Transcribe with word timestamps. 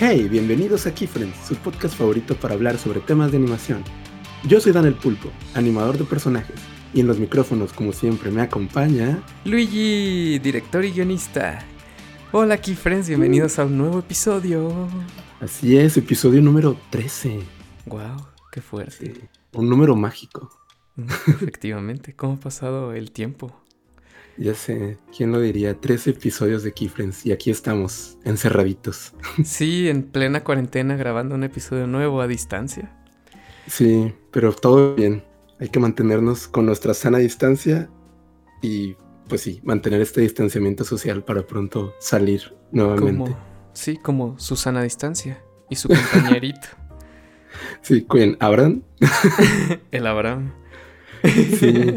Hey, 0.00 0.28
bienvenidos 0.28 0.86
a 0.86 0.94
Keyfriends, 0.94 1.36
su 1.46 1.56
podcast 1.56 1.96
favorito 1.96 2.36
para 2.36 2.54
hablar 2.54 2.78
sobre 2.78 3.00
temas 3.00 3.30
de 3.32 3.38
animación. 3.38 3.82
Yo 4.44 4.60
soy 4.60 4.72
Dan 4.72 4.86
el 4.86 4.94
Pulpo, 4.94 5.30
animador 5.54 5.98
de 5.98 6.04
personajes, 6.04 6.56
y 6.94 7.00
en 7.00 7.06
los 7.08 7.18
micrófonos, 7.18 7.72
como 7.72 7.92
siempre, 7.92 8.30
me 8.30 8.40
acompaña... 8.42 9.20
Luigi, 9.44 10.38
director 10.38 10.84
y 10.84 10.92
guionista. 10.92 11.58
Hola 12.30 12.58
Keyfriends, 12.58 13.08
bienvenidos 13.08 13.58
a 13.58 13.64
un 13.64 13.76
nuevo 13.78 13.98
episodio. 13.98 14.88
Así 15.40 15.76
es, 15.76 15.96
episodio 15.96 16.40
número 16.42 16.76
13. 16.90 17.40
Wow, 17.86 18.26
qué 18.52 18.60
fuerte. 18.60 19.14
Sí, 19.14 19.20
un 19.54 19.68
número 19.68 19.96
mágico. 19.96 20.50
Mm, 20.96 21.06
Efectivamente, 21.26 22.14
¿cómo 22.14 22.34
ha 22.34 22.40
pasado 22.40 22.92
el 22.92 23.10
tiempo? 23.10 23.52
Ya 24.38 24.54
sé, 24.54 24.98
¿quién 25.14 25.32
lo 25.32 25.40
diría? 25.40 25.74
13 25.80 26.10
episodios 26.10 26.62
de 26.62 26.72
Keyfriends 26.72 27.26
y 27.26 27.32
aquí 27.32 27.50
estamos, 27.50 28.18
encerraditos. 28.24 29.12
Sí, 29.44 29.88
en 29.88 30.04
plena 30.04 30.44
cuarentena 30.44 30.96
grabando 30.96 31.34
un 31.34 31.42
episodio 31.42 31.88
nuevo 31.88 32.20
a 32.20 32.28
distancia. 32.28 32.96
Sí, 33.66 34.14
pero 34.30 34.52
todo 34.52 34.94
bien. 34.94 35.24
Hay 35.58 35.70
que 35.70 35.80
mantenernos 35.80 36.46
con 36.46 36.66
nuestra 36.66 36.94
sana 36.94 37.18
distancia 37.18 37.90
y, 38.62 38.96
pues 39.28 39.40
sí, 39.40 39.60
mantener 39.64 40.00
este 40.00 40.20
distanciamiento 40.20 40.84
social 40.84 41.24
para 41.24 41.44
pronto 41.44 41.94
salir 41.98 42.54
nuevamente. 42.70 43.32
Como, 43.32 43.38
sí, 43.72 43.96
como 43.96 44.38
Susana 44.38 44.82
Distancia 44.82 45.42
y 45.68 45.74
su 45.74 45.88
compañerito. 45.88 46.68
sí, 47.82 48.06
¿quién? 48.08 48.36
¿Abraham? 48.38 48.82
el 49.90 50.06
Abraham. 50.06 50.52
sí. 51.24 51.96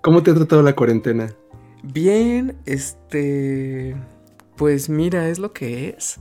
¿Cómo 0.00 0.22
te 0.22 0.32
ha 0.32 0.34
tratado 0.34 0.62
la 0.62 0.74
cuarentena? 0.74 1.32
Bien, 1.82 2.56
este... 2.66 3.96
Pues 4.56 4.88
mira, 4.88 5.28
es 5.28 5.38
lo 5.38 5.52
que 5.52 5.88
es. 5.88 6.20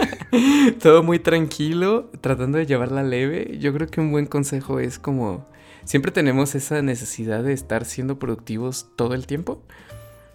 Todo 0.82 1.02
muy 1.02 1.18
tranquilo, 1.18 2.10
tratando 2.20 2.58
de 2.58 2.66
llevarla 2.66 3.02
leve. 3.02 3.58
Yo 3.58 3.74
creo 3.74 3.88
que 3.88 4.00
un 4.00 4.12
buen 4.12 4.26
consejo 4.26 4.80
es 4.80 4.98
como... 4.98 5.46
Siempre 5.84 6.12
tenemos 6.12 6.54
esa 6.54 6.80
necesidad 6.82 7.42
de 7.42 7.52
estar 7.52 7.84
siendo 7.84 8.18
productivos 8.18 8.88
todo 8.96 9.14
el 9.14 9.26
tiempo. 9.26 9.62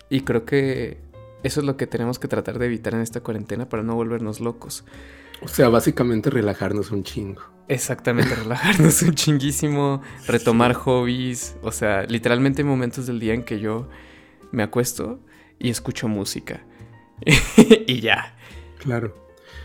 Y 0.10 0.22
creo 0.22 0.46
que 0.46 1.00
eso 1.44 1.62
es 1.62 1.66
lo 1.66 1.78
que 1.78 1.88
tenemos 1.88 2.20
que 2.20 2.28
tratar 2.28 2.60
de 2.60 2.66
evitar 2.66 2.94
en 2.94 3.02
esta 3.02 3.22
cuarentena 3.22 3.70
para 3.70 3.84
no 3.84 3.96
volvernos 3.96 4.40
locos. 4.40 4.84
O 5.42 5.48
sea, 5.48 5.70
básicamente 5.70 6.30
relajarnos 6.30 6.92
un 6.92 7.04
chingo. 7.04 7.42
Exactamente, 7.68 8.36
relajarnos 8.44 9.02
un 9.02 9.14
chinguísimo, 9.14 10.02
retomar 10.28 10.74
sí. 10.74 10.80
hobbies. 10.84 11.56
O 11.62 11.72
sea, 11.72 12.04
literalmente 12.04 12.64
momentos 12.64 13.06
del 13.06 13.20
día 13.20 13.34
en 13.34 13.44
que 13.44 13.60
yo 13.60 13.88
me 14.56 14.64
acuesto 14.64 15.20
y 15.60 15.70
escucho 15.70 16.08
música. 16.08 16.66
y 17.88 18.00
ya. 18.00 18.36
Claro. 18.80 19.16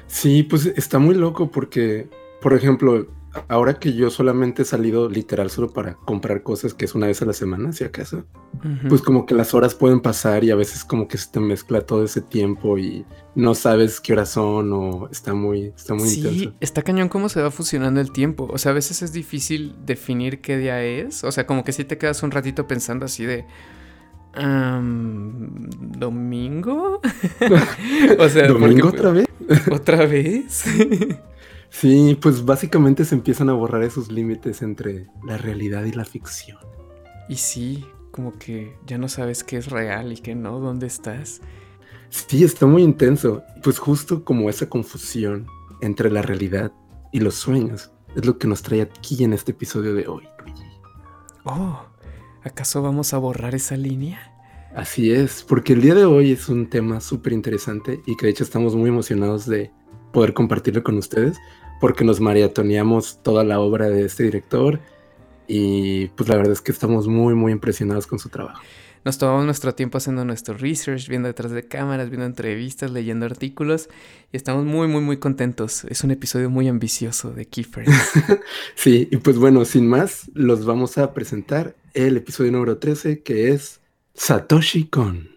Sí, 0.07 0.43
pues 0.43 0.67
está 0.67 0.99
muy 0.99 1.15
loco 1.15 1.51
porque, 1.51 2.09
por 2.43 2.53
ejemplo, 2.55 3.07
ahora 3.49 3.75
que 3.75 3.93
yo 3.93 4.11
solamente 4.11 4.63
he 4.63 4.65
salido 4.65 5.09
literal 5.09 5.51
solo 5.51 5.73
para 5.73 5.95
comprar 5.95 6.43
cosas, 6.43 6.75
que 6.75 6.85
es 6.85 6.95
una 6.95 7.07
vez 7.07 7.23
a 7.23 7.27
la 7.27 7.33
semana, 7.33 7.73
si 7.73 7.85
acaso, 7.85 8.25
uh 8.65 8.67
-huh. 8.67 8.89
pues 8.89 9.03
como 9.03 9.25
que 9.27 9.35
las 9.35 9.55
horas 9.55 9.75
pueden 9.75 10.01
pasar 10.01 10.43
y 10.43 10.51
a 10.51 10.57
veces 10.57 10.85
como 10.85 11.07
que 11.07 11.17
se 11.17 11.31
te 11.31 11.39
mezcla 11.39 11.83
todo 11.83 12.05
ese 12.05 12.23
tiempo 12.23 12.77
y 12.77 13.05
no 13.37 13.55
sabes 13.55 14.01
qué 14.01 14.15
horas 14.15 14.31
son 14.31 14.73
o 14.73 15.09
está 15.13 15.33
muy, 15.33 15.73
está 15.77 15.95
muy 15.95 16.09
sí, 16.09 16.19
intenso. 16.19 16.55
está 16.61 16.83
cañón 16.83 17.09
cómo 17.09 17.29
se 17.29 17.41
va 17.41 17.51
fusionando 17.51 18.01
el 18.01 18.11
tiempo. 18.11 18.49
O 18.51 18.59
sea, 18.59 18.73
a 18.73 18.75
veces 18.75 19.03
es 19.03 19.13
difícil 19.13 19.77
definir 19.87 20.41
qué 20.41 20.57
día 20.59 20.83
es. 20.83 21.23
O 21.23 21.31
sea, 21.31 21.47
como 21.47 21.63
que 21.63 21.73
si 21.73 21.85
te 21.85 21.99
quedas 21.99 22.23
un 22.25 22.33
ratito 22.33 22.67
pensando 22.67 23.05
así 23.05 23.25
de... 23.25 23.47
Um, 24.37 25.69
¿Domingo? 25.71 27.01
o 28.19 28.29
sea, 28.29 28.49
¿Domingo 28.49 28.89
otra 28.89 29.11
vez? 29.11 29.27
¿Otra 29.71 30.07
vez? 30.07 30.65
sí, 31.71 32.19
pues 32.21 32.45
básicamente 32.45 33.05
se 33.05 33.15
empiezan 33.15 33.49
a 33.49 33.55
borrar 33.55 33.83
esos 33.83 34.11
límites 34.11 34.63
entre 34.63 35.09
la 35.25 35.37
realidad 35.37 35.85
y 35.85 35.93
la 35.93 36.05
ficción. 36.05 36.59
Y 37.29 37.37
sí, 37.37 37.85
como 38.11 38.39
que 38.39 38.77
ya 38.87 38.99
no 38.99 39.09
sabes 39.09 39.45
qué 39.45 39.57
es 39.57 39.69
real 39.71 40.13
y 40.13 40.17
qué 40.17 40.35
no, 40.35 40.61
dónde 40.61 40.87
estás. 40.87 41.41
Sí, 42.09 42.45
está 42.45 42.67
muy 42.67 42.83
intenso. 42.83 43.43
Pues 43.63 43.79
justo 43.79 44.25
como 44.25 44.51
esa 44.51 44.69
confusión 44.69 45.47
entre 45.81 46.11
la 46.11 46.23
realidad 46.23 46.73
y 47.13 47.21
los 47.21 47.35
sueños 47.35 47.93
es 48.17 48.27
lo 48.27 48.39
que 48.39 48.49
nos 48.49 48.63
trae 48.63 48.83
aquí 48.83 49.23
en 49.23 49.33
este 49.33 49.53
episodio 49.53 49.95
de 49.95 50.09
hoy, 50.09 50.29
Luigi. 50.45 50.65
Oh, 51.45 51.85
¿Acaso 52.43 52.83
vamos 52.83 53.13
a 53.13 53.19
borrar 53.19 53.55
esa 53.55 53.77
línea? 53.77 54.19
Así 54.75 55.11
es, 55.11 55.43
porque 55.43 55.73
el 55.73 55.83
día 55.83 55.95
de 55.95 56.05
hoy 56.05 56.33
es 56.33 56.49
un 56.49 56.71
tema 56.71 57.01
súper 57.01 57.33
interesante 57.33 58.01
y 58.07 58.17
que 58.17 58.27
de 58.27 58.33
hecho 58.33 58.45
estamos 58.45 58.77
muy 58.77 58.89
emocionados 58.89 59.47
de 59.47 59.73
poder 60.13 60.33
compartirlo 60.33 60.83
con 60.83 60.97
ustedes 60.97 61.37
porque 61.81 62.05
nos 62.05 62.21
maratoneamos 62.21 63.23
toda 63.23 63.43
la 63.43 63.59
obra 63.59 63.89
de 63.89 64.05
este 64.05 64.25
director 64.25 64.81
y 65.49 66.07
pues 66.09 66.29
la 66.29 66.37
verdad 66.37 66.53
es 66.53 66.61
que 66.61 66.71
estamos 66.71 67.09
muy 67.09 67.35
muy 67.35 67.53
impresionados 67.53 68.07
con 68.07 68.19
su 68.19 68.29
trabajo. 68.29 68.61
Nos 69.03 69.17
tomamos 69.17 69.47
nuestro 69.47 69.75
tiempo 69.75 69.97
haciendo 69.97 70.27
nuestro 70.27 70.55
research, 70.59 71.09
viendo 71.09 71.27
detrás 71.27 71.53
de 71.53 71.67
cámaras, 71.67 72.11
viendo 72.11 72.27
entrevistas, 72.27 72.91
leyendo 72.91 73.25
artículos 73.25 73.89
y 74.31 74.37
estamos 74.37 74.67
muy 74.67 74.89
muy 74.89 75.01
muy 75.01 75.17
contentos. 75.17 75.85
Es 75.85 76.05
un 76.05 76.11
episodio 76.11 76.51
muy 76.51 76.69
ambicioso 76.69 77.33
de 77.33 77.47
Kiefer. 77.47 77.87
sí, 78.75 79.09
y 79.11 79.17
pues 79.17 79.39
bueno, 79.39 79.65
sin 79.65 79.89
más, 79.89 80.31
los 80.35 80.67
vamos 80.67 80.99
a 80.99 81.15
presentar 81.15 81.75
el 81.95 82.19
episodio 82.19 82.53
número 82.53 82.77
13 82.77 83.23
que 83.23 83.53
es 83.53 83.81
Satoshi 84.13 84.85
Kon. 84.85 85.31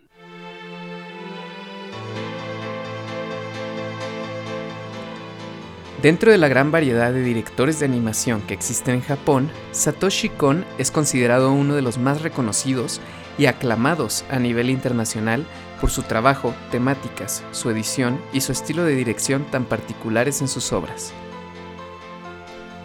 Dentro 6.02 6.34
de 6.34 6.38
la 6.38 6.50
gran 6.50 6.70
variedad 6.70 7.14
de 7.14 7.24
directores 7.24 7.80
de 7.80 7.86
animación 7.86 8.42
que 8.42 8.54
existen 8.54 8.96
en 8.96 9.02
Japón, 9.02 9.50
Satoshi 9.72 10.28
Kon 10.28 10.66
es 10.78 10.92
considerado 10.92 11.54
uno 11.54 11.76
de 11.76 11.82
los 11.82 11.98
más 11.98 12.22
reconocidos 12.22 13.00
y 13.38 13.48
aclamados 13.48 14.24
a 14.30 14.40
nivel 14.40 14.70
internacional 14.70 15.46
por 15.82 15.90
su 15.90 16.04
trabajo, 16.04 16.54
temáticas, 16.72 17.44
su 17.52 17.70
edición 17.70 18.20
y 18.32 18.42
su 18.42 18.52
estilo 18.52 18.84
de 18.84 18.96
dirección 18.96 19.44
tan 19.52 19.66
particulares 19.66 20.42
en 20.42 20.48
sus 20.48 20.72
obras. 20.72 21.14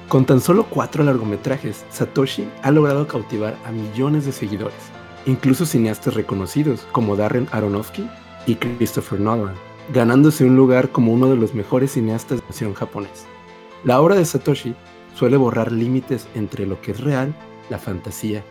Con 0.09 0.25
tan 0.25 0.41
solo 0.41 0.64
cuatro 0.64 1.04
largometrajes, 1.04 1.84
Satoshi 1.91 2.48
ha 2.62 2.70
logrado 2.70 3.06
cautivar 3.06 3.56
a 3.66 3.72
millones 3.72 4.25
de 4.25 4.32
seguidores, 4.32 4.78
incluso 5.26 5.66
cineastas 5.66 6.14
reconocidos 6.14 6.86
como 6.92 7.15
Darren 7.15 7.47
Aronofsky 7.53 8.09
y 8.47 8.54
Christopher 8.54 9.20
Nolan, 9.20 9.54
ganándose 9.92 10.44
un 10.44 10.56
lugar 10.56 10.91
como 10.91 11.12
uno 11.12 11.28
de 11.28 11.36
los 11.36 11.54
mejores 11.54 11.92
cineastas 11.92 12.41
de 12.41 12.47
nación 12.47 12.72
japonés. 12.72 13.26
La 13.84 14.00
obra 14.00 14.15
de 14.15 14.25
Satoshi 14.25 14.75
suele 15.15 15.36
borrar 15.36 15.72
límites 15.72 16.26
entre 16.34 16.66
lo 16.66 16.80
que 16.80 16.92
es 16.92 17.00
real, 17.00 17.34
la 17.69 17.78
fantasía, 17.78 18.42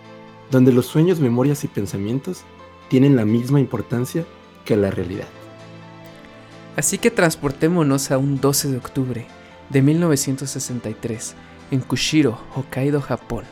donde 0.51 0.71
los 0.71 0.85
sueños, 0.85 1.19
memorias 1.19 1.63
y 1.63 1.67
pensamientos 1.67 2.43
tienen 2.89 3.15
la 3.15 3.25
misma 3.25 3.59
importancia 3.59 4.25
que 4.65 4.77
la 4.77 4.91
realidad. 4.91 5.27
Así 6.75 6.97
que 6.97 7.11
transportémonos 7.11 8.11
a 8.11 8.17
un 8.17 8.39
12 8.39 8.69
de 8.69 8.77
octubre 8.77 9.27
de 9.69 9.81
1963 9.81 11.35
en 11.71 11.81
Kushiro, 11.81 12.39
Hokkaido, 12.55 13.01
Japón, 13.01 13.45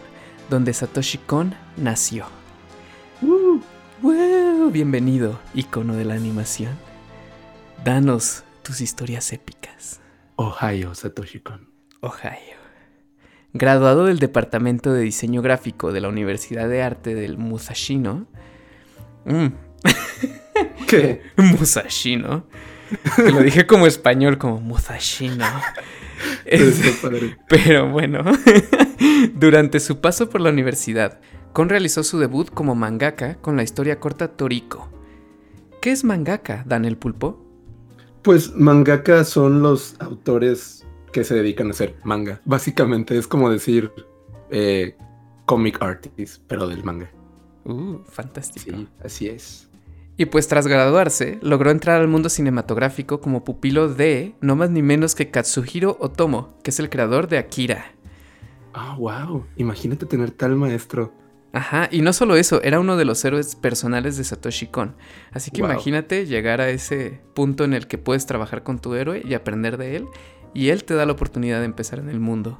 donde 0.50 0.74
Satoshi 0.74 1.18
Kon 1.18 1.56
nació. 1.76 2.26
Uh, 3.22 3.60
wow, 4.02 4.70
bienvenido, 4.72 5.40
icono 5.54 5.96
de 5.96 6.06
la 6.06 6.14
animación. 6.14 6.78
Danos 7.84 8.44
tus 8.62 8.82
historias 8.82 9.34
épicas. 9.34 10.02
Ohio, 10.36 10.94
Satoshi 10.96 11.40
Kon. 11.40 11.70
Ohio. 12.02 12.65
Graduado 13.58 14.04
del 14.04 14.20
Departamento 14.20 14.92
de 14.92 15.02
Diseño 15.02 15.42
Gráfico 15.42 15.94
de 15.94 16.02
la 16.02 16.10
Universidad 16.10 16.68
de 16.68 16.84
Arte 16.84 17.16
del 17.16 17.38
Musashino. 17.38 18.28
Mm. 19.24 19.46
¿Qué? 20.88 21.22
Musashino. 21.38 22.46
Lo 23.18 23.40
dije 23.40 23.66
como 23.66 23.88
español, 23.88 24.38
como 24.38 24.60
Musashino. 24.60 25.46
Es, 26.46 26.82
pero 27.50 27.90
bueno, 27.90 28.24
durante 29.34 29.80
su 29.82 30.00
paso 30.00 30.30
por 30.30 30.40
la 30.42 30.50
universidad, 30.50 31.20
Kon 31.52 31.68
realizó 31.68 32.04
su 32.04 32.20
debut 32.20 32.50
como 32.50 32.74
mangaka 32.74 33.36
con 33.36 33.58
la 33.58 33.64
historia 33.64 34.00
corta 34.00 34.30
Toriko. 34.30 34.90
¿Qué 35.82 35.92
es 35.92 36.04
mangaka, 36.04 36.64
Daniel 36.66 36.98
Pulpo? 36.98 37.44
Pues 38.22 38.56
mangaka 38.56 39.24
son 39.26 39.62
los 39.62 39.96
autores 40.00 40.86
que 41.16 41.24
se 41.24 41.34
dedican 41.34 41.68
a 41.68 41.70
hacer 41.70 41.96
manga. 42.04 42.42
Básicamente 42.44 43.18
es 43.18 43.26
como 43.26 43.50
decir 43.50 43.90
eh, 44.52 44.98
comic 45.46 45.82
artist, 45.82 46.44
pero 46.46 46.68
del 46.68 46.84
manga. 46.84 47.10
Uh, 47.64 48.00
fantástico. 48.04 48.76
Sí, 48.76 48.88
así 49.02 49.28
es. 49.30 49.70
Y 50.18 50.26
pues 50.26 50.50
tras 50.50 50.68
graduarse, 50.68 51.40
logró 51.42 51.72
entrar 51.72 52.02
al 52.02 52.10
mundo 52.10 52.28
cinematográfico 52.28 53.22
como 53.22 53.46
pupilo 53.46 53.88
de 53.88 54.36
no 54.42 54.58
más 54.58 54.72
ni 54.72 54.82
menos 54.82 55.16
que 55.16 55.32
Katsuhiro 55.32 55.96
Otomo, 56.02 56.58
que 56.64 56.72
es 56.72 56.80
el 56.80 56.90
creador 56.90 57.30
de 57.30 57.38
Akira. 57.38 57.94
Ah, 58.74 58.98
oh, 58.98 59.00
wow. 59.00 59.46
Imagínate 59.56 60.06
tener 60.06 60.32
tal 60.32 60.58
maestro. 60.58 61.14
Ajá, 61.54 61.88
y 61.90 62.02
no 62.02 62.12
solo 62.12 62.36
eso, 62.36 62.62
era 62.62 62.82
uno 62.82 62.98
de 62.98 63.06
los 63.06 63.24
héroes 63.24 63.56
personales 63.56 64.18
de 64.18 64.26
Satoshi 64.26 64.68
Kon. 64.68 64.98
Así 65.32 65.52
que 65.52 65.62
imagínate 65.62 66.26
llegar 66.26 66.60
a 66.60 66.70
ese 66.70 67.22
punto 67.34 67.64
en 67.64 67.74
el 67.74 67.88
que 67.88 67.98
puedes 67.98 68.26
trabajar 68.26 68.64
con 68.64 68.80
tu 68.80 68.94
héroe 68.96 69.22
y 69.24 69.36
aprender 69.36 69.78
de 69.78 69.96
él, 69.96 70.06
y 70.56 70.70
él 70.70 70.84
te 70.86 70.96
da 70.96 71.06
la 71.06 71.12
oportunidad 71.12 71.60
de 71.60 71.66
empezar 71.66 72.00
en 72.00 72.10
el 72.10 72.20
mundo. 72.20 72.58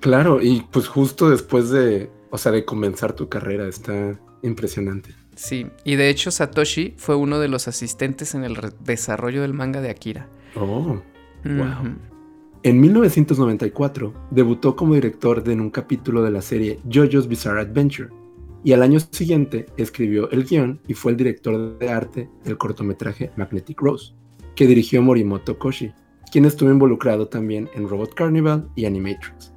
Claro, 0.00 0.42
y 0.42 0.66
pues 0.70 0.88
justo 0.88 1.30
después 1.30 1.70
de, 1.70 2.10
o 2.30 2.36
sea, 2.36 2.52
de 2.52 2.64
comenzar 2.64 3.14
tu 3.14 3.28
carrera, 3.28 3.66
está 3.66 4.18
impresionante. 4.42 5.14
Sí, 5.36 5.66
y 5.84 5.96
de 5.96 6.10
hecho 6.10 6.30
Satoshi 6.30 6.94
fue 6.98 7.16
uno 7.16 7.38
de 7.38 7.48
los 7.48 7.68
asistentes 7.68 8.34
en 8.34 8.44
el 8.44 8.58
desarrollo 8.80 9.42
del 9.42 9.54
manga 9.54 9.80
de 9.80 9.90
Akira. 9.90 10.28
Oh, 10.54 11.00
wow. 11.44 11.96
En 12.62 12.78
1994 12.78 14.12
debutó 14.30 14.76
como 14.76 14.94
director 14.94 15.42
de 15.42 15.54
en 15.54 15.62
un 15.62 15.70
capítulo 15.70 16.22
de 16.22 16.30
la 16.30 16.42
serie 16.42 16.78
JoJo's 16.84 17.26
Bizarre 17.26 17.62
Adventure 17.62 18.10
y 18.62 18.72
al 18.72 18.82
año 18.82 19.00
siguiente 19.00 19.66
escribió 19.78 20.30
el 20.30 20.44
guion 20.44 20.80
y 20.86 20.92
fue 20.92 21.12
el 21.12 21.16
director 21.16 21.78
de 21.78 21.88
arte 21.88 22.28
del 22.44 22.58
cortometraje 22.58 23.30
Magnetic 23.36 23.80
Rose, 23.80 24.12
que 24.54 24.66
dirigió 24.66 25.00
Morimoto 25.00 25.58
Koshi, 25.58 25.92
quien 26.30 26.44
estuvo 26.44 26.70
involucrado 26.70 27.28
también 27.28 27.68
en 27.74 27.88
Robot 27.88 28.14
Carnival 28.14 28.68
y 28.76 28.84
Animatrix, 28.84 29.52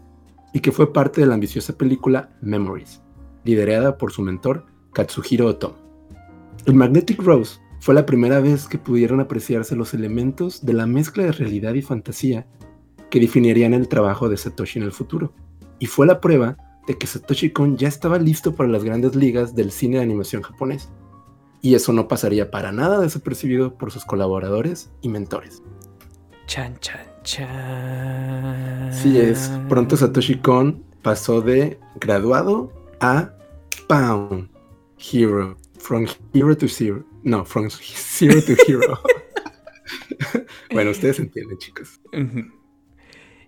y 0.54 0.60
que 0.60 0.72
fue 0.72 0.92
parte 0.92 1.22
de 1.22 1.28
la 1.28 1.36
ambiciosa 1.36 1.78
película 1.78 2.30
Memories, 2.42 3.02
liderada 3.44 3.98
por 3.98 4.12
su 4.12 4.22
mentor 4.22 4.66
Katsuhiro 4.94 5.48
Otomo. 5.48 5.76
El 6.66 6.76
Magnetic 6.76 7.22
Rose 7.22 7.60
fue 7.80 7.94
la 7.94 8.06
primera 8.06 8.40
vez 8.40 8.68
que 8.68 8.78
pudieron 8.78 9.20
apreciarse 9.20 9.76
los 9.76 9.94
elementos 9.94 10.66
de 10.66 10.72
la 10.72 10.88
mezcla 10.88 11.24
de 11.24 11.34
realidad 11.34 11.74
y 11.74 11.82
fantasía 11.82 12.48
que 13.10 13.20
definirían 13.20 13.74
el 13.74 13.90
trabajo 13.90 14.30
de 14.30 14.38
Satoshi 14.38 14.80
en 14.80 14.86
el 14.86 14.92
futuro. 14.92 15.34
Y 15.80 15.88
fue 15.88 16.08
la 16.08 16.22
prueba 16.22 16.56
de 16.88 16.98
que 16.98 17.08
Satoshi 17.08 17.50
Kon 17.50 17.78
ya 17.78 17.90
estaba 17.90 18.18
listo 18.18 18.56
para 18.56 18.70
las 18.70 18.84
grandes 18.84 19.16
ligas 19.16 19.54
del 19.54 19.72
cine 19.72 19.98
de 19.98 20.04
animación 20.04 20.42
japonés. 20.42 20.90
Y 21.62 21.76
eso 21.76 21.92
no 21.94 22.08
pasaría 22.08 22.50
para 22.50 22.72
nada 22.72 23.00
desapercibido 23.02 23.78
por 23.78 23.92
sus 23.92 24.06
colaboradores 24.06 24.92
y 25.02 25.10
mentores. 25.10 25.62
Chan, 26.54 26.78
chan, 26.82 27.02
chan. 27.24 28.94
Sí 28.94 29.18
es, 29.18 29.50
pronto 29.68 29.98
Satoshi 29.98 30.38
Kon 30.38 30.84
pasó 31.02 31.42
de 31.42 31.80
graduado 31.96 32.72
a 33.00 33.32
Pound 33.88 34.50
Hero. 35.00 35.58
From 35.80 36.06
Hero 36.32 36.56
to 36.56 36.68
Zero. 36.68 37.04
No, 37.24 37.44
from 37.44 37.70
Zero 37.72 38.40
to 38.44 38.54
Hero. 38.68 39.00
bueno, 40.72 40.92
ustedes 40.92 41.18
entienden, 41.18 41.58
chicos. 41.58 42.00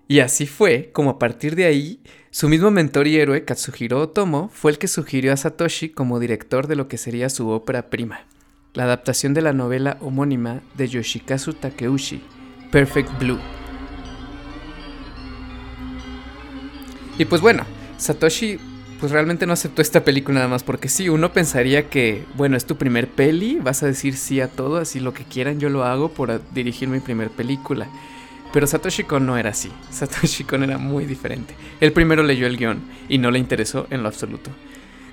Y 0.07 0.21
así 0.21 0.47
fue 0.47 0.89
como 0.91 1.11
a 1.11 1.19
partir 1.19 1.55
de 1.55 1.65
ahí, 1.65 2.01
su 2.31 2.49
mismo 2.49 2.71
mentor 2.71 3.05
y 3.05 3.17
héroe, 3.17 3.45
Katsuhiro 3.45 4.01
Otomo, 4.01 4.49
fue 4.51 4.71
el 4.71 4.79
que 4.79 4.87
sugirió 4.87 5.31
a 5.31 5.37
Satoshi 5.37 5.89
como 5.89 6.19
director 6.19 6.65
de 6.65 6.75
lo 6.75 6.87
que 6.87 6.97
sería 6.97 7.29
su 7.29 7.49
ópera 7.49 7.91
prima, 7.91 8.25
la 8.73 8.85
adaptación 8.85 9.35
de 9.35 9.43
la 9.43 9.53
novela 9.53 9.99
homónima 10.01 10.63
de 10.75 10.87
Yoshikazu 10.87 11.53
Takeuchi, 11.53 12.23
Perfect 12.75 13.19
Blue. 13.19 13.39
Y 17.17 17.23
pues 17.23 17.39
bueno, 17.39 17.63
Satoshi 17.95 18.59
pues 18.99 19.13
realmente 19.13 19.45
no 19.45 19.53
aceptó 19.53 19.81
esta 19.81 20.03
película 20.03 20.39
nada 20.39 20.49
más 20.49 20.63
porque 20.63 20.89
sí, 20.89 21.07
uno 21.07 21.31
pensaría 21.31 21.87
que, 21.87 22.25
bueno, 22.35 22.57
es 22.57 22.65
tu 22.65 22.75
primer 22.75 23.07
peli, 23.07 23.59
vas 23.61 23.81
a 23.81 23.85
decir 23.85 24.17
sí 24.17 24.41
a 24.41 24.49
todo, 24.49 24.75
así 24.75 24.99
lo 24.99 25.13
que 25.13 25.23
quieran 25.23 25.57
yo 25.57 25.69
lo 25.69 25.85
hago 25.85 26.09
por 26.09 26.41
dirigir 26.53 26.89
mi 26.89 26.99
primer 26.99 27.29
película. 27.29 27.87
Pero 28.51 28.67
Satoshi 28.67 29.05
Kon 29.05 29.25
no 29.25 29.37
era 29.37 29.51
así. 29.51 29.71
Satoshi 29.89 30.43
Kon 30.43 30.63
era 30.63 30.77
muy 30.77 31.05
diferente. 31.05 31.55
Él 31.79 31.93
primero 31.93 32.23
leyó 32.23 32.45
el 32.45 32.57
guion 32.57 32.81
y 33.07 33.19
no 33.19 33.31
le 33.31 33.39
interesó 33.39 33.87
en 33.89 34.03
lo 34.03 34.09
absoluto. 34.09 34.51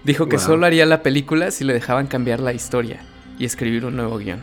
Dijo 0.03 0.29
que 0.29 0.41
solo 0.41 0.67
haría 0.67 0.85
la 0.85 1.05
película 1.05 1.53
si 1.53 1.63
le 1.63 1.75
dejaban 1.75 2.09
cambiar 2.09 2.41
la 2.41 2.55
historia 2.55 3.03
y 3.39 3.45
escribir 3.45 3.85
un 3.85 3.95
nuevo 3.95 4.19
guion. 4.19 4.43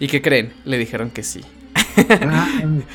¿Y 0.00 0.08
qué 0.08 0.20
creen? 0.20 0.52
Le 0.64 0.76
dijeron 0.76 1.10
que 1.10 1.22
sí. 1.22 1.42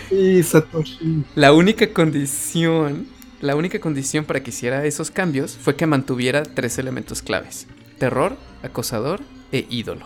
Sí, 0.09 0.43
Satoshi. 0.43 1.23
La 1.35 1.53
única 1.53 1.91
condición, 1.93 3.07
la 3.41 3.55
única 3.55 3.79
condición 3.79 4.25
para 4.25 4.41
que 4.41 4.49
hiciera 4.49 4.85
esos 4.85 5.11
cambios 5.11 5.57
fue 5.57 5.75
que 5.75 5.85
mantuviera 5.85 6.43
tres 6.43 6.77
elementos 6.77 7.21
claves: 7.21 7.67
terror, 7.99 8.37
acosador 8.63 9.21
e 9.51 9.65
ídolo. 9.69 10.05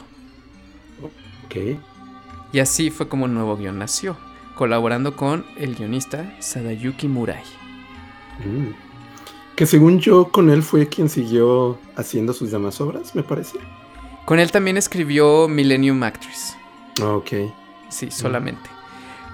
Ok. 1.45 1.77
Y 2.53 2.59
así 2.59 2.89
fue 2.89 3.07
como 3.07 3.25
un 3.25 3.33
nuevo 3.33 3.57
guion 3.57 3.77
nació 3.77 4.17
colaborando 4.61 5.15
con 5.15 5.43
el 5.57 5.75
guionista 5.75 6.35
Sadayuki 6.39 7.07
Murai. 7.07 7.41
Mm. 8.45 8.75
Que 9.55 9.65
según 9.65 9.99
yo, 9.99 10.31
con 10.31 10.51
él 10.51 10.61
fue 10.61 10.87
quien 10.87 11.09
siguió 11.09 11.79
haciendo 11.95 12.31
sus 12.31 12.51
demás 12.51 12.79
obras, 12.79 13.15
me 13.15 13.23
parece. 13.23 13.57
Con 14.25 14.39
él 14.39 14.51
también 14.51 14.77
escribió 14.77 15.47
Millennium 15.47 16.03
Actress. 16.03 16.55
Ok. 17.01 17.31
Sí, 17.89 18.11
solamente. 18.11 18.69
Mm. 18.69 18.80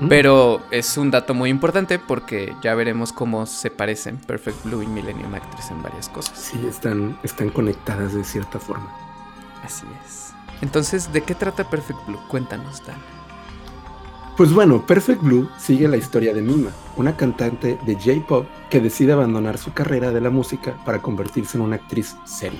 Pero 0.10 0.62
es 0.70 0.96
un 0.98 1.10
dato 1.10 1.34
muy 1.34 1.50
importante 1.50 1.98
porque 1.98 2.56
ya 2.62 2.76
veremos 2.76 3.12
cómo 3.12 3.46
se 3.48 3.72
parecen 3.72 4.18
Perfect 4.18 4.64
Blue 4.64 4.84
y 4.84 4.88
Millennium 4.88 5.34
Actress 5.34 5.72
en 5.72 5.82
varias 5.82 6.08
cosas. 6.10 6.38
Sí, 6.38 6.64
están, 6.68 7.18
están 7.24 7.50
conectadas 7.50 8.14
de 8.14 8.24
cierta 8.24 8.60
forma. 8.60 8.92
Así 9.64 9.88
es. 10.06 10.34
Entonces, 10.62 11.12
¿de 11.12 11.22
qué 11.22 11.34
trata 11.34 11.68
Perfect 11.70 12.06
Blue? 12.08 12.20
Cuéntanos, 12.28 12.86
Dan. 12.86 12.98
Pues 14.38 14.54
bueno, 14.54 14.86
Perfect 14.86 15.24
Blue 15.24 15.50
sigue 15.58 15.88
la 15.88 15.98
historia 15.98 16.32
de 16.32 16.44
Mima, 16.44 16.70
una 16.96 17.18
cantante 17.18 17.80
de 17.84 17.96
J-pop 17.96 18.46
que 18.70 18.80
decide 18.80 19.14
abandonar 19.14 19.58
su 19.58 19.74
carrera 19.74 20.12
de 20.12 20.22
la 20.22 20.30
música 20.30 20.78
para 20.86 21.02
convertirse 21.02 21.58
en 21.58 21.64
una 21.64 21.78
actriz 21.78 22.16
seria, 22.24 22.60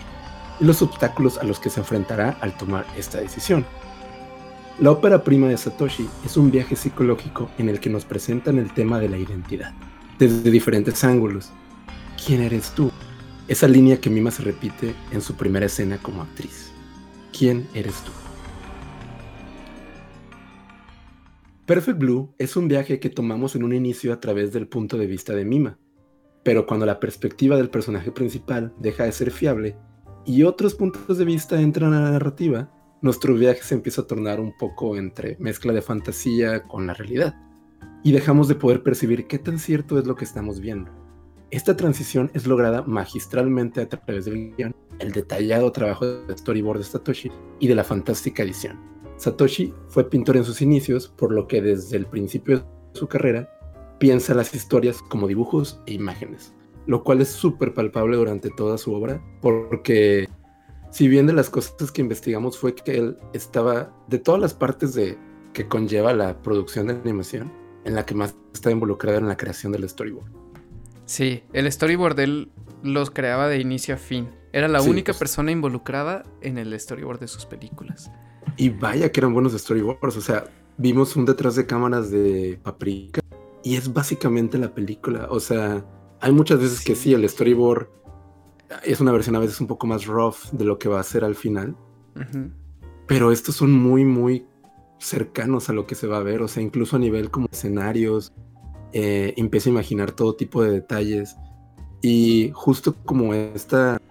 y 0.60 0.66
los 0.66 0.82
obstáculos 0.82 1.38
a 1.38 1.44
los 1.44 1.60
que 1.60 1.70
se 1.70 1.82
enfrentará 1.82 2.36
al 2.42 2.58
tomar 2.58 2.88
esta 2.98 3.20
decisión. 3.20 3.64
La 4.80 4.92
ópera 4.92 5.24
prima 5.24 5.48
de 5.48 5.58
Satoshi 5.58 6.08
es 6.24 6.38
un 6.38 6.52
viaje 6.52 6.76
psicológico 6.76 7.50
en 7.58 7.68
el 7.68 7.80
que 7.80 7.90
nos 7.90 8.06
presentan 8.06 8.60
el 8.60 8.72
tema 8.72 9.00
de 9.00 9.10
la 9.10 9.18
identidad, 9.18 9.74
desde 10.20 10.52
diferentes 10.52 11.04
ángulos. 11.04 11.50
¿Quién 12.24 12.44
eres 12.44 12.70
tú? 12.76 12.92
Esa 13.48 13.68
línea 13.68 14.00
que 14.00 14.12
Mima 14.12 14.30
se 14.30 14.44
repite 14.44 14.94
en 15.12 15.22
su 15.22 15.34
primera 15.34 15.66
escena 15.66 15.98
como 15.98 16.22
actriz. 16.22 16.72
¿Quién 17.36 17.68
eres 17.74 17.96
tú? 18.04 18.12
Perfect 21.66 21.98
Blue 21.98 22.36
es 22.38 22.56
un 22.56 22.68
viaje 22.68 23.00
que 23.00 23.10
tomamos 23.10 23.56
en 23.56 23.64
un 23.64 23.74
inicio 23.74 24.14
a 24.14 24.20
través 24.20 24.54
del 24.54 24.68
punto 24.68 25.00
de 25.00 25.08
vista 25.08 25.34
de 25.34 25.44
Mima, 25.44 25.80
pero 26.44 26.68
cuando 26.68 26.86
la 26.86 27.00
perspectiva 27.00 27.58
del 27.58 27.72
personaje 27.72 28.12
principal 28.12 28.76
deja 28.78 29.06
de 29.06 29.12
ser 29.12 29.32
fiable 29.32 29.76
y 30.24 30.44
otros 30.44 30.76
puntos 30.76 31.18
de 31.18 31.26
vista 31.26 31.60
entran 31.60 31.96
a 31.96 32.02
la 32.02 32.12
narrativa, 32.12 32.72
nuestro 33.02 33.34
viaje 33.34 33.62
se 33.64 33.76
empieza 33.76 34.02
a 34.02 34.08
tornar 34.08 34.40
un 34.40 34.54
poco 34.58 34.98
entre 34.98 35.38
mezcla 35.40 35.74
de 35.74 35.82
fantasía 35.82 36.64
con 36.64 36.88
la 36.88 36.94
realidad, 36.94 37.36
y 38.04 38.12
dejamos 38.12 38.48
de 38.48 38.56
poder 38.56 38.84
percibir 38.84 39.28
qué 39.28 39.40
tan 39.40 39.60
cierto 39.60 40.00
es 40.00 40.06
lo 40.06 40.16
que 40.16 40.26
estamos 40.26 40.60
viendo. 40.60 40.92
Esta 41.50 41.78
transición 41.78 42.30
es 42.34 42.46
lograda 42.46 42.82
magistralmente 42.84 43.82
a 43.82 43.88
través 43.88 44.26
del 44.26 44.54
guion, 44.56 44.76
el 45.00 45.12
detallado 45.12 45.72
trabajo 45.72 46.06
de 46.06 46.38
storyboard 46.38 46.80
de 46.80 46.84
Satoshi 46.84 47.32
y 47.60 47.68
de 47.68 47.76
la 47.76 47.84
fantástica 47.84 48.44
edición. 48.44 48.80
Satoshi 49.18 49.74
fue 49.88 50.10
pintor 50.10 50.38
en 50.38 50.44
sus 50.44 50.62
inicios, 50.62 51.08
por 51.08 51.32
lo 51.32 51.48
que 51.48 51.62
desde 51.62 51.98
el 51.98 52.06
principio 52.06 52.60
de 52.60 52.66
su 52.94 53.08
carrera 53.08 53.50
piensa 54.00 54.34
las 54.34 54.54
historias 54.54 55.02
como 55.02 55.28
dibujos 55.28 55.82
e 55.86 55.94
imágenes, 55.94 56.54
lo 56.86 57.04
cual 57.04 57.22
es 57.22 57.30
súper 57.30 57.74
palpable 57.74 58.18
durante 58.18 58.50
toda 58.50 58.78
su 58.78 58.94
obra, 58.94 59.22
porque 59.42 60.28
si 60.92 61.08
bien 61.08 61.28
de 61.28 61.34
las 61.34 61.50
cosas 61.50 61.92
que 61.92 62.02
investigamos 62.02 62.58
fue 62.58 62.76
que 62.76 62.98
él 62.98 63.18
estaba 63.34 63.94
de 64.08 64.20
todas 64.20 64.42
las 64.42 64.54
partes 64.54 64.94
de 64.94 65.18
que 65.54 65.68
conlleva 65.68 66.14
la 66.14 66.42
producción 66.42 66.88
de 66.88 66.94
animación, 66.94 67.52
en 67.84 67.96
la 67.96 68.06
que 68.06 68.16
más 68.16 68.36
está 68.54 68.72
involucrado 68.72 69.18
en 69.18 69.28
la 69.28 69.38
creación 69.38 69.72
del 69.72 69.88
storyboard. 69.88 70.32
Sí, 71.06 71.44
el 71.54 71.72
storyboard 71.72 72.20
él 72.20 72.52
los 72.84 73.10
creaba 73.10 73.48
de 73.48 73.60
inicio 73.60 73.96
a 73.96 73.98
fin. 73.98 74.30
Era 74.52 74.68
la 74.68 74.82
única 74.82 75.14
pues. 75.14 75.20
persona 75.20 75.52
involucrada 75.52 76.24
en 76.42 76.58
el 76.58 76.78
storyboard 76.80 77.20
de 77.20 77.28
sus 77.28 77.46
películas. 77.46 78.12
Y 78.58 78.70
vaya 78.70 79.12
que 79.12 79.20
eran 79.20 79.34
buenos 79.34 79.54
storyboards. 79.54 80.18
O 80.18 80.22
sea, 80.22 80.46
vimos 80.78 81.16
un 81.16 81.26
detrás 81.26 81.56
de 81.56 81.66
cámaras 81.66 82.12
de 82.12 82.60
Paprika 82.62 83.22
y 83.64 83.76
es 83.76 83.94
básicamente 83.94 84.58
la 84.58 84.74
película. 84.74 85.28
O 85.30 85.40
sea, 85.40 85.86
hay 86.20 86.32
muchas 86.32 86.60
veces 86.60 86.84
que 86.84 86.96
sí, 86.96 87.14
el 87.14 87.28
storyboard 87.28 87.88
es 88.84 89.00
una 89.00 89.12
versión 89.12 89.36
a 89.36 89.40
veces 89.40 89.60
un 89.62 89.68
poco 89.68 89.88
más 89.88 90.06
rough 90.06 90.52
de 90.52 90.66
lo 90.66 90.78
que 90.78 90.90
va 90.90 91.00
a 91.00 91.04
ser 91.04 91.24
al 91.24 91.36
final. 91.36 91.76
Pero 93.08 93.32
estos 93.32 93.56
son 93.56 93.72
muy, 93.72 94.04
muy 94.04 94.46
cercanos 95.00 95.70
a 95.70 95.74
lo 95.74 95.86
que 95.86 95.96
se 95.96 96.08
va 96.08 96.18
a 96.18 96.24
ver. 96.24 96.42
O 96.42 96.48
sea, 96.48 96.64
incluso 96.64 96.96
a 96.96 97.00
nivel 97.00 97.30
como 97.30 97.48
escenarios, 97.52 98.34
eh, 98.94 99.34
empieza 99.38 99.70
a 99.70 99.74
imaginar 99.74 100.12
todo 100.12 100.36
tipo 100.36 100.64
de 100.64 100.72
detalles. 100.72 101.38
Y 102.02 102.52
justo 102.54 102.96
como 103.06 103.34
esta, 103.34 104.02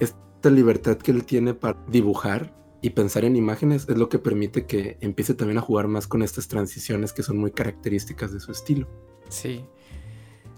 esta 0.00 0.50
libertad 0.50 0.96
que 0.96 1.10
él 1.10 1.24
tiene 1.24 1.54
para 1.54 1.78
dibujar, 1.88 2.52
y 2.82 2.90
pensar 2.90 3.24
en 3.24 3.36
imágenes 3.36 3.88
es 3.88 3.96
lo 3.96 4.08
que 4.08 4.18
permite 4.18 4.66
que 4.66 4.98
empiece 5.00 5.34
también 5.34 5.56
a 5.58 5.60
jugar 5.60 5.86
más 5.86 6.08
con 6.08 6.22
estas 6.22 6.48
transiciones 6.48 7.12
que 7.12 7.22
son 7.22 7.38
muy 7.38 7.52
características 7.52 8.32
de 8.32 8.40
su 8.40 8.50
estilo. 8.50 8.88
Sí, 9.28 9.64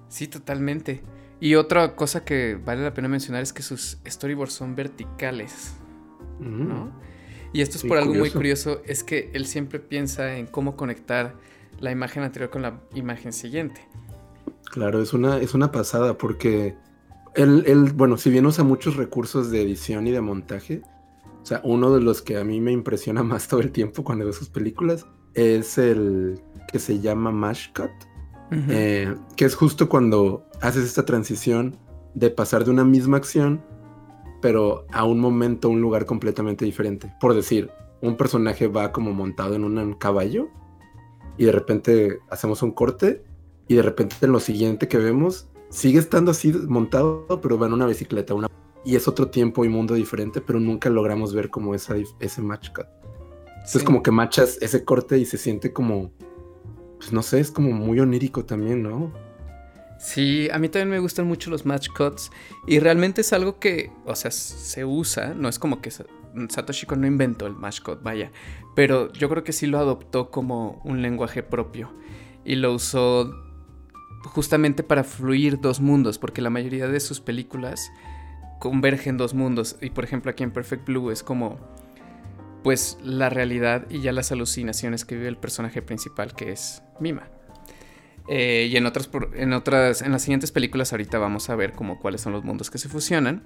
sí, 0.08 0.26
totalmente. 0.26 1.02
Y 1.40 1.56
otra 1.56 1.96
cosa 1.96 2.24
que 2.24 2.58
vale 2.62 2.82
la 2.82 2.94
pena 2.94 3.08
mencionar 3.08 3.42
es 3.42 3.52
que 3.52 3.62
sus 3.62 3.98
storyboards 4.06 4.52
son 4.52 4.74
verticales, 4.76 5.74
¿no? 6.40 6.92
Y 7.52 7.60
esto 7.60 7.76
es 7.76 7.84
por 7.84 7.98
algo 7.98 8.14
muy 8.14 8.30
curioso, 8.30 8.82
es 8.84 9.04
que 9.04 9.30
él 9.32 9.46
siempre 9.46 9.78
piensa 9.78 10.36
en 10.36 10.46
cómo 10.46 10.76
conectar 10.76 11.34
la 11.78 11.90
imagen 11.90 12.22
anterior 12.22 12.50
con 12.50 12.62
la 12.62 12.80
imagen 12.94 13.32
siguiente. 13.32 13.86
Claro, 14.64 15.00
es 15.00 15.12
una, 15.12 15.38
es 15.38 15.54
una 15.54 15.70
pasada 15.70 16.18
porque 16.18 16.76
él, 17.34 17.62
él, 17.66 17.92
bueno, 17.92 18.16
si 18.16 18.30
bien 18.30 18.46
usa 18.46 18.64
muchos 18.64 18.96
recursos 18.96 19.50
de 19.50 19.62
edición 19.62 20.06
y 20.06 20.10
de 20.10 20.20
montaje, 20.20 20.82
o 21.42 21.46
sea, 21.46 21.60
uno 21.62 21.94
de 21.94 22.00
los 22.00 22.22
que 22.22 22.38
a 22.38 22.44
mí 22.44 22.60
me 22.60 22.72
impresiona 22.72 23.22
más 23.24 23.48
todo 23.48 23.60
el 23.60 23.70
tiempo 23.70 24.02
cuando 24.02 24.24
veo 24.24 24.32
sus 24.32 24.48
películas 24.48 25.06
es 25.34 25.78
el 25.78 26.40
que 26.72 26.78
se 26.78 27.00
llama 27.00 27.30
Mash 27.30 27.68
Cut, 27.72 27.90
eh, 28.50 29.14
que 29.36 29.44
es 29.44 29.54
justo 29.54 29.88
cuando 29.88 30.46
haces 30.60 30.84
esta 30.84 31.04
transición 31.04 31.76
de 32.14 32.30
pasar 32.30 32.64
de 32.64 32.70
una 32.70 32.84
misma 32.84 33.16
acción, 33.16 33.62
pero 34.40 34.86
a 34.92 35.04
un 35.04 35.20
momento, 35.20 35.68
un 35.68 35.80
lugar 35.80 36.06
completamente 36.06 36.64
diferente. 36.64 37.12
Por 37.20 37.34
decir, 37.34 37.70
un 38.00 38.16
personaje 38.16 38.68
va 38.68 38.92
como 38.92 39.12
montado 39.12 39.54
en 39.54 39.64
un 39.64 39.94
caballo 39.94 40.48
y 41.36 41.44
de 41.44 41.52
repente 41.52 42.20
hacemos 42.30 42.62
un 42.62 42.72
corte 42.72 43.24
y 43.66 43.74
de 43.74 43.82
repente 43.82 44.16
en 44.20 44.32
lo 44.32 44.40
siguiente 44.40 44.88
que 44.88 44.98
vemos 44.98 45.48
sigue 45.70 45.98
estando 45.98 46.30
así 46.30 46.52
montado, 46.52 47.26
pero 47.42 47.58
va 47.58 47.66
en 47.66 47.72
una 47.72 47.86
bicicleta, 47.86 48.34
una 48.34 48.48
y 48.84 48.96
es 48.96 49.08
otro 49.08 49.28
tiempo 49.30 49.64
y 49.64 49.68
mundo 49.68 49.94
diferente, 49.94 50.40
pero 50.40 50.60
nunca 50.60 50.90
logramos 50.90 51.34
ver 51.34 51.50
como 51.50 51.74
esa, 51.74 51.96
ese 52.20 52.42
match 52.42 52.68
cut. 52.74 52.86
Es 53.64 53.82
como 53.82 54.02
que 54.02 54.10
machas 54.10 54.58
ese 54.60 54.84
corte 54.84 55.18
y 55.18 55.24
se 55.24 55.38
siente 55.38 55.72
como, 55.72 56.12
pues 57.04 57.12
no 57.12 57.22
sé, 57.22 57.38
es 57.38 57.50
como 57.50 57.70
muy 57.70 58.00
onírico 58.00 58.46
también, 58.46 58.82
¿no? 58.82 59.12
Sí, 59.98 60.48
a 60.50 60.58
mí 60.58 60.70
también 60.70 60.88
me 60.88 60.98
gustan 61.00 61.26
mucho 61.26 61.50
los 61.50 61.66
match 61.66 61.88
cuts 61.94 62.30
y 62.66 62.78
realmente 62.78 63.20
es 63.20 63.34
algo 63.34 63.58
que, 63.58 63.92
o 64.06 64.16
sea, 64.16 64.30
se 64.30 64.86
usa, 64.86 65.34
no 65.34 65.50
es 65.50 65.58
como 65.58 65.82
que 65.82 65.90
Satoshi 65.90 66.86
Kon 66.86 67.02
no 67.02 67.06
inventó 67.06 67.46
el 67.46 67.54
match 67.54 67.82
cut, 67.82 68.02
vaya, 68.02 68.32
pero 68.74 69.12
yo 69.12 69.28
creo 69.28 69.44
que 69.44 69.52
sí 69.52 69.66
lo 69.66 69.78
adoptó 69.78 70.30
como 70.30 70.80
un 70.82 71.02
lenguaje 71.02 71.42
propio 71.42 71.92
y 72.42 72.54
lo 72.56 72.72
usó 72.72 73.34
justamente 74.24 74.82
para 74.82 75.04
fluir 75.04 75.60
dos 75.60 75.80
mundos, 75.80 76.18
porque 76.18 76.40
la 76.40 76.48
mayoría 76.48 76.88
de 76.88 77.00
sus 77.00 77.20
películas 77.20 77.90
convergen 78.60 79.18
dos 79.18 79.34
mundos. 79.34 79.76
Y 79.82 79.90
por 79.90 80.04
ejemplo 80.04 80.30
aquí 80.30 80.42
en 80.42 80.52
Perfect 80.52 80.86
Blue 80.86 81.10
es 81.10 81.22
como 81.22 81.58
pues 82.64 82.98
la 83.02 83.28
realidad 83.28 83.86
y 83.90 84.00
ya 84.00 84.12
las 84.12 84.32
alucinaciones 84.32 85.04
que 85.04 85.14
vive 85.14 85.28
el 85.28 85.36
personaje 85.36 85.82
principal 85.82 86.34
que 86.34 86.50
es 86.50 86.82
Mima. 86.98 87.28
Eh, 88.26 88.68
y 88.70 88.76
en 88.76 88.86
otras, 88.86 89.10
en 89.34 89.52
otras, 89.52 90.00
en 90.00 90.10
las 90.10 90.22
siguientes 90.22 90.50
películas 90.50 90.92
ahorita 90.92 91.18
vamos 91.18 91.50
a 91.50 91.56
ver 91.56 91.74
como 91.74 92.00
cuáles 92.00 92.22
son 92.22 92.32
los 92.32 92.42
mundos 92.42 92.70
que 92.70 92.78
se 92.78 92.88
fusionan. 92.88 93.44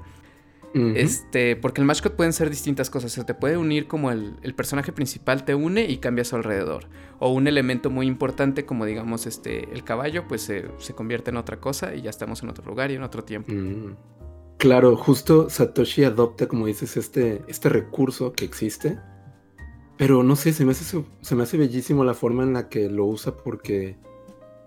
Este, 0.95 1.57
porque 1.57 1.81
el 1.81 1.87
matchcut 1.87 2.13
pueden 2.13 2.33
ser 2.33 2.51
distintas 2.51 2.89
cosas. 2.91 3.11
Se 3.11 3.25
te 3.25 3.35
puede 3.35 3.57
unir 3.57 3.89
como 3.89 4.13
el, 4.13 4.37
el, 4.43 4.55
personaje 4.55 4.93
principal 4.93 5.45
te 5.45 5.55
une 5.55 5.91
y 5.91 5.97
cambia 5.97 6.23
a 6.23 6.25
su 6.25 6.37
alrededor. 6.37 6.87
O 7.19 7.33
un 7.33 7.49
elemento 7.49 7.91
muy 7.91 8.07
importante 8.07 8.65
como 8.65 8.85
digamos 8.85 9.27
este, 9.27 9.65
el 9.73 9.83
caballo, 9.83 10.29
pues 10.29 10.43
se, 10.43 10.67
se 10.79 10.95
convierte 10.95 11.31
en 11.31 11.39
otra 11.39 11.59
cosa 11.59 11.97
y 11.97 12.03
ya 12.03 12.11
estamos 12.11 12.45
en 12.45 12.51
otro 12.51 12.65
lugar 12.67 12.93
y 12.93 12.95
en 12.95 13.03
otro 13.03 13.25
tiempo. 13.25 13.53
Claro, 14.59 14.97
justo 14.97 15.49
Satoshi 15.49 16.03
adopta, 16.03 16.49
como 16.49 16.67
dices, 16.67 16.97
este, 16.97 17.43
este 17.47 17.69
recurso 17.69 18.33
que 18.33 18.45
existe. 18.45 18.99
Pero 19.97 20.25
no 20.25 20.35
sé, 20.35 20.53
se 20.53 20.65
me, 20.65 20.73
hace, 20.73 21.05
se 21.21 21.35
me 21.37 21.43
hace 21.45 21.57
bellísimo 21.57 22.05
la 22.05 22.15
forma 22.15 22.43
en 22.43 22.53
la 22.53 22.69
que 22.69 22.89
lo 22.89 23.07
usa 23.07 23.37
porque 23.37 23.97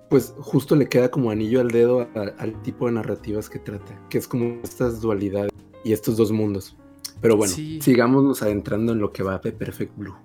pues 0.10 0.34
justo 0.40 0.76
le 0.76 0.90
queda 0.90 1.10
como 1.10 1.32
anillo 1.32 1.62
al 1.62 1.70
dedo 1.70 2.10
al 2.16 2.62
tipo 2.64 2.88
de 2.88 2.94
narrativas 2.94 3.50
que 3.50 3.60
trata, 3.60 3.98
que 4.10 4.18
es 4.18 4.28
como 4.28 4.60
estas 4.62 5.00
dualidades 5.00 5.52
y 5.86 5.94
estos 5.94 6.18
dos 6.18 6.34
mundos. 6.34 6.76
Pero 7.22 7.38
bueno, 7.38 7.54
sigámonos 7.54 8.42
adentrando 8.42 8.92
en 8.92 9.00
lo 9.00 9.14
que 9.14 9.24
va 9.24 9.38
de 9.38 9.54
Perfect 9.54 9.98
Blue. 9.98 10.16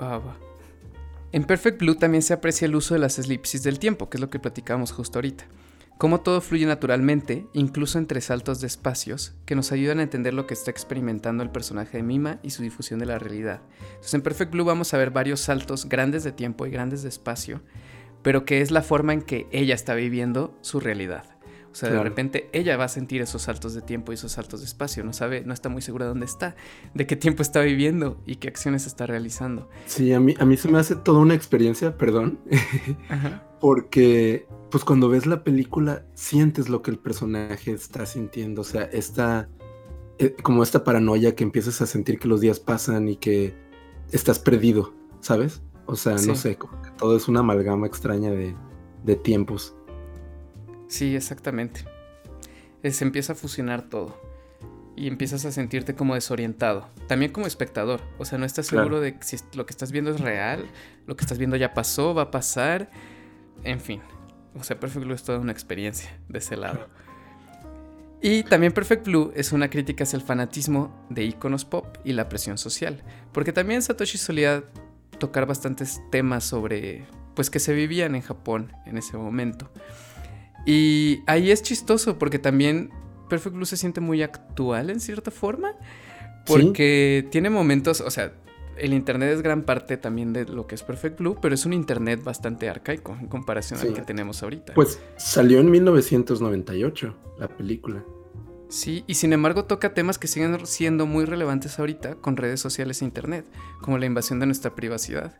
Va, 0.00 0.18
va. 0.18 0.36
En 1.32 1.44
Perfect 1.44 1.80
Blue 1.80 1.96
también 1.96 2.22
se 2.22 2.34
aprecia 2.34 2.66
el 2.66 2.76
uso 2.76 2.94
de 2.94 3.00
las 3.00 3.18
elipsis 3.18 3.64
del 3.64 3.80
tiempo, 3.80 4.08
que 4.08 4.18
es 4.18 4.20
lo 4.20 4.30
que 4.30 4.38
platicamos 4.38 4.92
justo 4.92 5.18
ahorita 5.18 5.46
cómo 6.02 6.20
todo 6.20 6.40
fluye 6.40 6.66
naturalmente, 6.66 7.46
incluso 7.52 7.96
entre 7.96 8.20
saltos 8.20 8.60
de 8.60 8.66
espacios, 8.66 9.34
que 9.46 9.54
nos 9.54 9.70
ayudan 9.70 10.00
a 10.00 10.02
entender 10.02 10.34
lo 10.34 10.48
que 10.48 10.54
está 10.54 10.72
experimentando 10.72 11.44
el 11.44 11.50
personaje 11.50 11.98
de 11.98 12.02
Mima 12.02 12.40
y 12.42 12.50
su 12.50 12.64
difusión 12.64 12.98
de 12.98 13.06
la 13.06 13.20
realidad. 13.20 13.60
Entonces 13.82 14.14
en 14.14 14.22
Perfect 14.22 14.50
Blue 14.50 14.64
vamos 14.64 14.92
a 14.92 14.98
ver 14.98 15.12
varios 15.12 15.38
saltos 15.38 15.88
grandes 15.88 16.24
de 16.24 16.32
tiempo 16.32 16.66
y 16.66 16.72
grandes 16.72 17.04
de 17.04 17.08
espacio, 17.08 17.62
pero 18.22 18.44
que 18.44 18.62
es 18.62 18.72
la 18.72 18.82
forma 18.82 19.12
en 19.12 19.22
que 19.22 19.46
ella 19.52 19.76
está 19.76 19.94
viviendo 19.94 20.58
su 20.60 20.80
realidad. 20.80 21.31
O 21.72 21.74
sea, 21.74 21.90
de 21.90 22.02
repente 22.02 22.50
ella 22.52 22.76
va 22.76 22.84
a 22.84 22.88
sentir 22.88 23.22
esos 23.22 23.42
saltos 23.42 23.72
de 23.72 23.80
tiempo 23.80 24.12
y 24.12 24.14
esos 24.14 24.32
saltos 24.32 24.60
de 24.60 24.66
espacio. 24.66 25.04
No 25.04 25.14
sabe, 25.14 25.42
no 25.44 25.54
está 25.54 25.70
muy 25.70 25.80
segura 25.80 26.04
de 26.04 26.10
dónde 26.10 26.26
está, 26.26 26.54
de 26.92 27.06
qué 27.06 27.16
tiempo 27.16 27.42
está 27.42 27.62
viviendo 27.62 28.20
y 28.26 28.36
qué 28.36 28.48
acciones 28.48 28.86
está 28.86 29.06
realizando. 29.06 29.70
Sí, 29.86 30.12
a 30.12 30.20
mí, 30.20 30.34
a 30.38 30.44
mí 30.44 30.56
se 30.58 30.68
me 30.68 30.78
hace 30.78 30.96
toda 30.96 31.20
una 31.20 31.34
experiencia, 31.34 31.96
perdón. 31.96 32.38
Porque, 33.60 34.46
pues 34.70 34.84
cuando 34.84 35.08
ves 35.08 35.26
la 35.26 35.44
película, 35.44 36.04
sientes 36.14 36.68
lo 36.68 36.82
que 36.82 36.90
el 36.90 36.98
personaje 36.98 37.72
está 37.72 38.04
sintiendo. 38.04 38.60
O 38.60 38.64
sea, 38.64 38.82
esta, 38.82 39.48
eh, 40.18 40.36
como 40.42 40.62
esta 40.62 40.84
paranoia 40.84 41.34
que 41.34 41.44
empiezas 41.44 41.80
a 41.80 41.86
sentir 41.86 42.18
que 42.18 42.28
los 42.28 42.40
días 42.40 42.60
pasan 42.60 43.08
y 43.08 43.16
que 43.16 43.54
estás 44.10 44.38
perdido, 44.38 44.92
¿sabes? 45.20 45.62
O 45.86 45.96
sea, 45.96 46.16
no 46.26 46.34
sé, 46.34 46.56
como 46.56 46.80
que 46.82 46.90
todo 46.98 47.16
es 47.16 47.28
una 47.28 47.40
amalgama 47.40 47.86
extraña 47.86 48.30
de, 48.30 48.54
de 49.04 49.16
tiempos. 49.16 49.74
Sí, 50.92 51.16
exactamente. 51.16 51.86
Se 52.84 53.02
empieza 53.02 53.32
a 53.32 53.36
fusionar 53.36 53.88
todo. 53.88 54.20
Y 54.94 55.08
empiezas 55.08 55.46
a 55.46 55.50
sentirte 55.50 55.94
como 55.94 56.14
desorientado. 56.14 56.86
También 57.08 57.32
como 57.32 57.46
espectador. 57.46 58.02
O 58.18 58.26
sea, 58.26 58.36
no 58.36 58.44
estás 58.44 58.66
seguro 58.66 59.00
de 59.00 59.16
si 59.22 59.38
lo 59.54 59.64
que 59.64 59.70
estás 59.70 59.90
viendo 59.90 60.10
es 60.10 60.20
real. 60.20 60.66
Lo 61.06 61.16
que 61.16 61.22
estás 61.22 61.38
viendo 61.38 61.56
ya 61.56 61.72
pasó, 61.72 62.12
va 62.12 62.24
a 62.24 62.30
pasar. 62.30 62.90
En 63.64 63.80
fin. 63.80 64.02
O 64.54 64.62
sea, 64.64 64.78
Perfect 64.78 65.06
Blue 65.06 65.14
es 65.14 65.22
toda 65.22 65.38
una 65.38 65.50
experiencia 65.50 66.14
de 66.28 66.40
ese 66.40 66.58
lado. 66.58 66.86
Y 68.20 68.42
también 68.42 68.74
Perfect 68.74 69.06
Blue 69.06 69.32
es 69.34 69.52
una 69.52 69.70
crítica 69.70 70.04
hacia 70.04 70.18
el 70.18 70.22
fanatismo 70.22 71.06
de 71.08 71.24
iconos 71.24 71.64
pop 71.64 71.86
y 72.04 72.12
la 72.12 72.28
presión 72.28 72.58
social. 72.58 73.02
Porque 73.32 73.54
también 73.54 73.80
Satoshi 73.80 74.18
solía 74.18 74.62
tocar 75.18 75.46
bastantes 75.46 76.02
temas 76.10 76.44
sobre. 76.44 77.06
Pues 77.34 77.48
que 77.48 77.60
se 77.60 77.72
vivían 77.72 78.14
en 78.14 78.20
Japón 78.20 78.74
en 78.84 78.98
ese 78.98 79.16
momento. 79.16 79.70
Y 80.64 81.22
ahí 81.26 81.50
es 81.50 81.62
chistoso 81.62 82.18
porque 82.18 82.38
también 82.38 82.90
Perfect 83.28 83.56
Blue 83.56 83.66
se 83.66 83.76
siente 83.76 84.00
muy 84.00 84.22
actual 84.22 84.90
en 84.90 85.00
cierta 85.00 85.30
forma. 85.30 85.74
Porque 86.46 87.28
tiene 87.30 87.50
momentos, 87.50 88.00
o 88.00 88.10
sea, 88.10 88.32
el 88.76 88.92
internet 88.94 89.32
es 89.32 89.42
gran 89.42 89.62
parte 89.62 89.96
también 89.96 90.32
de 90.32 90.44
lo 90.44 90.66
que 90.66 90.74
es 90.74 90.82
Perfect 90.82 91.18
Blue, 91.18 91.38
pero 91.40 91.54
es 91.54 91.66
un 91.66 91.72
internet 91.72 92.22
bastante 92.24 92.68
arcaico 92.68 93.16
en 93.20 93.28
comparación 93.28 93.80
al 93.80 93.94
que 93.94 94.02
tenemos 94.02 94.42
ahorita. 94.42 94.74
Pues 94.74 95.00
salió 95.16 95.60
en 95.60 95.70
1998 95.70 97.14
la 97.38 97.48
película. 97.48 98.04
Sí, 98.68 99.04
y 99.06 99.14
sin 99.14 99.34
embargo 99.34 99.66
toca 99.66 99.92
temas 99.92 100.18
que 100.18 100.26
siguen 100.26 100.66
siendo 100.66 101.06
muy 101.06 101.26
relevantes 101.26 101.78
ahorita 101.78 102.14
con 102.16 102.36
redes 102.36 102.60
sociales 102.60 103.02
e 103.02 103.04
internet, 103.04 103.44
como 103.82 103.98
la 103.98 104.06
invasión 104.06 104.40
de 104.40 104.46
nuestra 104.46 104.74
privacidad. 104.74 105.38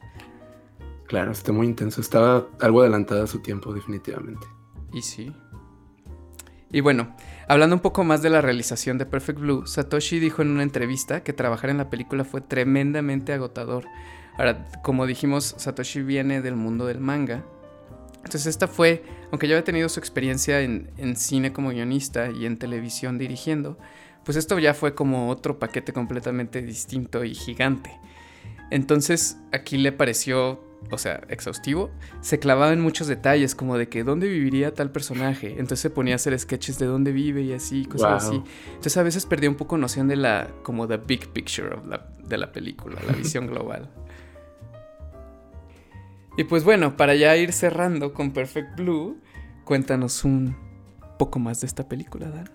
Claro, 1.06 1.32
está 1.32 1.50
muy 1.50 1.66
intenso, 1.66 2.00
estaba 2.00 2.48
algo 2.60 2.82
adelantada 2.82 3.24
a 3.24 3.26
su 3.26 3.40
tiempo 3.40 3.72
definitivamente. 3.72 4.46
Y 4.92 5.02
sí. 5.02 5.32
Y 6.70 6.80
bueno, 6.80 7.14
hablando 7.48 7.76
un 7.76 7.82
poco 7.82 8.02
más 8.02 8.22
de 8.22 8.30
la 8.30 8.40
realización 8.40 8.96
de 8.96 9.06
Perfect 9.06 9.38
Blue, 9.38 9.66
Satoshi 9.66 10.18
dijo 10.18 10.40
en 10.42 10.48
una 10.48 10.62
entrevista 10.62 11.22
que 11.22 11.34
trabajar 11.34 11.70
en 11.70 11.78
la 11.78 11.90
película 11.90 12.24
fue 12.24 12.40
tremendamente 12.40 13.32
agotador. 13.32 13.84
Ahora, 14.38 14.66
como 14.82 15.06
dijimos, 15.06 15.54
Satoshi 15.58 16.02
viene 16.02 16.40
del 16.40 16.56
mundo 16.56 16.86
del 16.86 17.00
manga. 17.00 17.44
Entonces 18.16 18.46
esta 18.46 18.68
fue, 18.68 19.04
aunque 19.30 19.48
ya 19.48 19.54
había 19.54 19.64
tenido 19.64 19.88
su 19.90 20.00
experiencia 20.00 20.60
en, 20.62 20.90
en 20.96 21.16
cine 21.16 21.52
como 21.52 21.70
guionista 21.70 22.30
y 22.30 22.46
en 22.46 22.56
televisión 22.56 23.18
dirigiendo, 23.18 23.76
pues 24.24 24.36
esto 24.36 24.58
ya 24.58 24.72
fue 24.72 24.94
como 24.94 25.28
otro 25.28 25.58
paquete 25.58 25.92
completamente 25.92 26.62
distinto 26.62 27.24
y 27.24 27.34
gigante. 27.34 27.90
Entonces 28.70 29.36
aquí 29.52 29.76
le 29.76 29.92
pareció 29.92 30.71
o 30.90 30.98
sea, 30.98 31.22
exhaustivo, 31.28 31.90
se 32.20 32.38
clavaba 32.38 32.72
en 32.72 32.80
muchos 32.80 33.06
detalles, 33.06 33.54
como 33.54 33.78
de 33.78 33.88
que 33.88 34.04
dónde 34.04 34.28
viviría 34.28 34.74
tal 34.74 34.90
personaje. 34.90 35.52
Entonces 35.52 35.80
se 35.80 35.90
ponía 35.90 36.14
a 36.14 36.16
hacer 36.16 36.38
sketches 36.38 36.78
de 36.78 36.86
dónde 36.86 37.12
vive 37.12 37.42
y 37.42 37.52
así, 37.52 37.84
cosas 37.84 38.26
así. 38.26 38.42
Entonces 38.68 38.96
a 38.96 39.02
veces 39.02 39.26
perdía 39.26 39.48
un 39.48 39.56
poco 39.56 39.78
noción 39.78 40.08
de 40.08 40.16
la, 40.16 40.48
como 40.62 40.86
the 40.86 40.98
big 40.98 41.28
picture 41.28 41.76
de 42.24 42.38
la 42.38 42.52
película, 42.52 43.00
la 43.06 43.12
visión 43.16 43.46
global. 43.46 43.90
Y 46.36 46.44
pues 46.44 46.64
bueno, 46.64 46.96
para 46.96 47.14
ya 47.14 47.36
ir 47.36 47.52
cerrando 47.52 48.14
con 48.14 48.32
Perfect 48.32 48.76
Blue, 48.76 49.18
cuéntanos 49.64 50.24
un 50.24 50.56
poco 51.18 51.38
más 51.38 51.60
de 51.60 51.66
esta 51.66 51.88
película, 51.88 52.30
Dan. 52.30 52.50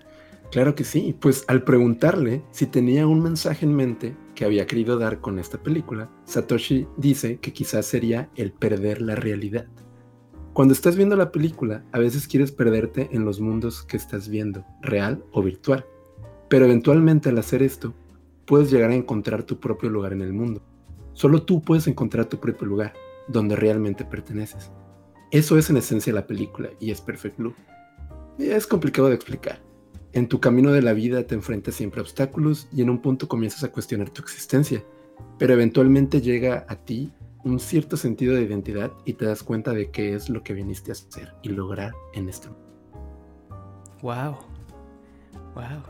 Claro 0.52 0.76
que 0.76 0.84
sí, 0.84 1.16
pues 1.20 1.44
al 1.48 1.64
preguntarle 1.64 2.42
si 2.52 2.66
tenía 2.66 3.06
un 3.06 3.22
mensaje 3.22 3.66
en 3.66 3.76
mente 3.76 4.16
que 4.38 4.46
había 4.46 4.68
querido 4.68 5.00
dar 5.00 5.20
con 5.20 5.40
esta 5.40 5.58
película, 5.58 6.12
Satoshi 6.26 6.88
dice 6.96 7.40
que 7.40 7.52
quizás 7.52 7.88
sería 7.88 8.30
el 8.36 8.52
perder 8.52 9.02
la 9.02 9.16
realidad. 9.16 9.66
Cuando 10.54 10.76
estás 10.76 10.96
viendo 10.96 11.16
la 11.16 11.32
película, 11.32 11.84
a 11.92 11.98
veces 11.98 12.28
quieres 12.28 12.52
perderte 12.52 13.10
en 13.12 13.26
los 13.26 13.40
mundos 13.40 13.82
que 13.82 13.98
estás 13.98 14.30
viendo, 14.30 14.64
real 14.80 15.24
o 15.32 15.42
virtual. 15.42 15.88
Pero 16.50 16.66
eventualmente 16.66 17.30
al 17.30 17.40
hacer 17.40 17.64
esto, 17.64 17.96
puedes 18.46 18.70
llegar 18.70 18.92
a 18.92 18.96
encontrar 18.96 19.42
tu 19.42 19.60
propio 19.60 19.90
lugar 19.90 20.14
en 20.14 20.22
el 20.22 20.34
mundo. 20.34 20.62
Solo 21.14 21.42
tú 21.42 21.64
puedes 21.64 21.88
encontrar 21.88 22.28
tu 22.28 22.40
propio 22.40 22.68
lugar, 22.68 22.94
donde 23.28 23.56
realmente 23.56 24.06
perteneces. 24.06 24.72
Eso 25.32 25.58
es 25.58 25.72
en 25.72 25.78
esencia 25.78 26.14
la 26.14 26.28
película 26.28 26.70
y 26.80 26.92
es 26.92 27.02
Perfect 27.02 27.40
Blue. 27.40 27.56
Es 28.38 28.68
complicado 28.68 29.10
de 29.10 29.16
explicar. 29.16 29.67
En 30.18 30.28
tu 30.28 30.40
camino 30.40 30.72
de 30.72 30.82
la 30.82 30.94
vida 30.94 31.28
te 31.28 31.36
enfrentas 31.36 31.76
siempre 31.76 32.00
a 32.00 32.02
obstáculos 32.02 32.68
y 32.74 32.82
en 32.82 32.90
un 32.90 33.04
punto 33.04 33.28
comienzas 33.28 33.64
a 33.64 33.72
cuestionar 33.72 34.10
tu 34.10 34.24
existencia, 34.24 34.84
pero 35.38 35.54
eventualmente 35.54 36.22
llega 36.22 36.66
a 36.68 36.76
ti 36.76 37.14
un 37.44 37.60
cierto 37.60 37.98
sentido 37.98 38.34
de 38.34 38.42
identidad 38.42 38.92
y 39.06 39.14
te 39.14 39.26
das 39.26 39.44
cuenta 39.44 39.74
de 39.74 39.92
qué 39.92 40.16
es 40.16 40.28
lo 40.28 40.42
que 40.42 40.56
viniste 40.56 40.90
a 40.90 40.94
hacer 40.94 41.36
y 41.44 41.50
lograr 41.50 41.92
en 42.16 42.30
este 42.30 42.48
mundo. 42.50 42.66
Wow. 44.02 44.38
Wow. 45.54 45.84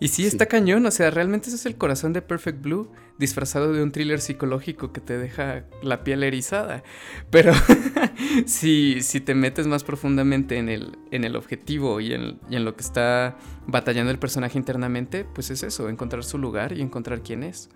Y 0.00 0.08
sí, 0.08 0.26
está 0.26 0.44
cañón, 0.44 0.84
o 0.84 0.90
sea, 0.90 1.10
realmente 1.10 1.46
ese 1.46 1.56
es 1.56 1.64
el 1.64 1.78
corazón 1.78 2.12
de 2.12 2.20
Perfect 2.20 2.60
Blue, 2.60 2.90
disfrazado 3.22 3.72
de 3.72 3.82
un 3.82 3.90
thriller 3.90 4.20
psicológico 4.20 4.92
que 4.92 5.00
te 5.00 5.16
deja 5.16 5.64
la 5.82 6.04
piel 6.04 6.22
erizada. 6.22 6.82
Pero 7.30 7.54
si, 8.46 9.00
si 9.00 9.20
te 9.20 9.34
metes 9.34 9.66
más 9.66 9.84
profundamente 9.84 10.58
en 10.58 10.68
el, 10.68 10.98
en 11.10 11.24
el 11.24 11.36
objetivo 11.36 12.00
y 12.00 12.12
en, 12.12 12.38
y 12.50 12.56
en 12.56 12.66
lo 12.66 12.76
que 12.76 12.82
está 12.82 13.38
batallando 13.66 14.10
el 14.10 14.18
personaje 14.18 14.58
internamente, 14.58 15.24
pues 15.24 15.50
es 15.50 15.62
eso, 15.62 15.88
encontrar 15.88 16.24
su 16.24 16.36
lugar 16.36 16.72
y 16.72 16.82
encontrar 16.82 17.22
quién 17.22 17.42
es. 17.42 17.70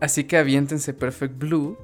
Así 0.00 0.24
que 0.24 0.36
aviéntense 0.36 0.92
Perfect 0.92 1.38
Blue 1.38 1.78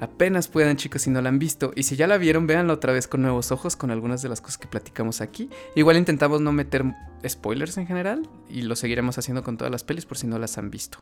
Apenas 0.00 0.46
puedan 0.46 0.76
chicos 0.76 1.02
si 1.02 1.10
no 1.10 1.20
la 1.20 1.28
han 1.28 1.38
visto 1.38 1.72
y 1.74 1.82
si 1.82 1.96
ya 1.96 2.06
la 2.06 2.18
vieron 2.18 2.46
véanla 2.46 2.72
otra 2.72 2.92
vez 2.92 3.08
con 3.08 3.22
nuevos 3.22 3.50
ojos 3.50 3.74
con 3.74 3.90
algunas 3.90 4.22
de 4.22 4.28
las 4.28 4.40
cosas 4.40 4.58
que 4.58 4.68
platicamos 4.68 5.20
aquí. 5.20 5.50
Igual 5.74 5.96
intentamos 5.96 6.40
no 6.40 6.52
meter 6.52 6.84
spoilers 7.26 7.78
en 7.78 7.86
general 7.86 8.28
y 8.48 8.62
lo 8.62 8.76
seguiremos 8.76 9.18
haciendo 9.18 9.42
con 9.42 9.56
todas 9.56 9.72
las 9.72 9.82
pelis 9.82 10.06
por 10.06 10.16
si 10.16 10.28
no 10.28 10.38
las 10.38 10.56
han 10.56 10.70
visto. 10.70 10.98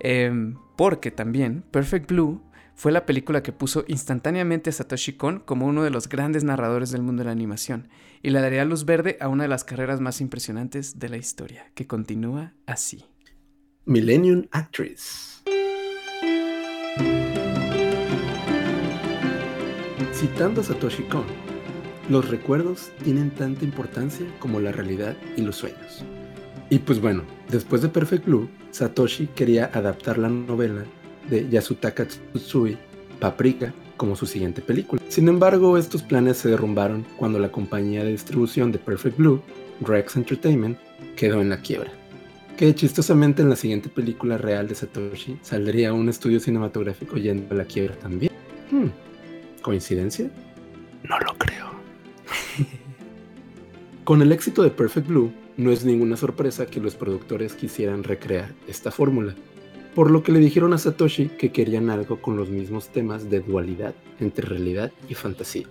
Em, 0.00 0.56
porque 0.76 1.10
también 1.10 1.64
Perfect 1.70 2.10
Blue 2.10 2.42
fue 2.74 2.92
la 2.92 3.06
película 3.06 3.42
que 3.42 3.52
puso 3.52 3.84
instantáneamente 3.88 4.70
a 4.70 4.72
Satoshi 4.72 5.14
Kon 5.14 5.40
como 5.40 5.66
uno 5.66 5.82
de 5.82 5.90
los 5.90 6.08
grandes 6.08 6.44
narradores 6.44 6.92
del 6.92 7.02
mundo 7.02 7.22
de 7.22 7.26
la 7.26 7.32
animación 7.32 7.88
y 8.22 8.30
le 8.30 8.40
daría 8.40 8.64
luz 8.64 8.84
verde 8.84 9.16
a 9.20 9.28
una 9.28 9.42
de 9.42 9.48
las 9.48 9.64
carreras 9.64 10.00
más 10.00 10.20
impresionantes 10.20 11.00
de 11.00 11.08
la 11.08 11.16
historia, 11.16 11.72
que 11.74 11.88
continúa 11.88 12.54
así. 12.66 13.04
Millennium 13.84 14.46
Actress. 14.52 15.42
Citando 20.12 20.60
a 20.60 20.64
Satoshi 20.64 21.02
Kon, 21.04 21.26
los 22.08 22.28
recuerdos 22.28 22.92
tienen 23.02 23.30
tanta 23.30 23.64
importancia 23.64 24.26
como 24.38 24.60
la 24.60 24.72
realidad 24.72 25.16
y 25.36 25.42
los 25.42 25.56
sueños. 25.56 26.04
Y 26.70 26.80
pues 26.80 27.00
bueno, 27.00 27.22
después 27.48 27.80
de 27.82 27.88
Perfect 27.88 28.26
Blue, 28.26 28.48
Satoshi 28.70 29.28
quería 29.28 29.70
adaptar 29.72 30.18
la 30.18 30.28
novela 30.28 30.84
de 31.30 31.48
Yasutaka 31.48 32.06
Tsutsui, 32.06 32.76
Paprika, 33.18 33.72
como 33.96 34.16
su 34.16 34.26
siguiente 34.26 34.60
película. 34.60 35.00
Sin 35.08 35.28
embargo, 35.28 35.78
estos 35.78 36.02
planes 36.02 36.36
se 36.36 36.50
derrumbaron 36.50 37.06
cuando 37.16 37.38
la 37.38 37.50
compañía 37.50 38.04
de 38.04 38.10
distribución 38.10 38.70
de 38.70 38.78
Perfect 38.78 39.16
Blue, 39.16 39.42
Rex 39.80 40.16
Entertainment, 40.16 40.78
quedó 41.16 41.40
en 41.40 41.48
la 41.48 41.60
quiebra. 41.60 41.90
Que 42.56 42.74
chistosamente 42.74 43.42
en 43.42 43.50
la 43.50 43.56
siguiente 43.56 43.88
película 43.88 44.36
real 44.36 44.68
de 44.68 44.74
Satoshi 44.74 45.38
saldría 45.42 45.92
un 45.92 46.08
estudio 46.08 46.38
cinematográfico 46.40 47.16
yendo 47.16 47.54
a 47.54 47.58
la 47.58 47.64
quiebra 47.64 47.96
también. 47.96 48.32
Hmm. 48.70 48.88
¿Coincidencia? 49.62 50.30
No 51.04 51.18
lo 51.20 51.34
creo. 51.38 51.70
Con 54.04 54.22
el 54.22 54.32
éxito 54.32 54.62
de 54.62 54.70
Perfect 54.70 55.06
Blue, 55.06 55.32
no 55.58 55.72
es 55.72 55.84
ninguna 55.84 56.16
sorpresa 56.16 56.66
que 56.66 56.80
los 56.80 56.94
productores 56.94 57.54
quisieran 57.54 58.04
recrear 58.04 58.54
esta 58.68 58.92
fórmula, 58.92 59.34
por 59.94 60.10
lo 60.10 60.22
que 60.22 60.30
le 60.30 60.38
dijeron 60.38 60.72
a 60.72 60.78
Satoshi 60.78 61.28
que 61.28 61.50
querían 61.50 61.90
algo 61.90 62.22
con 62.22 62.36
los 62.36 62.48
mismos 62.48 62.88
temas 62.88 63.28
de 63.28 63.40
dualidad 63.40 63.94
entre 64.20 64.46
realidad 64.46 64.92
y 65.08 65.14
fantasía, 65.14 65.66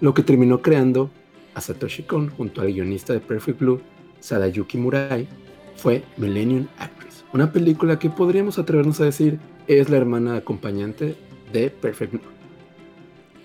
lo 0.00 0.14
que 0.14 0.24
terminó 0.24 0.60
creando 0.60 1.10
a 1.54 1.60
Satoshi 1.60 2.02
Kon 2.02 2.28
junto 2.30 2.60
al 2.60 2.72
guionista 2.72 3.12
de 3.12 3.20
Perfect 3.20 3.60
Blue, 3.60 3.80
Sadayuki 4.18 4.76
Murai, 4.76 5.28
fue 5.76 6.02
Millennium 6.16 6.66
Actress, 6.78 7.24
una 7.32 7.52
película 7.52 8.00
que 8.00 8.10
podríamos 8.10 8.58
atrevernos 8.58 9.00
a 9.00 9.04
decir 9.04 9.38
es 9.68 9.88
la 9.88 9.96
hermana 9.96 10.36
acompañante 10.36 11.14
de 11.52 11.70
Perfect 11.70 12.14
Blue. 12.14 12.39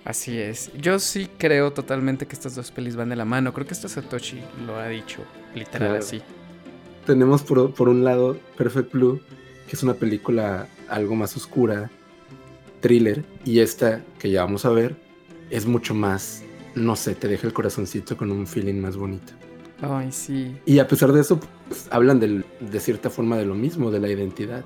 Así 0.05 0.37
es. 0.37 0.71
Yo 0.79 0.99
sí 0.99 1.27
creo 1.39 1.73
totalmente 1.73 2.27
que 2.27 2.35
estas 2.35 2.53
dos 2.53 2.69
pelis 2.69 2.95
van 2.95 3.09
de 3.09 3.15
la 3.15 3.25
mano. 3.25 3.53
Creo 3.53 3.65
que 3.65 3.73
esta 3.73 3.89
Satoshi 3.89 4.39
lo 4.65 4.77
ha 4.77 4.87
dicho, 4.87 5.23
literal 5.55 5.95
así. 5.95 6.21
Tenemos 7.07 7.41
por, 7.41 7.89
un 7.89 8.03
lado 8.03 8.37
Perfect 8.55 8.93
Blue, 8.93 9.19
que 9.67 9.75
es 9.75 9.81
una 9.81 9.95
película 9.95 10.67
algo 10.89 11.15
más 11.15 11.35
oscura, 11.35 11.89
thriller, 12.81 13.25
y 13.43 13.59
esta 13.59 14.03
que 14.19 14.29
ya 14.29 14.43
vamos 14.43 14.65
a 14.65 14.69
ver 14.69 14.95
es 15.49 15.65
mucho 15.65 15.95
más, 15.95 16.43
no 16.75 16.95
sé, 16.95 17.15
te 17.15 17.27
deja 17.27 17.47
el 17.47 17.53
corazoncito 17.53 18.15
con 18.15 18.31
un 18.31 18.45
feeling 18.45 18.79
más 18.79 18.97
bonito. 18.97 19.33
Ay, 19.81 20.11
sí. 20.11 20.55
Y 20.67 20.77
a 20.77 20.87
pesar 20.87 21.13
de 21.13 21.21
eso, 21.21 21.39
pues, 21.67 21.87
hablan 21.89 22.19
de 22.19 22.79
cierta 22.79 23.09
forma 23.09 23.37
de 23.37 23.45
lo 23.45 23.55
mismo, 23.55 23.89
de 23.89 23.99
la 23.99 24.09
identidad. 24.09 24.63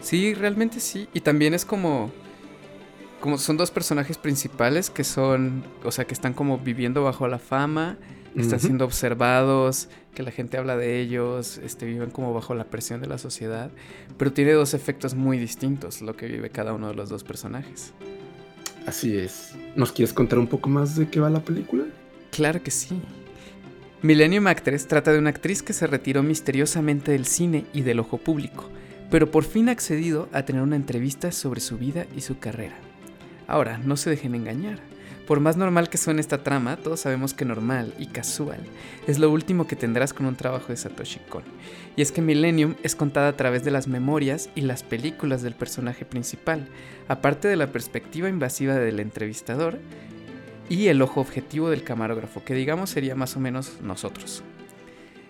Sí, 0.00 0.34
realmente 0.34 0.80
sí. 0.80 1.08
Y 1.14 1.20
también 1.20 1.54
es 1.54 1.64
como 1.64 2.12
como 3.26 3.38
son 3.38 3.56
dos 3.56 3.72
personajes 3.72 4.18
principales 4.18 4.88
que 4.88 5.02
son, 5.02 5.64
o 5.82 5.90
sea, 5.90 6.04
que 6.04 6.14
están 6.14 6.32
como 6.32 6.58
viviendo 6.58 7.02
bajo 7.02 7.26
la 7.26 7.40
fama, 7.40 7.98
están 8.36 8.60
siendo 8.60 8.84
observados, 8.84 9.88
que 10.14 10.22
la 10.22 10.30
gente 10.30 10.56
habla 10.58 10.76
de 10.76 11.00
ellos, 11.00 11.58
este, 11.58 11.86
viven 11.86 12.10
como 12.10 12.32
bajo 12.32 12.54
la 12.54 12.66
presión 12.66 13.00
de 13.00 13.08
la 13.08 13.18
sociedad, 13.18 13.72
pero 14.16 14.32
tiene 14.32 14.52
dos 14.52 14.74
efectos 14.74 15.16
muy 15.16 15.38
distintos 15.38 16.02
lo 16.02 16.14
que 16.14 16.28
vive 16.28 16.50
cada 16.50 16.72
uno 16.72 16.86
de 16.86 16.94
los 16.94 17.08
dos 17.08 17.24
personajes. 17.24 17.94
Así 18.86 19.18
es. 19.18 19.56
¿Nos 19.74 19.90
quieres 19.90 20.14
contar 20.14 20.38
un 20.38 20.46
poco 20.46 20.68
más 20.68 20.94
de 20.94 21.08
qué 21.08 21.18
va 21.18 21.28
la 21.28 21.42
película? 21.42 21.82
Claro 22.30 22.62
que 22.62 22.70
sí. 22.70 23.02
Millennium 24.02 24.46
Actress 24.46 24.86
trata 24.86 25.12
de 25.12 25.18
una 25.18 25.30
actriz 25.30 25.64
que 25.64 25.72
se 25.72 25.88
retiró 25.88 26.22
misteriosamente 26.22 27.10
del 27.10 27.26
cine 27.26 27.64
y 27.72 27.80
del 27.80 27.98
ojo 27.98 28.18
público, 28.18 28.70
pero 29.10 29.32
por 29.32 29.42
fin 29.42 29.68
ha 29.68 29.72
accedido 29.72 30.28
a 30.32 30.44
tener 30.44 30.62
una 30.62 30.76
entrevista 30.76 31.32
sobre 31.32 31.60
su 31.60 31.76
vida 31.76 32.06
y 32.16 32.20
su 32.20 32.38
carrera. 32.38 32.85
Ahora, 33.46 33.78
no 33.78 33.96
se 33.96 34.10
dejen 34.10 34.34
engañar. 34.34 34.80
Por 35.26 35.40
más 35.40 35.56
normal 35.56 35.88
que 35.88 35.98
suene 35.98 36.20
esta 36.20 36.44
trama, 36.44 36.76
todos 36.76 37.00
sabemos 37.00 37.34
que 37.34 37.44
normal 37.44 37.92
y 37.98 38.06
casual 38.06 38.60
es 39.08 39.18
lo 39.18 39.28
último 39.28 39.66
que 39.66 39.74
tendrás 39.74 40.14
con 40.14 40.26
un 40.26 40.36
trabajo 40.36 40.68
de 40.68 40.76
Satoshi 40.76 41.18
Kon. 41.28 41.42
Y 41.96 42.02
es 42.02 42.12
que 42.12 42.22
Millennium 42.22 42.76
es 42.84 42.94
contada 42.94 43.28
a 43.28 43.36
través 43.36 43.64
de 43.64 43.72
las 43.72 43.88
memorias 43.88 44.50
y 44.54 44.60
las 44.60 44.84
películas 44.84 45.42
del 45.42 45.54
personaje 45.54 46.04
principal, 46.04 46.68
aparte 47.08 47.48
de 47.48 47.56
la 47.56 47.72
perspectiva 47.72 48.28
invasiva 48.28 48.74
del 48.76 49.00
entrevistador 49.00 49.80
y 50.68 50.86
el 50.86 51.02
ojo 51.02 51.20
objetivo 51.20 51.70
del 51.70 51.82
camarógrafo, 51.82 52.44
que 52.44 52.54
digamos 52.54 52.90
sería 52.90 53.16
más 53.16 53.34
o 53.34 53.40
menos 53.40 53.80
nosotros. 53.82 54.44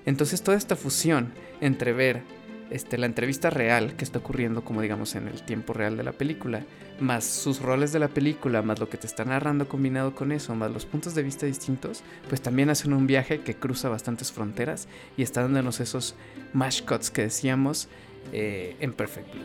Entonces 0.04 0.42
toda 0.42 0.58
esta 0.58 0.76
fusión 0.76 1.32
entre 1.62 1.94
ver 1.94 2.22
este, 2.70 2.98
la 2.98 3.06
entrevista 3.06 3.50
real 3.50 3.94
que 3.96 4.04
está 4.04 4.18
ocurriendo, 4.18 4.64
como 4.64 4.82
digamos, 4.82 5.14
en 5.14 5.28
el 5.28 5.42
tiempo 5.42 5.72
real 5.72 5.96
de 5.96 6.02
la 6.02 6.12
película, 6.12 6.64
más 7.00 7.24
sus 7.24 7.60
roles 7.60 7.92
de 7.92 7.98
la 7.98 8.08
película, 8.08 8.62
más 8.62 8.80
lo 8.80 8.88
que 8.88 8.96
te 8.96 9.06
está 9.06 9.24
narrando 9.24 9.68
combinado 9.68 10.14
con 10.14 10.32
eso, 10.32 10.54
más 10.54 10.72
los 10.72 10.86
puntos 10.86 11.14
de 11.14 11.22
vista 11.22 11.46
distintos, 11.46 12.02
pues 12.28 12.40
también 12.40 12.70
hacen 12.70 12.92
un 12.92 13.06
viaje 13.06 13.40
que 13.40 13.54
cruza 13.54 13.88
bastantes 13.88 14.32
fronteras 14.32 14.88
y 15.16 15.22
está 15.22 15.42
dándonos 15.42 15.80
esos 15.80 16.14
mash 16.52 16.82
cuts 16.82 17.10
que 17.10 17.22
decíamos 17.22 17.88
eh, 18.32 18.76
en 18.80 18.92
Perfect 18.92 19.32
Blue. 19.32 19.42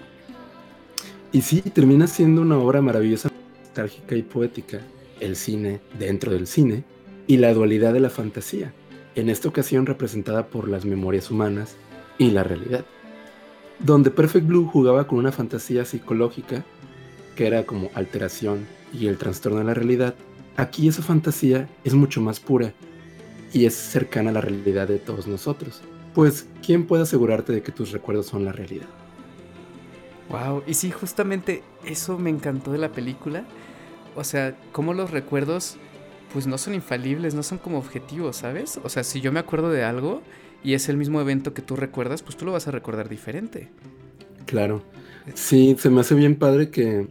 Y 1.32 1.42
sí, 1.42 1.62
termina 1.62 2.08
siendo 2.08 2.42
una 2.42 2.58
obra 2.58 2.82
maravillosa, 2.82 3.30
nostálgica 3.60 4.16
y 4.16 4.24
poética, 4.24 4.82
el 5.20 5.36
cine 5.36 5.80
dentro 5.98 6.32
del 6.32 6.48
cine 6.48 6.84
y 7.28 7.38
la 7.38 7.54
dualidad 7.54 7.94
de 7.94 8.00
la 8.00 8.10
fantasía, 8.10 8.74
en 9.16 9.30
esta 9.30 9.48
ocasión 9.48 9.86
representada 9.86 10.48
por 10.48 10.68
las 10.68 10.86
memorias 10.86 11.30
humanas 11.30 11.76
y 12.18 12.32
la 12.32 12.44
realidad 12.44 12.84
donde 13.84 14.12
Perfect 14.12 14.46
Blue 14.46 14.68
jugaba 14.68 15.08
con 15.08 15.18
una 15.20 15.32
fantasía 15.32 15.86
psicológica, 15.86 16.64
que 17.36 17.48
era 17.48 17.66
como 17.66 17.90
alteración 17.96 18.68
y 18.94 19.08
el 19.08 19.18
trastorno 19.18 19.60
de 19.60 19.66
la 19.66 19.74
realidad, 19.74 20.16
aquí 20.58 20.88
esa 20.88 21.02
fantasía 21.02 21.68
es 21.84 21.94
mucho 21.94 22.22
más 22.22 22.40
pura 22.40 22.74
y 23.54 23.66
es 23.66 23.74
cercana 23.74 24.30
a 24.30 24.34
la 24.34 24.42
realidad 24.42 24.88
de 24.88 25.00
todos 25.00 25.28
nosotros. 25.28 25.82
Pues, 26.14 26.48
¿quién 26.66 26.86
puede 26.86 27.04
asegurarte 27.04 27.54
de 27.54 27.64
que 27.64 27.72
tus 27.72 27.92
recuerdos 27.92 28.28
son 28.28 28.46
la 28.46 28.52
realidad? 28.52 28.88
Wow, 30.30 30.64
y 30.68 30.74
sí, 30.74 30.92
justamente 30.92 31.64
eso 31.86 32.18
me 32.18 32.30
encantó 32.30 32.72
de 32.72 32.78
la 32.78 32.92
película. 32.92 33.46
O 34.16 34.24
sea, 34.24 34.56
cómo 34.72 34.94
los 34.94 35.12
recuerdos, 35.12 35.78
pues 36.34 36.48
no 36.48 36.58
son 36.58 36.74
infalibles, 36.74 37.34
no 37.34 37.44
son 37.44 37.58
como 37.58 37.78
objetivos, 37.78 38.38
¿sabes? 38.38 38.80
O 38.84 38.90
sea, 38.90 39.04
si 39.04 39.22
yo 39.22 39.32
me 39.32 39.40
acuerdo 39.40 39.70
de 39.70 39.84
algo, 39.84 40.22
y 40.64 40.74
es 40.74 40.90
el 40.90 40.98
mismo 40.98 41.22
evento 41.22 41.54
que 41.54 41.62
tú 41.62 41.76
recuerdas, 41.76 42.22
pues 42.22 42.38
tú 42.38 42.46
lo 42.46 42.52
vas 42.52 42.68
a 42.68 42.72
recordar 42.72 43.10
diferente. 43.10 43.70
Claro. 44.46 44.84
Sí, 45.34 45.76
se 45.80 45.90
me 45.90 46.02
hace 46.02 46.16
bien 46.16 46.36
padre 46.36 46.70
que, 46.70 47.08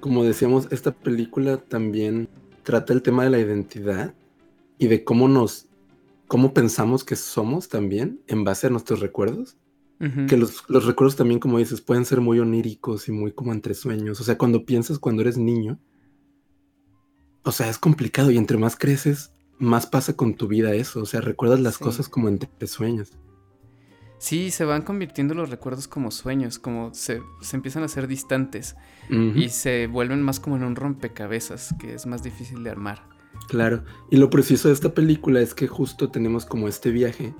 como 0.00 0.24
decíamos, 0.24 0.68
esta 0.70 0.92
película 0.92 1.58
también 1.58 2.28
trata 2.62 2.92
el 2.92 3.02
tema 3.02 3.24
de 3.24 3.30
la 3.30 3.38
identidad 3.38 4.14
y 4.78 4.86
de 4.88 5.04
cómo 5.04 5.28
nos, 5.28 5.68
cómo 6.26 6.52
pensamos 6.52 7.04
que 7.04 7.16
somos 7.16 7.68
también 7.68 8.20
en 8.26 8.44
base 8.44 8.66
a 8.66 8.70
nuestros 8.70 9.00
recuerdos. 9.00 9.56
Que 10.28 10.36
los, 10.36 10.62
los, 10.68 10.84
recuerdos 10.84 11.16
también, 11.16 11.40
como 11.40 11.56
dices, 11.56 11.80
pueden 11.80 12.04
ser 12.04 12.20
muy 12.20 12.38
oníricos 12.38 13.08
y 13.08 13.12
muy 13.12 13.32
como 13.32 13.54
entre 13.54 13.72
sueños. 13.72 14.20
O 14.20 14.24
sea, 14.24 14.36
cuando 14.36 14.66
piensas 14.66 14.98
cuando 14.98 15.22
eres 15.22 15.38
niño, 15.38 15.80
o 17.44 17.50
sea, 17.50 17.70
es 17.70 17.78
complicado 17.78 18.30
y 18.30 18.36
entre 18.36 18.58
más 18.58 18.76
creces, 18.76 19.32
más 19.58 19.86
pasa 19.86 20.14
con 20.14 20.34
tu 20.34 20.48
vida 20.48 20.74
eso. 20.74 21.02
O 21.02 21.06
sea, 21.06 21.20
recuerdas 21.20 21.60
las 21.60 21.78
cosas 21.78 22.08
como 22.08 22.28
entre 22.28 22.66
sueños. 22.66 23.12
Sí, 24.18 24.50
se 24.50 24.64
van 24.64 24.82
convirtiendo 24.82 25.34
los 25.34 25.50
recuerdos 25.50 25.88
como 25.88 26.10
sueños, 26.10 26.58
como 26.58 26.94
se, 26.94 27.20
empiezan 27.52 27.82
a 27.82 27.88
ser 27.88 28.06
distantes 28.06 28.76
y 29.10 29.50
se 29.50 29.86
vuelven 29.88 30.22
más 30.22 30.40
como 30.40 30.56
en 30.56 30.64
un 30.64 30.74
rompecabezas, 30.74 31.74
que 31.78 31.94
es 31.94 32.06
más 32.06 32.22
difícil 32.22 32.64
de 32.64 32.70
armar. 32.70 33.08
Claro, 33.48 33.84
y 34.10 34.16
lo 34.16 34.30
precioso 34.30 34.68
de 34.68 34.74
esta 34.74 34.94
película 34.94 35.40
es 35.40 35.54
que 35.54 35.68
justo 35.68 36.10
tenemos 36.10 36.46
como 36.46 36.66
este 36.66 36.90
viaje 36.90 37.34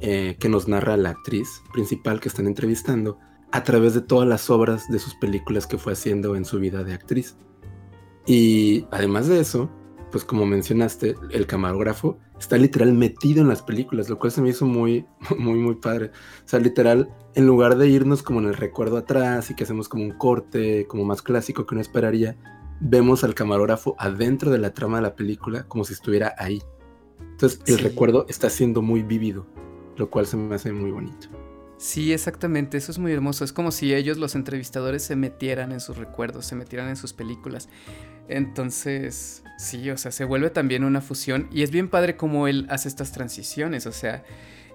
eh, 0.00 0.36
que 0.38 0.48
nos 0.48 0.68
narra 0.68 0.96
la 0.96 1.10
actriz 1.10 1.62
principal 1.72 2.20
que 2.20 2.28
están 2.28 2.46
entrevistando 2.46 3.18
a 3.50 3.64
través 3.64 3.94
de 3.94 4.00
todas 4.00 4.28
las 4.28 4.48
obras 4.48 4.88
de 4.88 5.00
sus 5.00 5.14
películas 5.16 5.66
que 5.66 5.78
fue 5.78 5.94
haciendo 5.94 6.36
en 6.36 6.44
su 6.44 6.60
vida 6.60 6.84
de 6.84 6.94
actriz. 6.94 7.36
Y 8.26 8.86
además 8.90 9.26
de 9.26 9.40
eso, 9.40 9.70
pues 10.16 10.24
como 10.24 10.46
mencionaste, 10.46 11.14
el 11.28 11.46
camarógrafo 11.46 12.16
está 12.40 12.56
literal 12.56 12.94
metido 12.94 13.42
en 13.42 13.48
las 13.48 13.60
películas, 13.60 14.08
lo 14.08 14.18
cual 14.18 14.32
se 14.32 14.40
me 14.40 14.48
hizo 14.48 14.64
muy, 14.64 15.04
muy, 15.38 15.58
muy 15.58 15.74
padre. 15.74 16.06
O 16.06 16.48
sea, 16.48 16.58
literal, 16.58 17.10
en 17.34 17.46
lugar 17.46 17.76
de 17.76 17.86
irnos 17.86 18.22
como 18.22 18.40
en 18.40 18.46
el 18.46 18.54
recuerdo 18.54 18.96
atrás 18.96 19.50
y 19.50 19.54
que 19.54 19.64
hacemos 19.64 19.90
como 19.90 20.04
un 20.04 20.12
corte, 20.12 20.86
como 20.86 21.04
más 21.04 21.20
clásico 21.20 21.66
que 21.66 21.74
uno 21.74 21.82
esperaría, 21.82 22.34
vemos 22.80 23.24
al 23.24 23.34
camarógrafo 23.34 23.94
adentro 23.98 24.50
de 24.50 24.56
la 24.56 24.72
trama 24.72 24.96
de 24.96 25.02
la 25.02 25.16
película 25.16 25.64
como 25.64 25.84
si 25.84 25.92
estuviera 25.92 26.34
ahí. 26.38 26.62
Entonces, 27.32 27.60
el 27.66 27.78
recuerdo 27.80 28.24
está 28.26 28.48
siendo 28.48 28.80
muy 28.80 29.02
vívido, 29.02 29.46
lo 29.98 30.08
cual 30.08 30.24
se 30.24 30.38
me 30.38 30.54
hace 30.54 30.72
muy 30.72 30.92
bonito. 30.92 31.28
Sí, 31.78 32.12
exactamente, 32.12 32.78
eso 32.78 32.90
es 32.90 32.98
muy 32.98 33.12
hermoso. 33.12 33.44
Es 33.44 33.52
como 33.52 33.70
si 33.70 33.94
ellos, 33.94 34.16
los 34.16 34.34
entrevistadores, 34.34 35.02
se 35.02 35.14
metieran 35.14 35.72
en 35.72 35.80
sus 35.80 35.96
recuerdos, 35.96 36.46
se 36.46 36.54
metieran 36.54 36.88
en 36.88 36.96
sus 36.96 37.12
películas. 37.12 37.68
Entonces, 38.28 39.42
sí, 39.58 39.90
o 39.90 39.98
sea, 39.98 40.10
se 40.10 40.24
vuelve 40.24 40.50
también 40.50 40.84
una 40.84 41.00
fusión 41.00 41.48
y 41.52 41.62
es 41.62 41.70
bien 41.70 41.88
padre 41.88 42.16
cómo 42.16 42.48
él 42.48 42.66
hace 42.70 42.88
estas 42.88 43.12
transiciones, 43.12 43.86
o 43.86 43.92
sea, 43.92 44.24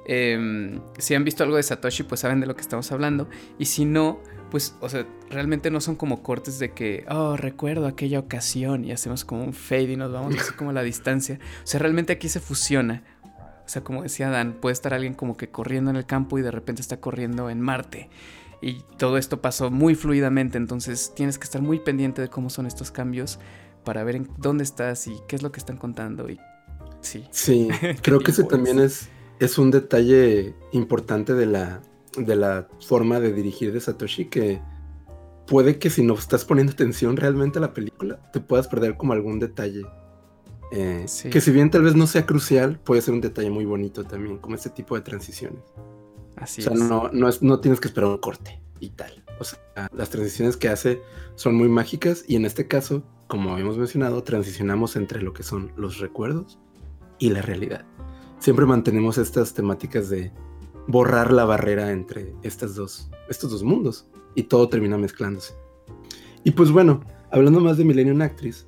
em, 0.05 0.79
si 0.97 1.15
han 1.15 1.23
visto 1.23 1.43
algo 1.43 1.57
de 1.57 1.63
Satoshi, 1.63 2.03
pues 2.03 2.21
saben 2.21 2.39
de 2.39 2.47
lo 2.47 2.55
que 2.55 2.61
estamos 2.61 2.91
hablando, 2.91 3.29
y 3.59 3.65
si 3.65 3.85
no, 3.85 4.21
pues, 4.49 4.75
o 4.79 4.89
sea, 4.89 5.05
realmente 5.29 5.69
no 5.69 5.81
son 5.81 5.95
como 5.95 6.23
cortes 6.23 6.59
de 6.59 6.71
que, 6.71 7.05
oh, 7.09 7.35
recuerdo 7.35 7.87
aquella 7.87 8.19
ocasión 8.19 8.85
y 8.85 8.91
hacemos 8.91 9.25
como 9.25 9.43
un 9.43 9.53
fade 9.53 9.93
y 9.93 9.95
nos 9.97 10.11
vamos 10.11 10.35
así 10.39 10.53
como 10.53 10.69
a 10.69 10.73
la 10.73 10.83
distancia, 10.83 11.39
o 11.63 11.67
sea, 11.67 11.79
realmente 11.79 12.13
aquí 12.13 12.29
se 12.29 12.39
fusiona. 12.39 13.03
O 13.71 13.73
sea, 13.73 13.85
como 13.85 14.03
decía 14.03 14.29
Dan, 14.29 14.57
puede 14.59 14.73
estar 14.73 14.93
alguien 14.93 15.13
como 15.13 15.37
que 15.37 15.49
corriendo 15.49 15.91
en 15.91 15.95
el 15.95 16.05
campo 16.05 16.37
y 16.37 16.41
de 16.41 16.51
repente 16.51 16.81
está 16.81 16.99
corriendo 16.99 17.49
en 17.49 17.61
Marte. 17.61 18.09
Y 18.61 18.83
todo 18.97 19.17
esto 19.17 19.39
pasó 19.39 19.71
muy 19.71 19.95
fluidamente, 19.95 20.57
entonces 20.57 21.13
tienes 21.15 21.37
que 21.37 21.45
estar 21.45 21.61
muy 21.61 21.79
pendiente 21.79 22.21
de 22.21 22.27
cómo 22.27 22.49
son 22.49 22.65
estos 22.65 22.91
cambios 22.91 23.39
para 23.85 24.03
ver 24.03 24.17
en 24.17 24.29
dónde 24.37 24.65
estás 24.65 25.07
y 25.07 25.15
qué 25.25 25.37
es 25.37 25.41
lo 25.41 25.53
que 25.53 25.61
están 25.61 25.77
contando. 25.77 26.29
Y 26.29 26.37
sí. 26.99 27.23
Sí, 27.31 27.69
creo 28.01 28.19
que 28.19 28.31
ese 28.31 28.43
también 28.43 28.77
es, 28.77 29.07
es 29.39 29.57
un 29.57 29.71
detalle 29.71 30.53
importante 30.73 31.33
de 31.33 31.45
la, 31.45 31.81
de 32.17 32.35
la 32.35 32.67
forma 32.85 33.21
de 33.21 33.31
dirigir 33.31 33.71
de 33.71 33.79
Satoshi 33.79 34.25
que 34.25 34.61
puede 35.47 35.79
que 35.79 35.89
si 35.89 36.03
no 36.03 36.15
estás 36.15 36.43
poniendo 36.43 36.73
atención 36.73 37.15
realmente 37.15 37.59
a 37.59 37.61
la 37.61 37.73
película, 37.73 38.19
te 38.33 38.41
puedas 38.41 38.67
perder 38.67 38.97
como 38.97 39.13
algún 39.13 39.39
detalle. 39.39 39.83
Eh, 40.71 41.05
que 41.29 41.41
si 41.41 41.51
bien 41.51 41.69
tal 41.69 41.83
vez 41.83 41.95
no 41.95 42.07
sea 42.07 42.25
crucial, 42.25 42.79
puede 42.79 43.01
ser 43.01 43.13
un 43.13 43.21
detalle 43.21 43.49
muy 43.49 43.65
bonito 43.65 44.05
también, 44.05 44.37
como 44.37 44.55
este 44.55 44.69
tipo 44.69 44.95
de 44.95 45.01
transiciones. 45.01 45.61
Así 46.37 46.61
o 46.61 46.63
sea, 46.63 46.73
No, 46.73 47.09
no, 47.11 47.27
es, 47.27 47.41
no 47.41 47.59
tienes 47.59 47.79
que 47.79 47.89
esperar 47.89 48.09
un 48.09 48.17
corte 48.17 48.61
y 48.79 48.89
tal. 48.91 49.23
O 49.39 49.43
sea, 49.43 49.59
las 49.93 50.09
transiciones 50.09 50.55
que 50.55 50.69
hace 50.69 51.01
son 51.35 51.55
muy 51.55 51.67
mágicas 51.67 52.23
y 52.27 52.35
en 52.35 52.45
este 52.45 52.67
caso, 52.67 53.03
como 53.27 53.51
habíamos 53.53 53.77
mencionado, 53.77 54.23
transicionamos 54.23 54.95
entre 54.95 55.21
lo 55.21 55.33
que 55.33 55.43
son 55.43 55.73
los 55.75 55.99
recuerdos 55.99 56.57
y 57.19 57.29
la 57.29 57.41
realidad. 57.41 57.85
Siempre 58.39 58.65
mantenemos 58.65 59.17
estas 59.17 59.53
temáticas 59.53 60.09
de 60.09 60.31
borrar 60.87 61.31
la 61.31 61.45
barrera 61.45 61.91
entre 61.91 62.33
estas 62.43 62.75
dos, 62.75 63.09
estos 63.29 63.51
dos 63.51 63.63
mundos 63.63 64.07
y 64.35 64.43
todo 64.43 64.69
termina 64.69 64.97
mezclándose. 64.97 65.53
Y 66.43 66.51
pues 66.51 66.71
bueno, 66.71 67.01
hablando 67.29 67.59
más 67.59 67.77
de 67.77 67.85
Millennium 67.85 68.21
Actress, 68.21 68.67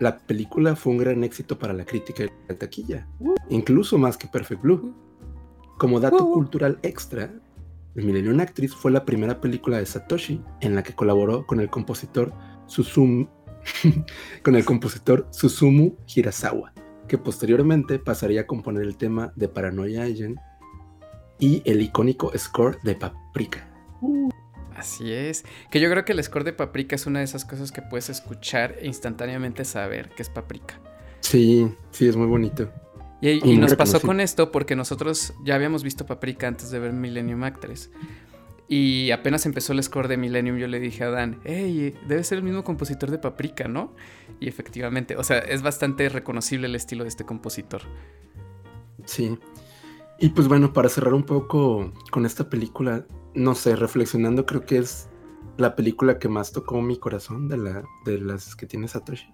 la 0.00 0.18
película 0.18 0.76
fue 0.76 0.92
un 0.92 0.98
gran 0.98 1.24
éxito 1.24 1.58
para 1.58 1.72
la 1.72 1.84
crítica 1.84 2.24
y 2.24 2.30
la 2.48 2.56
taquilla, 2.56 3.06
incluso 3.48 3.98
más 3.98 4.16
que 4.16 4.28
Perfect 4.28 4.62
Blue. 4.62 4.94
Como 5.78 6.00
dato 6.00 6.30
cultural 6.32 6.78
extra, 6.82 7.32
The 7.94 8.02
Millennium 8.02 8.40
Actress 8.40 8.74
fue 8.74 8.90
la 8.90 9.04
primera 9.04 9.40
película 9.40 9.78
de 9.78 9.86
Satoshi 9.86 10.40
en 10.60 10.74
la 10.74 10.82
que 10.82 10.94
colaboró 10.94 11.46
con 11.46 11.60
el 11.60 11.70
compositor 11.70 12.32
Susumu, 12.66 13.26
con 14.44 14.56
el 14.56 14.64
compositor 14.64 15.26
Susumu 15.30 15.96
Hirasawa, 16.06 16.72
que 17.06 17.18
posteriormente 17.18 17.98
pasaría 17.98 18.42
a 18.42 18.46
componer 18.46 18.84
el 18.84 18.96
tema 18.96 19.32
de 19.36 19.48
Paranoia 19.48 20.04
Agent 20.04 20.38
y 21.38 21.62
el 21.64 21.82
icónico 21.82 22.32
score 22.36 22.78
de 22.82 22.94
Paprika. 22.94 23.68
Así 24.78 25.12
es. 25.12 25.44
Que 25.70 25.80
yo 25.80 25.90
creo 25.90 26.04
que 26.04 26.12
el 26.12 26.22
score 26.22 26.44
de 26.44 26.52
Paprika 26.52 26.94
es 26.94 27.06
una 27.06 27.18
de 27.18 27.24
esas 27.24 27.44
cosas 27.44 27.72
que 27.72 27.82
puedes 27.82 28.08
escuchar 28.08 28.76
e 28.80 28.86
instantáneamente 28.86 29.64
saber 29.64 30.10
que 30.10 30.22
es 30.22 30.30
Paprika. 30.30 30.80
Sí, 31.20 31.68
sí, 31.90 32.08
es 32.08 32.16
muy 32.16 32.26
bonito. 32.26 32.70
Y, 33.20 33.56
nos 33.56 33.74
pasó 33.74 34.00
con 34.00 34.20
esto 34.20 34.52
porque 34.52 34.76
nosotros 34.76 35.34
ya 35.44 35.56
habíamos 35.56 35.82
visto 35.82 36.06
Paprika 36.06 36.46
antes 36.46 36.70
de 36.70 36.78
ver 36.78 36.92
Millennium 36.92 37.42
Actress. 37.42 37.90
Y 38.68 39.10
apenas 39.10 39.46
empezó 39.46 39.72
el 39.72 39.82
score 39.82 40.08
de 40.08 40.18
Millennium, 40.18 40.58
yo 40.58 40.68
le 40.68 40.78
dije 40.78 41.02
a 41.02 41.10
Dan, 41.10 41.40
hey, 41.44 41.94
debe 42.06 42.22
ser 42.22 42.38
el 42.38 42.44
mismo 42.44 42.62
compositor 42.62 43.10
de 43.10 43.18
Paprika, 43.18 43.66
¿no? 43.66 43.96
Y 44.40 44.48
efectivamente, 44.48 45.16
o 45.16 45.24
sea, 45.24 45.38
es 45.38 45.62
bastante 45.62 46.08
reconocible 46.10 46.66
el 46.66 46.74
estilo 46.74 47.04
de 47.04 47.08
este 47.08 47.24
compositor. 47.24 47.80
Sí. 49.06 49.38
Y 50.20 50.30
pues 50.30 50.48
bueno, 50.48 50.72
para 50.72 50.88
cerrar 50.88 51.14
un 51.14 51.24
poco 51.24 51.92
con 52.10 52.26
esta 52.26 52.50
película, 52.50 53.06
no 53.34 53.54
sé, 53.54 53.76
reflexionando, 53.76 54.46
creo 54.46 54.66
que 54.66 54.78
es 54.78 55.08
la 55.56 55.76
película 55.76 56.18
que 56.18 56.28
más 56.28 56.50
tocó 56.52 56.80
mi 56.82 56.98
corazón 56.98 57.48
de, 57.48 57.56
la, 57.56 57.84
de 58.04 58.18
las 58.18 58.56
que 58.56 58.66
tiene 58.66 58.88
Satoshi. 58.88 59.32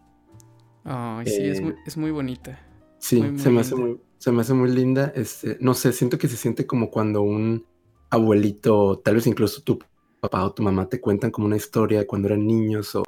Ay, 0.85 1.27
sí, 1.27 1.43
es, 1.43 1.63
muy, 1.63 1.75
es 1.87 1.97
muy 1.97 2.11
bonita. 2.11 2.61
Sí, 2.99 3.23
se, 3.37 3.51
me 3.51 3.61
hace 3.61 3.75
muy, 3.75 3.99
se 4.19 4.31
me 4.31 4.43
hace 4.43 4.53
muy 4.53 4.71
linda. 4.71 5.13
Este, 5.15 5.57
no 5.61 5.73
sé, 5.73 5.93
siento 5.93 6.19
que 6.19 6.29
se 6.29 6.37
siente 6.37 6.67
como 6.67 6.91
cuando 6.91 7.23
un 7.23 7.65
abuelito, 8.11 8.99
tal 8.99 9.15
vez 9.15 9.27
incluso 9.27 9.63
tu 9.63 9.79
papá 10.21 10.45
o 10.45 10.53
tu 10.53 10.63
mamá 10.63 10.89
te 10.89 11.01
cuentan 11.01 11.31
como 11.31 11.47
una 11.47 11.57
historia 11.57 12.01
de 12.01 12.07
cuando 12.07 12.29
eran 12.29 12.47
niños 12.47 12.95
o 12.95 13.05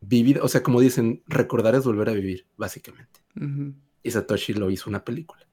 vivir, 0.00 0.40
o 0.40 0.48
sea, 0.48 0.62
como 0.62 0.80
dicen, 0.80 1.22
recordar 1.26 1.74
es 1.76 1.84
volver 1.84 2.08
a 2.08 2.12
vivir, 2.12 2.46
básicamente. 2.56 3.20
Y 4.02 4.10
Satoshi 4.10 4.54
lo 4.54 4.70
hizo 4.70 4.90
una 4.90 5.04
película. 5.04 5.49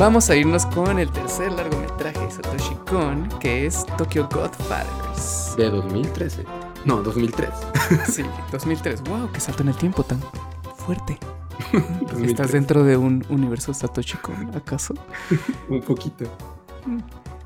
Vamos 0.00 0.30
a 0.30 0.34
irnos 0.34 0.64
con 0.64 0.98
el 0.98 1.10
tercer 1.10 1.52
largometraje 1.52 2.18
de 2.20 2.30
Satoshi 2.30 2.74
Kon, 2.88 3.28
que 3.38 3.66
es 3.66 3.84
Tokyo 3.98 4.26
Godfathers. 4.32 5.54
De 5.58 5.68
2013. 5.68 6.46
No, 6.86 7.02
2003. 7.02 7.50
sí, 8.08 8.22
2003. 8.50 9.02
¡Wow! 9.02 9.30
¡Qué 9.30 9.40
salto 9.40 9.62
en 9.62 9.68
el 9.68 9.76
tiempo 9.76 10.02
tan 10.02 10.18
fuerte! 10.74 11.18
¿Estás 12.24 12.52
dentro 12.52 12.82
de 12.82 12.96
un 12.96 13.26
universo 13.28 13.74
Satoshi 13.74 14.16
Kon, 14.16 14.50
acaso? 14.56 14.94
un 15.68 15.82
poquito. 15.82 16.24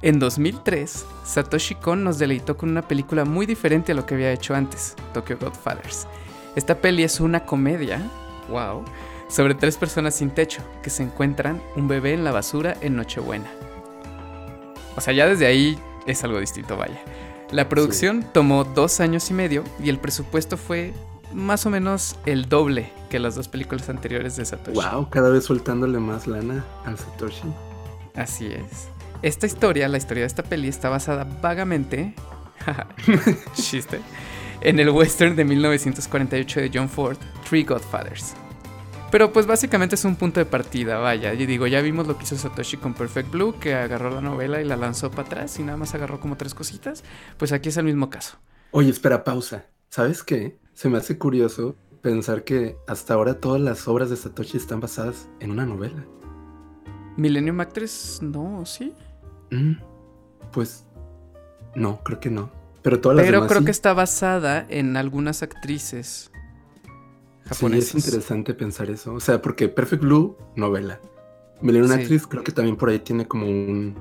En 0.01 0.21
2003, 0.21 1.07
Satoshi 1.25 1.75
Kon 1.75 2.05
nos 2.05 2.21
deleitó 2.21 2.57
con 2.57 2.69
una 2.69 2.83
película 2.83 3.25
muy 3.25 3.47
diferente 3.47 3.91
a 3.91 3.97
lo 3.97 4.07
que 4.07 4.15
había 4.15 4.31
hecho 4.31 4.55
antes, 4.55 4.95
Tokyo 5.13 5.39
Godfathers. 5.41 6.07
Esta 6.55 6.77
peli 6.77 7.03
es 7.03 7.19
una 7.19 7.45
comedia, 7.47 8.01
wow, 8.49 8.85
sobre 9.29 9.55
tres 9.55 9.77
personas 9.77 10.15
sin 10.15 10.31
techo 10.31 10.63
que 10.83 10.91
se 10.91 11.03
encuentran 11.03 11.61
un 11.77 11.89
bebé 11.89 12.13
en 12.13 12.25
la 12.25 12.33
basura 12.33 12.77
en 12.81 12.97
Nochebuena. 12.97 13.51
O 14.97 15.01
sea, 15.01 15.13
ya 15.13 15.27
desde 15.27 15.47
ahí 15.47 15.79
es 16.07 16.23
algo 16.25 16.39
distinto, 16.41 16.77
vaya. 16.77 17.01
La 17.51 17.69
producción 17.69 18.25
tomó 18.33 18.65
dos 18.65 19.01
años 19.01 19.31
y 19.31 19.35
medio 19.35 19.65
y 19.83 19.89
el 19.89 19.99
presupuesto 19.99 20.57
fue 20.57 20.93
más 21.33 21.67
o 21.67 21.71
menos 21.71 22.17
el 22.27 22.49
doble 22.49 22.91
que 23.11 23.19
las 23.19 23.35
dos 23.35 23.49
películas 23.49 23.89
anteriores 23.89 24.37
de 24.37 24.45
Satoshi. 24.45 24.81
Wow, 24.81 25.11
cada 25.11 25.31
vez 25.31 25.45
soltándole 25.45 25.99
más 25.99 26.27
lana 26.27 26.65
al 26.85 26.99
Satoshi. 26.99 27.53
Así 28.15 28.47
es. 28.47 28.89
Esta 29.23 29.47
historia, 29.47 29.89
la 29.89 29.99
historia 29.99 30.23
de 30.23 30.27
esta 30.27 30.43
peli, 30.43 30.69
está 30.69 30.89
basada 30.89 31.27
vagamente. 31.43 32.15
chiste. 33.55 34.01
En 34.61 34.79
el 34.79 34.91
western 34.91 35.37
de 35.37 35.45
1948 35.45 36.61
de 36.61 36.71
John 36.73 36.89
Ford, 36.89 37.19
Three 37.49 37.65
Godfathers. 37.65 38.35
Pero 39.15 39.33
pues 39.33 39.47
básicamente 39.47 39.95
es 39.95 40.05
un 40.05 40.17
punto 40.17 40.41
de 40.41 40.45
partida, 40.45 40.99
vaya. 40.99 41.35
Y 41.35 41.47
digo, 41.47 41.69
ya 41.69 41.81
vimos 41.81 42.09
lo 42.09 42.19
que 42.19 42.25
hizo 42.25 42.37
Satoshi 42.37 42.79
con 42.79 42.95
Perfect 42.95 43.31
Blue, 43.31 43.55
que 43.61 43.73
agarró 43.73 44.11
la 44.11 44.21
novela 44.21 44.61
y 44.61 44.65
la 44.65 44.75
lanzó 44.75 45.13
para 45.13 45.23
atrás 45.23 45.57
y 45.61 45.63
nada 45.63 45.77
más 45.77 45.95
agarró 45.95 46.19
como 46.19 46.37
tres 46.37 46.53
cositas. 46.53 47.05
Pues 47.39 47.53
aquí 47.53 47.69
es 47.69 47.77
el 47.77 47.85
mismo 47.85 48.11
caso. 48.11 48.39
Oye, 48.73 48.91
espera, 48.91 49.23
pausa. 49.23 49.67
¿Sabes 49.89 50.25
qué? 50.25 50.59
Se 50.73 50.89
me 50.89 50.99
hace 50.99 51.17
curioso 51.17 51.77
pensar 52.03 52.43
que 52.43 52.77
hasta 52.89 53.15
ahora 53.15 53.35
todas 53.39 53.61
las 53.61 53.87
obras 53.87 54.11
de 54.11 54.17
Satoshi 54.17 54.57
están 54.57 54.81
basadas 54.81 55.29
en 55.39 55.53
una 55.53 55.65
novela. 55.65 56.05
Millennium 57.17 57.61
Actress, 57.61 58.19
no, 58.21 58.67
¿sí? 58.67 58.95
Mm, 59.53 59.75
pues 60.51 60.87
no, 61.77 62.03
creo 62.03 62.19
que 62.19 62.31
no. 62.31 62.51
Pero 62.83 63.01
todas 63.01 63.19
las 63.19 63.27
Pero 63.27 63.47
creo 63.47 63.65
que 63.65 63.71
está 63.71 63.93
basada 63.93 64.67
en 64.69 64.97
algunas 64.97 65.45
actrices 65.45 66.33
Sí, 67.55 67.67
es 67.77 67.95
interesante 67.95 68.55
pensar 68.55 68.91
eso. 68.91 69.15
O 69.15 69.21
sea, 69.21 69.41
porque 69.41 69.69
Perfect 69.69 70.03
Blue, 70.03 70.37
novela. 70.57 71.01
Millennium 71.61 71.93
Actress 71.93 72.27
creo 72.27 72.45
que 72.45 72.53
también 72.53 72.77
por 72.77 72.89
ahí 72.91 72.99
tiene 72.99 73.27
como 73.27 73.47
un, 73.47 73.95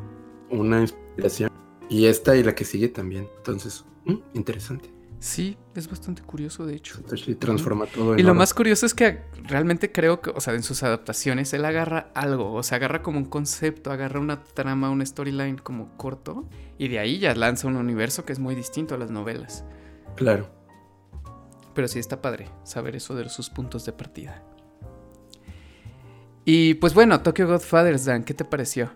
una 0.49 0.81
inspiración. 0.81 1.49
Y 1.89 2.05
esta 2.05 2.35
y 2.35 2.43
la 2.43 2.55
que 2.55 2.65
sigue 2.65 2.89
también. 2.89 3.27
Entonces, 3.37 3.85
mm, 4.05 4.15
interesante. 4.33 4.93
Sí, 5.23 5.57
es 5.73 5.89
bastante 5.89 6.21
curioso, 6.21 6.65
de 6.65 6.75
hecho. 6.75 6.95
Satoshi 6.95 7.35
transforma 7.35 7.85
todo. 7.85 8.13
En 8.13 8.19
y 8.19 8.23
lo 8.23 8.33
más 8.33 8.53
curioso 8.53 8.85
es 8.85 8.93
que 8.93 9.21
realmente 9.43 9.89
creo 9.89 10.19
que, 10.19 10.31
o 10.31 10.41
sea, 10.41 10.53
en 10.53 10.63
sus 10.63 10.83
adaptaciones, 10.83 11.53
él 11.53 11.63
agarra 11.63 12.11
algo, 12.13 12.51
o 12.51 12.61
sea, 12.61 12.75
agarra 12.75 13.01
como 13.01 13.19
un 13.19 13.25
concepto, 13.25 13.89
agarra 13.89 14.19
una 14.19 14.43
trama, 14.43 14.89
una 14.89 15.05
storyline 15.05 15.57
como 15.57 15.95
corto, 15.95 16.49
y 16.77 16.89
de 16.89 16.99
ahí 16.99 17.19
ya 17.19 17.33
lanza 17.35 17.69
un 17.69 17.77
universo 17.77 18.25
que 18.25 18.33
es 18.33 18.39
muy 18.39 18.53
distinto 18.53 18.95
a 18.95 18.97
las 18.97 19.11
novelas. 19.11 19.63
Claro. 20.17 20.49
Pero 21.73 21.87
sí 21.87 21.99
está 21.99 22.21
padre 22.21 22.49
saber 22.63 22.95
eso 22.95 23.15
de 23.15 23.29
sus 23.29 23.49
puntos 23.49 23.85
de 23.85 23.93
partida. 23.93 24.43
Y 26.45 26.75
pues 26.75 26.93
bueno, 26.93 27.21
Tokyo 27.21 27.47
Godfathers, 27.47 28.05
Dan, 28.05 28.23
¿qué 28.23 28.33
te 28.33 28.45
pareció? 28.45 28.91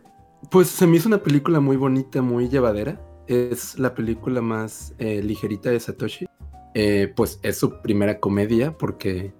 Pues 0.51 0.67
se 0.67 0.85
me 0.85 0.97
hizo 0.97 1.07
una 1.07 1.23
película 1.23 1.59
muy 1.59 1.77
bonita, 1.77 2.21
muy 2.21 2.49
llevadera 2.49 3.01
es 3.27 3.77
la 3.77 3.93
película 3.93 4.41
más 4.41 4.93
eh, 4.97 5.21
ligerita 5.21 5.69
de 5.69 5.79
Satoshi. 5.79 6.25
Eh, 6.73 7.11
pues 7.15 7.39
es 7.43 7.57
su 7.57 7.81
primera 7.81 8.19
comedia 8.19 8.77
porque, 8.77 9.33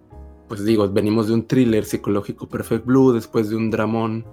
pues 0.48 0.64
digo, 0.66 0.90
venimos 0.90 1.28
de 1.28 1.34
un 1.34 1.48
thriller 1.48 1.86
psicológico 1.86 2.50
Perfect 2.50 2.86
Blue, 2.86 3.14
después 3.14 3.50
de 3.50 3.56
un 3.56 3.70
dramón 3.70 4.26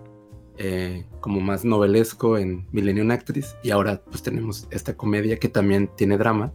eh, 0.56 1.06
como 1.20 1.40
más 1.40 1.64
novelesco 1.64 2.38
en 2.38 2.66
Millennium 2.72 3.10
Actress 3.10 3.56
y 3.62 3.70
ahora 3.70 4.02
pues 4.04 4.22
tenemos 4.22 4.68
esta 4.70 4.96
comedia 4.96 5.38
que 5.38 5.48
también 5.48 5.90
tiene 5.96 6.16
drama, 6.16 6.52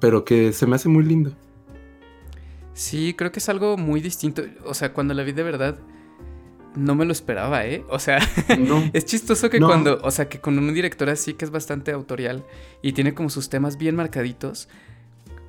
pero 0.00 0.24
que 0.24 0.52
se 0.52 0.66
me 0.66 0.76
hace 0.76 0.88
muy 0.88 1.04
lindo. 1.04 1.32
Sí, 2.74 3.14
creo 3.14 3.32
que 3.32 3.38
es 3.38 3.48
algo 3.48 3.76
muy 3.76 4.00
distinto. 4.00 4.42
O 4.64 4.74
sea, 4.74 4.92
cuando 4.92 5.14
la 5.14 5.22
vi 5.22 5.32
de 5.32 5.42
verdad, 5.42 5.78
no 6.74 6.94
me 6.94 7.04
lo 7.04 7.12
esperaba, 7.12 7.66
¿eh? 7.66 7.84
O 7.88 7.98
sea, 7.98 8.18
es 8.92 9.04
chistoso 9.04 9.50
que 9.50 9.60
cuando, 9.60 10.00
o 10.02 10.10
sea, 10.10 10.28
que 10.28 10.40
con 10.40 10.58
un 10.58 10.72
director 10.72 11.08
así 11.10 11.34
que 11.34 11.44
es 11.44 11.50
bastante 11.50 11.92
autorial 11.92 12.44
y 12.80 12.92
tiene 12.92 13.14
como 13.14 13.30
sus 13.30 13.48
temas 13.48 13.76
bien 13.76 13.96
marcaditos, 13.96 14.68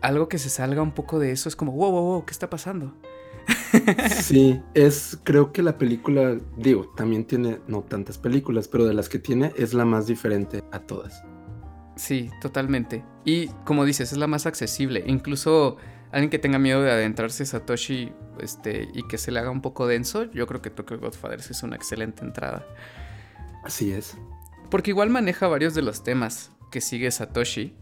algo 0.02 0.28
que 0.28 0.38
se 0.38 0.50
salga 0.50 0.82
un 0.82 0.92
poco 0.92 1.20
de 1.20 1.32
eso 1.32 1.48
es 1.48 1.56
como, 1.56 1.72
wow, 1.72 1.92
wow, 1.92 2.04
wow, 2.04 2.26
¿qué 2.26 2.32
está 2.32 2.50
pasando? 2.50 2.94
Sí, 4.22 4.62
es, 4.76 5.18
creo 5.24 5.52
que 5.52 5.64
la 5.64 5.78
película, 5.78 6.38
digo, 6.58 6.94
también 6.96 7.26
tiene 7.26 7.60
no 7.68 7.82
tantas 7.82 8.18
películas, 8.18 8.68
pero 8.68 8.86
de 8.86 8.94
las 8.94 9.10
que 9.10 9.18
tiene 9.18 9.52
es 9.58 9.74
la 9.74 9.84
más 9.84 10.06
diferente 10.06 10.64
a 10.72 10.80
todas. 10.80 11.24
Sí, 11.96 12.30
totalmente. 12.42 13.04
Y 13.26 13.48
como 13.66 13.84
dices, 13.86 14.12
es 14.12 14.18
la 14.18 14.28
más 14.28 14.46
accesible. 14.46 15.04
Incluso 15.08 15.78
alguien 16.14 16.30
que 16.30 16.40
tenga 16.40 16.60
miedo 16.60 16.82
de 16.82 16.92
adentrarse 16.92 17.46
Satoshi 17.46 18.14
este, 18.40 18.88
y 18.94 19.04
que 19.08 19.18
se 19.18 19.32
le 19.32 19.40
haga 19.40 19.50
un 19.50 19.62
poco 19.62 19.88
denso, 19.88 20.32
yo 20.32 20.46
creo 20.46 20.62
que 20.62 20.70
Tokyo 20.70 21.00
Godfathers 21.00 21.50
es 21.50 21.64
una 21.64 21.76
excelente 21.76 22.24
entrada. 22.24 22.66
Así 23.64 23.92
es. 23.92 24.16
Porque 24.70 24.92
igual 24.92 25.10
maneja 25.10 25.48
varios 25.48 25.74
de 25.74 25.82
los 25.82 26.04
temas 26.04 26.52
que 26.72 26.82
sigue 26.82 27.10
Satoshi, 27.10 27.76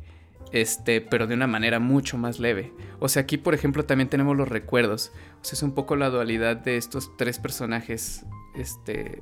este, 0.53 1.01
pero 1.01 1.27
de 1.27 1.33
una 1.33 1.47
manera 1.47 1.79
mucho 1.79 2.17
más 2.17 2.39
leve. 2.39 2.73
O 2.99 3.09
sea, 3.09 3.23
aquí 3.23 3.37
por 3.37 3.53
ejemplo 3.53 3.83
también 3.83 4.09
tenemos 4.09 4.37
los 4.37 4.47
recuerdos. 4.47 5.11
O 5.41 5.43
sea, 5.43 5.57
es 5.57 5.63
un 5.63 5.73
poco 5.73 5.97
la 5.97 6.09
dualidad 6.09 6.55
de 6.55 6.77
estos 6.77 7.15
tres 7.17 7.37
personajes, 7.37 8.25
este, 8.55 9.21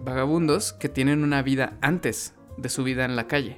vagabundos 0.00 0.72
que 0.72 0.88
tienen 0.88 1.22
una 1.22 1.42
vida 1.42 1.78
antes 1.80 2.34
de 2.56 2.68
su 2.68 2.82
vida 2.82 3.04
en 3.04 3.14
la 3.14 3.28
calle. 3.28 3.56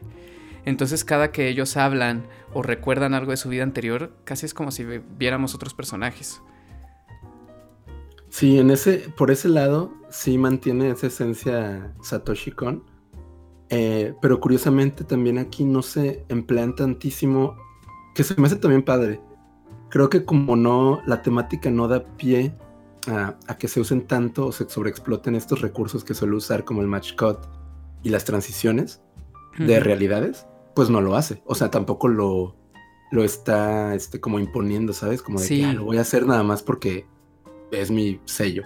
Entonces 0.64 1.04
cada 1.04 1.32
que 1.32 1.48
ellos 1.48 1.76
hablan 1.76 2.26
o 2.52 2.62
recuerdan 2.62 3.14
algo 3.14 3.30
de 3.30 3.36
su 3.36 3.48
vida 3.48 3.62
anterior, 3.62 4.12
casi 4.24 4.46
es 4.46 4.54
como 4.54 4.70
si 4.70 4.84
viéramos 5.18 5.54
otros 5.54 5.74
personajes. 5.74 6.42
Sí, 8.28 8.58
en 8.58 8.70
ese, 8.70 9.10
por 9.16 9.30
ese 9.30 9.48
lado 9.48 9.92
sí 10.08 10.38
mantiene 10.38 10.90
esa 10.90 11.08
esencia 11.08 11.92
Satoshi 12.02 12.52
Kon. 12.52 12.84
Eh, 13.68 14.14
pero 14.20 14.40
curiosamente 14.40 15.04
también 15.04 15.38
aquí 15.38 15.64
no 15.64 15.82
se 15.82 16.24
emplean 16.28 16.74
tantísimo, 16.74 17.56
que 18.14 18.24
se 18.24 18.34
me 18.40 18.46
hace 18.46 18.56
también 18.56 18.82
padre. 18.82 19.20
Creo 19.90 20.10
que 20.10 20.24
como 20.24 20.56
no, 20.56 21.02
la 21.06 21.22
temática 21.22 21.70
no 21.70 21.86
da 21.86 22.04
pie 22.16 22.56
a, 23.06 23.36
que 23.58 23.68
se 23.68 23.80
usen 23.80 24.06
tanto 24.06 24.46
o 24.46 24.52
se 24.52 24.68
sobreexploten 24.68 25.34
estos 25.34 25.60
recursos 25.60 26.04
que 26.04 26.14
suele 26.14 26.34
usar 26.34 26.64
como 26.64 26.82
el 26.82 26.88
match 26.88 27.14
cut 27.16 27.38
y 28.02 28.10
las 28.10 28.24
transiciones 28.24 29.00
de 29.58 29.80
realidades 29.80 30.46
pues 30.74 30.90
no 30.90 31.00
lo 31.00 31.16
hace. 31.16 31.42
O 31.46 31.54
sea, 31.54 31.70
tampoco 31.70 32.08
lo, 32.08 32.56
lo 33.10 33.24
está 33.24 33.94
este, 33.94 34.20
como 34.20 34.38
imponiendo, 34.38 34.92
¿sabes? 34.92 35.22
Como 35.22 35.40
de 35.40 35.48
que 35.48 35.64
ah, 35.64 35.72
lo 35.72 35.84
voy 35.84 35.98
a 35.98 36.02
hacer 36.02 36.26
nada 36.26 36.42
más 36.42 36.62
porque 36.62 37.06
es 37.72 37.90
mi 37.90 38.20
sello. 38.24 38.62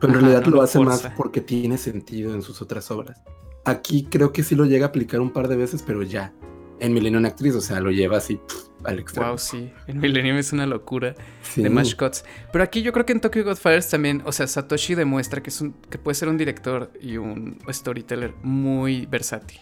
Pero 0.00 0.14
en 0.14 0.20
realidad 0.20 0.46
lo, 0.46 0.62
hace 0.62 0.78
más 0.78 1.02
porque 1.16 1.40
tiene 1.40 1.78
sentido 1.78 2.34
en 2.34 2.42
sus 2.42 2.62
otras 2.62 2.90
obras. 2.90 3.22
Aquí 3.64 4.06
creo 4.08 4.32
que 4.32 4.42
sí 4.42 4.54
lo 4.54 4.64
llega 4.64 4.86
a 4.86 4.88
aplicar 4.88 5.20
un 5.20 5.30
par 5.30 5.48
de 5.48 5.56
veces, 5.56 5.82
pero 5.82 6.02
ya. 6.02 6.32
En 6.80 6.94
Millennium 6.94 7.24
Actriz, 7.24 7.56
o 7.56 7.60
sea, 7.60 7.80
lo 7.80 7.90
lleva 7.90 8.18
así 8.18 8.40
al 8.84 9.00
extremo. 9.00 9.30
Wow, 9.30 9.38
sí. 9.38 9.72
En 9.88 9.98
Millennium 9.98 10.36
es 10.36 10.52
una 10.52 10.64
locura 10.64 11.16
de 11.56 11.68
mascots. 11.68 12.24
Pero 12.52 12.62
aquí 12.62 12.82
yo 12.82 12.92
creo 12.92 13.04
que 13.04 13.12
en 13.12 13.20
Tokyo 13.20 13.42
Godfathers 13.42 13.90
también, 13.90 14.22
o 14.24 14.30
sea, 14.30 14.46
Satoshi 14.46 14.94
demuestra 14.94 15.42
que, 15.42 15.50
es 15.50 15.60
un, 15.60 15.72
que 15.72 15.98
puede 15.98 16.14
ser 16.14 16.28
un 16.28 16.38
director 16.38 16.92
y 17.00 17.16
un 17.16 17.58
storyteller 17.68 18.32
muy 18.42 19.06
versátil. 19.06 19.58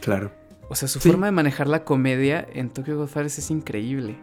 Claro. 0.00 0.32
O 0.68 0.74
sea, 0.74 0.88
su 0.88 1.00
forma 1.00 1.26
de 1.26 1.32
manejar 1.32 1.68
la 1.68 1.84
comedia 1.84 2.46
en 2.52 2.70
Tokyo 2.70 2.96
Godfathers 2.96 3.38
es 3.38 3.50
increíble. 3.50 4.16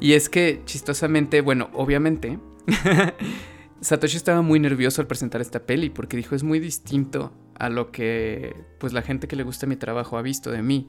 Y 0.00 0.14
es 0.14 0.28
que, 0.28 0.62
chistosamente, 0.64 1.40
bueno, 1.40 1.70
obviamente, 1.74 2.38
Satoshi 3.80 4.16
estaba 4.16 4.42
muy 4.42 4.60
nervioso 4.60 5.02
al 5.02 5.08
presentar 5.08 5.40
esta 5.40 5.66
peli 5.66 5.90
porque 5.90 6.16
dijo 6.16 6.34
es 6.34 6.44
muy 6.44 6.60
distinto 6.60 7.32
a 7.58 7.68
lo 7.68 7.90
que 7.90 8.54
pues 8.78 8.92
la 8.92 9.02
gente 9.02 9.26
que 9.26 9.36
le 9.36 9.42
gusta 9.42 9.66
mi 9.66 9.76
trabajo 9.76 10.16
ha 10.16 10.22
visto 10.22 10.50
de 10.50 10.62
mí. 10.62 10.88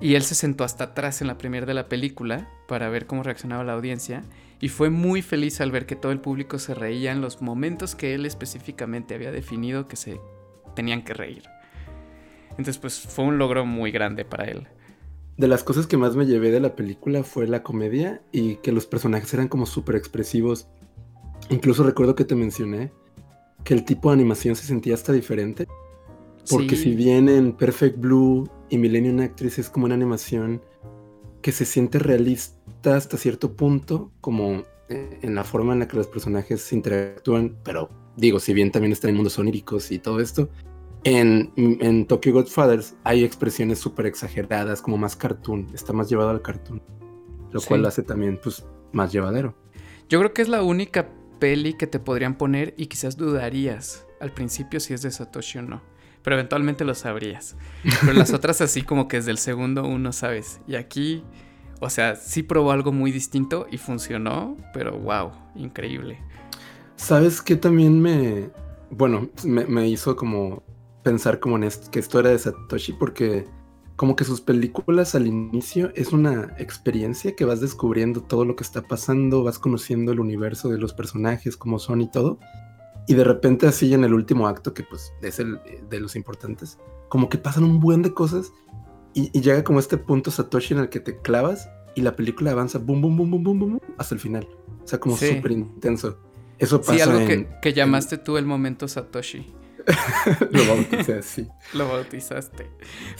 Y 0.00 0.14
él 0.14 0.22
se 0.22 0.34
sentó 0.34 0.64
hasta 0.64 0.84
atrás 0.84 1.20
en 1.20 1.28
la 1.28 1.38
primera 1.38 1.66
de 1.66 1.74
la 1.74 1.88
película 1.88 2.48
para 2.66 2.88
ver 2.88 3.06
cómo 3.06 3.22
reaccionaba 3.22 3.62
la 3.62 3.74
audiencia 3.74 4.22
y 4.60 4.68
fue 4.68 4.90
muy 4.90 5.22
feliz 5.22 5.60
al 5.60 5.70
ver 5.70 5.86
que 5.86 5.96
todo 5.96 6.10
el 6.10 6.20
público 6.20 6.58
se 6.58 6.74
reía 6.74 7.12
en 7.12 7.20
los 7.20 7.42
momentos 7.42 7.94
que 7.94 8.14
él 8.14 8.26
específicamente 8.26 9.14
había 9.14 9.30
definido 9.30 9.86
que 9.86 9.96
se 9.96 10.20
tenían 10.74 11.02
que 11.02 11.14
reír. 11.14 11.44
Entonces, 12.58 12.78
pues 12.78 13.00
fue 13.00 13.24
un 13.24 13.38
logro 13.38 13.66
muy 13.66 13.90
grande 13.90 14.24
para 14.24 14.44
él. 14.44 14.66
De 15.36 15.48
las 15.48 15.64
cosas 15.64 15.86
que 15.86 15.96
más 15.96 16.14
me 16.14 16.26
llevé 16.26 16.50
de 16.50 16.60
la 16.60 16.76
película 16.76 17.24
fue 17.24 17.48
la 17.48 17.62
comedia 17.62 18.22
y 18.30 18.56
que 18.56 18.70
los 18.70 18.86
personajes 18.86 19.34
eran 19.34 19.48
como 19.48 19.66
súper 19.66 19.96
expresivos. 19.96 20.68
Incluso 21.50 21.82
recuerdo 21.82 22.14
que 22.14 22.24
te 22.24 22.36
mencioné 22.36 22.92
que 23.64 23.74
el 23.74 23.84
tipo 23.84 24.10
de 24.10 24.14
animación 24.14 24.54
se 24.54 24.66
sentía 24.66 24.94
hasta 24.94 25.12
diferente. 25.12 25.66
Porque 26.48 26.76
si 26.76 26.94
bien 26.94 27.28
en 27.28 27.52
Perfect 27.52 27.98
Blue 27.98 28.48
y 28.68 28.78
Millennium 28.78 29.20
Actress 29.20 29.58
es 29.58 29.70
como 29.70 29.86
una 29.86 29.94
animación 29.94 30.62
que 31.40 31.52
se 31.52 31.64
siente 31.64 31.98
realista 31.98 32.96
hasta 32.96 33.16
cierto 33.16 33.56
punto, 33.56 34.12
como 34.20 34.62
en 34.88 35.34
la 35.34 35.44
forma 35.44 35.72
en 35.72 35.80
la 35.80 35.88
que 35.88 35.96
los 35.96 36.06
personajes 36.06 36.72
interactúan, 36.72 37.56
pero 37.64 37.88
digo, 38.16 38.40
si 38.40 38.52
bien 38.52 38.70
también 38.70 38.92
están 38.92 39.10
en 39.10 39.16
mundos 39.16 39.38
oníricos 39.38 39.90
y 39.90 39.98
todo 39.98 40.20
esto, 40.20 40.48
en, 41.04 41.52
en 41.56 42.06
Tokyo 42.06 42.32
Godfathers 42.32 42.94
hay 43.04 43.24
expresiones 43.24 43.78
súper 43.78 44.06
exageradas, 44.06 44.80
como 44.80 44.96
más 44.96 45.16
cartoon, 45.16 45.68
está 45.74 45.92
más 45.92 46.08
llevado 46.08 46.30
al 46.30 46.42
cartoon, 46.42 46.82
lo 47.52 47.60
cual 47.60 47.82
lo 47.82 47.88
hace 47.88 48.02
también 48.02 48.40
pues 48.42 48.64
más 48.92 49.12
llevadero. 49.12 49.54
Yo 50.08 50.18
creo 50.18 50.32
que 50.32 50.42
es 50.42 50.48
la 50.48 50.62
única 50.62 51.10
peli 51.38 51.74
que 51.74 51.86
te 51.86 51.98
podrían 51.98 52.36
poner 52.36 52.74
y 52.76 52.86
quizás 52.86 53.16
dudarías 53.16 54.06
al 54.20 54.32
principio 54.32 54.80
si 54.80 54.94
es 54.94 55.02
de 55.02 55.10
Satoshi 55.10 55.58
o 55.58 55.62
no, 55.62 55.82
pero 56.22 56.36
eventualmente 56.36 56.84
lo 56.84 56.94
sabrías. 56.94 57.56
Pero 58.00 58.14
las 58.14 58.32
otras 58.32 58.60
así 58.62 58.82
como 58.82 59.08
que 59.08 59.18
desde 59.18 59.30
el 59.30 59.38
segundo 59.38 59.84
uno 59.84 60.12
sabes. 60.12 60.60
Y 60.66 60.76
aquí, 60.76 61.22
o 61.80 61.90
sea, 61.90 62.16
sí 62.16 62.42
probó 62.42 62.70
algo 62.70 62.92
muy 62.92 63.12
distinto 63.12 63.66
y 63.70 63.76
funcionó, 63.76 64.56
pero 64.72 64.98
wow, 64.98 65.32
increíble. 65.54 66.18
¿Sabes 66.96 67.42
qué 67.42 67.56
también 67.56 68.00
me, 68.00 68.48
bueno, 68.90 69.28
me 69.44 69.88
hizo 69.88 70.16
como 70.16 70.62
pensar 71.04 71.38
como 71.38 71.56
en 71.56 71.64
esto, 71.64 71.90
que 71.90 72.00
esto 72.00 72.18
era 72.18 72.30
de 72.30 72.38
Satoshi 72.38 72.94
porque 72.94 73.46
como 73.96 74.16
que 74.16 74.24
sus 74.24 74.40
películas 74.40 75.14
al 75.14 75.28
inicio 75.28 75.92
es 75.94 76.12
una 76.12 76.54
experiencia 76.58 77.36
que 77.36 77.44
vas 77.44 77.60
descubriendo 77.60 78.22
todo 78.22 78.44
lo 78.44 78.56
que 78.56 78.64
está 78.64 78.82
pasando, 78.82 79.44
vas 79.44 79.60
conociendo 79.60 80.10
el 80.10 80.18
universo 80.18 80.68
de 80.68 80.78
los 80.78 80.92
personajes, 80.92 81.56
como 81.56 81.78
son 81.78 82.00
y 82.00 82.10
todo. 82.10 82.40
Y 83.06 83.14
de 83.14 83.22
repente 83.22 83.68
así 83.68 83.94
en 83.94 84.02
el 84.02 84.14
último 84.14 84.48
acto, 84.48 84.74
que 84.74 84.82
pues 84.82 85.12
es 85.22 85.38
el 85.38 85.60
de 85.88 86.00
los 86.00 86.16
importantes, 86.16 86.78
como 87.08 87.28
que 87.28 87.38
pasan 87.38 87.62
un 87.62 87.78
buen 87.78 88.02
de 88.02 88.12
cosas 88.12 88.52
y, 89.12 89.30
llega 89.40 89.62
como 89.62 89.78
este 89.78 89.96
punto 89.96 90.32
Satoshi 90.32 90.74
en 90.74 90.80
el 90.80 90.88
que 90.88 90.98
te 90.98 91.18
clavas 91.18 91.70
y 91.94 92.00
la 92.00 92.16
película 92.16 92.50
avanza 92.50 92.78
boom, 92.78 93.00
boom, 93.00 93.16
boom, 93.16 93.30
boom, 93.30 93.44
boom, 93.44 93.58
boom, 93.58 93.80
hasta 93.96 94.16
el 94.16 94.20
final. 94.20 94.48
O 94.82 94.88
sea, 94.88 94.98
como 94.98 95.16
súper 95.16 95.52
intenso. 95.52 96.18
Eso 96.58 96.80
pasa 96.80 96.94
Sí, 96.94 97.00
algo 97.00 97.46
que, 97.62 97.72
llamaste 97.72 98.18
tú 98.18 98.36
el 98.36 98.46
momento 98.46 98.88
Satoshi. 98.88 99.54
Lo 100.50 100.66
bauticé 100.66 101.18
así. 101.18 101.48
Lo 101.74 101.88
bautizaste. 101.88 102.70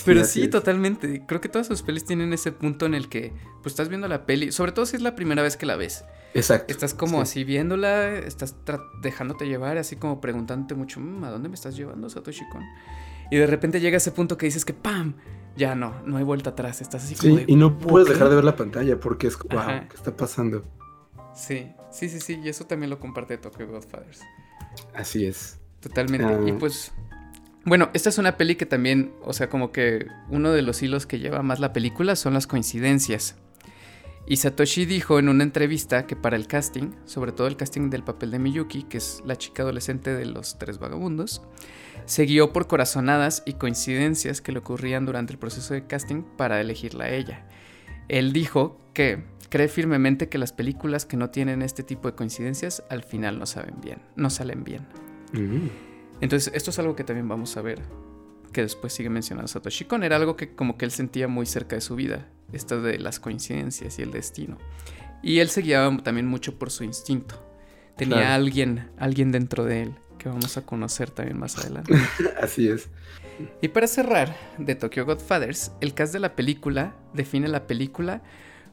Pero 0.04 0.24
sí, 0.24 0.48
totalmente. 0.48 1.24
Creo 1.26 1.40
que 1.40 1.48
todas 1.48 1.66
sus 1.66 1.82
pelis 1.82 2.04
tienen 2.04 2.32
ese 2.32 2.52
punto 2.52 2.86
en 2.86 2.94
el 2.94 3.08
que 3.08 3.32
pues 3.62 3.72
estás 3.72 3.88
viendo 3.88 4.08
la 4.08 4.26
peli, 4.26 4.52
sobre 4.52 4.72
todo 4.72 4.86
si 4.86 4.96
es 4.96 5.02
la 5.02 5.14
primera 5.14 5.42
vez 5.42 5.56
que 5.56 5.66
la 5.66 5.76
ves. 5.76 6.04
Exacto. 6.34 6.72
Estás 6.72 6.94
como 6.94 7.20
así 7.20 7.44
viéndola, 7.44 8.12
estás 8.18 8.56
dejándote 9.02 9.46
llevar, 9.46 9.78
así 9.78 9.96
como 9.96 10.20
preguntándote 10.20 10.74
mucho, 10.74 11.00
mm, 11.00 11.24
¿a 11.24 11.30
dónde 11.30 11.48
me 11.48 11.54
estás 11.54 11.76
llevando, 11.76 12.08
Satoshi 12.08 12.48
Kon? 12.50 12.62
Y 13.30 13.36
de 13.36 13.46
repente 13.46 13.80
llega 13.80 13.96
ese 13.96 14.10
punto 14.10 14.36
que 14.36 14.46
dices 14.46 14.64
que 14.64 14.74
¡pam! 14.74 15.14
Ya 15.56 15.76
no, 15.76 16.02
no 16.04 16.16
hay 16.16 16.24
vuelta 16.24 16.50
atrás, 16.50 16.80
estás 16.80 17.04
así 17.04 17.14
como 17.14 17.38
Sí, 17.38 17.44
y 17.46 17.54
no 17.54 17.78
puedes 17.78 18.08
dejar 18.08 18.28
de 18.28 18.34
ver 18.34 18.44
la 18.44 18.56
pantalla 18.56 18.98
porque 18.98 19.28
es, 19.28 19.38
wow, 19.38 19.86
¿qué 19.88 19.94
está 19.94 20.16
pasando? 20.16 20.64
Sí, 21.34 21.72
sí, 21.92 22.08
sí, 22.08 22.20
sí, 22.20 22.40
y 22.42 22.48
eso 22.48 22.66
también 22.66 22.90
lo 22.90 22.98
comparte 22.98 23.38
Tokyo 23.38 23.68
Godfathers. 23.68 24.20
Así 24.94 25.26
es. 25.26 25.60
Totalmente. 25.88 26.48
Y 26.48 26.52
pues, 26.52 26.92
bueno, 27.64 27.90
esta 27.92 28.08
es 28.08 28.18
una 28.18 28.36
peli 28.36 28.56
que 28.56 28.66
también, 28.66 29.12
o 29.22 29.32
sea, 29.32 29.48
como 29.48 29.70
que 29.70 30.06
uno 30.30 30.52
de 30.52 30.62
los 30.62 30.82
hilos 30.82 31.06
que 31.06 31.18
lleva 31.18 31.42
más 31.42 31.60
la 31.60 31.72
película 31.72 32.16
son 32.16 32.34
las 32.34 32.46
coincidencias. 32.46 33.36
Y 34.26 34.36
Satoshi 34.36 34.86
dijo 34.86 35.18
en 35.18 35.28
una 35.28 35.44
entrevista 35.44 36.06
que 36.06 36.16
para 36.16 36.36
el 36.36 36.46
casting, 36.46 36.92
sobre 37.04 37.32
todo 37.32 37.46
el 37.46 37.56
casting 37.56 37.90
del 37.90 38.02
papel 38.02 38.30
de 38.30 38.38
Miyuki, 38.38 38.84
que 38.84 38.96
es 38.96 39.22
la 39.26 39.36
chica 39.36 39.62
adolescente 39.62 40.14
de 40.14 40.24
los 40.24 40.58
tres 40.58 40.78
vagabundos, 40.78 41.42
se 42.06 42.24
guió 42.24 42.52
por 42.52 42.66
corazonadas 42.66 43.42
y 43.44 43.54
coincidencias 43.54 44.40
que 44.40 44.52
le 44.52 44.60
ocurrían 44.60 45.04
durante 45.04 45.34
el 45.34 45.38
proceso 45.38 45.74
de 45.74 45.86
casting 45.86 46.22
para 46.22 46.60
elegirla 46.60 47.04
a 47.04 47.10
ella. 47.10 47.46
Él 48.08 48.32
dijo 48.32 48.80
que 48.94 49.24
cree 49.50 49.68
firmemente 49.68 50.30
que 50.30 50.38
las 50.38 50.52
películas 50.52 51.04
que 51.04 51.18
no 51.18 51.28
tienen 51.28 51.60
este 51.60 51.82
tipo 51.82 52.10
de 52.10 52.16
coincidencias 52.16 52.82
al 52.88 53.04
final 53.04 53.38
no 53.38 53.44
saben 53.44 53.80
bien, 53.82 54.00
no 54.16 54.30
salen 54.30 54.64
bien. 54.64 54.86
Mm. 55.34 55.68
Entonces, 56.20 56.52
esto 56.54 56.70
es 56.70 56.78
algo 56.78 56.96
que 56.96 57.04
también 57.04 57.28
vamos 57.28 57.56
a 57.56 57.62
ver, 57.62 57.82
que 58.52 58.62
después 58.62 58.92
sigue 58.92 59.10
mencionando 59.10 59.48
Satoshi 59.48 59.84
Kon. 59.84 60.02
Era 60.02 60.16
algo 60.16 60.36
que 60.36 60.54
como 60.54 60.78
que 60.78 60.84
él 60.84 60.90
sentía 60.90 61.28
muy 61.28 61.46
cerca 61.46 61.76
de 61.76 61.80
su 61.80 61.96
vida, 61.96 62.28
esto 62.52 62.80
de 62.80 62.98
las 62.98 63.20
coincidencias 63.20 63.98
y 63.98 64.02
el 64.02 64.12
destino. 64.12 64.58
Y 65.22 65.40
él 65.40 65.48
se 65.48 65.62
guiaba 65.62 65.96
también 65.98 66.26
mucho 66.26 66.58
por 66.58 66.70
su 66.70 66.84
instinto. 66.84 67.42
Tenía 67.96 68.34
alguien, 68.34 68.90
alguien 68.98 69.32
dentro 69.32 69.64
de 69.64 69.82
él 69.82 69.94
que 70.18 70.28
vamos 70.28 70.56
a 70.56 70.62
conocer 70.64 71.10
también 71.10 71.38
más 71.38 71.58
adelante. 71.58 71.94
Así 72.40 72.68
es. 72.68 72.88
Y 73.60 73.68
para 73.68 73.86
cerrar, 73.86 74.36
de 74.58 74.74
Tokyo 74.74 75.04
Godfathers, 75.04 75.72
el 75.80 75.94
cast 75.94 76.12
de 76.12 76.20
la 76.20 76.34
película 76.36 76.94
define 77.12 77.48
la 77.48 77.66
película 77.66 78.22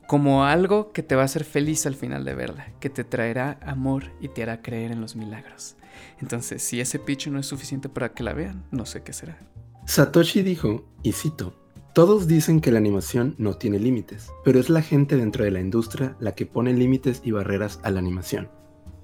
como 0.07 0.45
algo 0.45 0.91
que 0.91 1.03
te 1.03 1.15
va 1.15 1.23
a 1.23 1.25
hacer 1.25 1.43
feliz 1.43 1.85
al 1.85 1.95
final 1.95 2.25
de 2.25 2.35
verla, 2.35 2.67
que 2.79 2.89
te 2.89 3.03
traerá 3.03 3.59
amor 3.65 4.11
y 4.19 4.27
te 4.27 4.43
hará 4.43 4.61
creer 4.61 4.91
en 4.91 5.01
los 5.01 5.15
milagros. 5.15 5.75
Entonces, 6.19 6.61
si 6.63 6.79
ese 6.79 6.99
pitch 6.99 7.27
no 7.27 7.39
es 7.39 7.45
suficiente 7.45 7.89
para 7.89 8.13
que 8.13 8.23
la 8.23 8.33
vean, 8.33 8.63
no 8.71 8.85
sé 8.85 9.03
qué 9.03 9.13
será. 9.13 9.37
Satoshi 9.85 10.41
dijo, 10.41 10.85
y 11.03 11.11
cito, 11.13 11.53
todos 11.93 12.27
dicen 12.27 12.61
que 12.61 12.71
la 12.71 12.77
animación 12.77 13.35
no 13.37 13.55
tiene 13.55 13.77
límites, 13.77 14.29
pero 14.45 14.59
es 14.59 14.69
la 14.69 14.81
gente 14.81 15.17
dentro 15.17 15.43
de 15.43 15.51
la 15.51 15.59
industria 15.59 16.15
la 16.19 16.33
que 16.33 16.45
pone 16.45 16.73
límites 16.73 17.21
y 17.25 17.31
barreras 17.31 17.79
a 17.83 17.91
la 17.91 17.99
animación. 17.99 18.49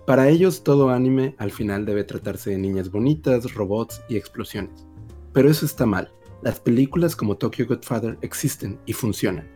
Para 0.06 0.30
ellos 0.30 0.64
todo 0.64 0.90
anime 0.90 1.36
al 1.38 1.52
final 1.52 1.86
debe 1.86 2.06
tratarse 2.06 2.52
de 2.52 2.58
niñas 2.58 2.90
bonitas, 2.90 3.54
robots 3.56 4.02
y 4.08 4.16
explosiones. 4.16 4.88
Pero 5.34 5.50
eso 5.50 5.66
está 5.66 5.86
mal. 5.86 6.14
Las 6.42 6.62
películas 6.62 7.18
como 7.18 7.36
Tokyo 7.36 7.68
Godfather 7.68 8.18
existen 8.22 8.80
y 8.86 8.94
funcionan. 8.94 9.50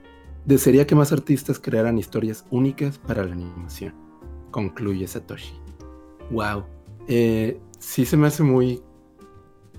Desearía 0.45 0.85
que 0.85 0.95
más 0.95 1.13
artistas 1.13 1.57
crearan 1.57 1.97
historias 1.97 2.45
únicas 2.49 2.97
para 2.97 3.23
la 3.23 3.31
animación. 3.31 3.93
Concluye 4.51 5.07
Satoshi. 5.07 5.53
Wow, 6.31 6.65
eh, 7.07 7.59
sí 7.79 8.05
se 8.05 8.17
me 8.17 8.27
hace 8.27 8.43
muy 8.43 8.81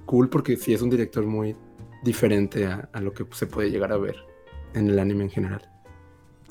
cool 0.06 0.28
porque 0.28 0.56
sí 0.56 0.74
es 0.74 0.82
un 0.82 0.90
director 0.90 1.24
muy 1.24 1.56
diferente 2.02 2.66
a, 2.66 2.88
lo 3.00 3.12
que 3.12 3.24
se 3.32 3.46
puede 3.46 3.70
llegar 3.70 3.92
a 3.92 3.96
ver 3.96 4.16
en 4.74 4.88
el 4.88 4.98
anime 4.98 5.24
en 5.24 5.30
general. 5.30 5.68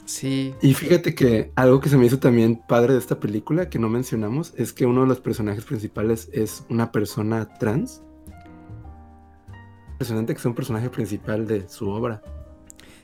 Sí. 0.05 0.55
Y 0.62 0.73
fíjate 0.73 1.13
que 1.13 1.51
algo 1.55 1.79
que 1.79 1.89
se 1.89 1.97
me 1.97 2.05
hizo 2.05 2.19
también 2.19 2.62
padre 2.67 2.93
de 2.93 2.99
esta 2.99 3.19
película 3.19 3.69
que 3.69 3.79
no 3.79 3.88
mencionamos 3.88 4.53
es 4.57 4.73
que 4.73 4.86
uno 4.86 5.01
de 5.01 5.07
los 5.07 5.19
personajes 5.19 5.63
principales 5.63 6.29
es 6.34 6.65
una 6.69 6.91
persona 6.91 7.53
trans. 7.60 8.01
Impresionante 9.91 10.34
que 10.34 10.39
sea 10.39 10.49
un 10.49 10.55
personaje 10.55 10.89
principal 10.89 11.45
de 11.47 11.69
su 11.69 11.89
obra. 11.89 12.23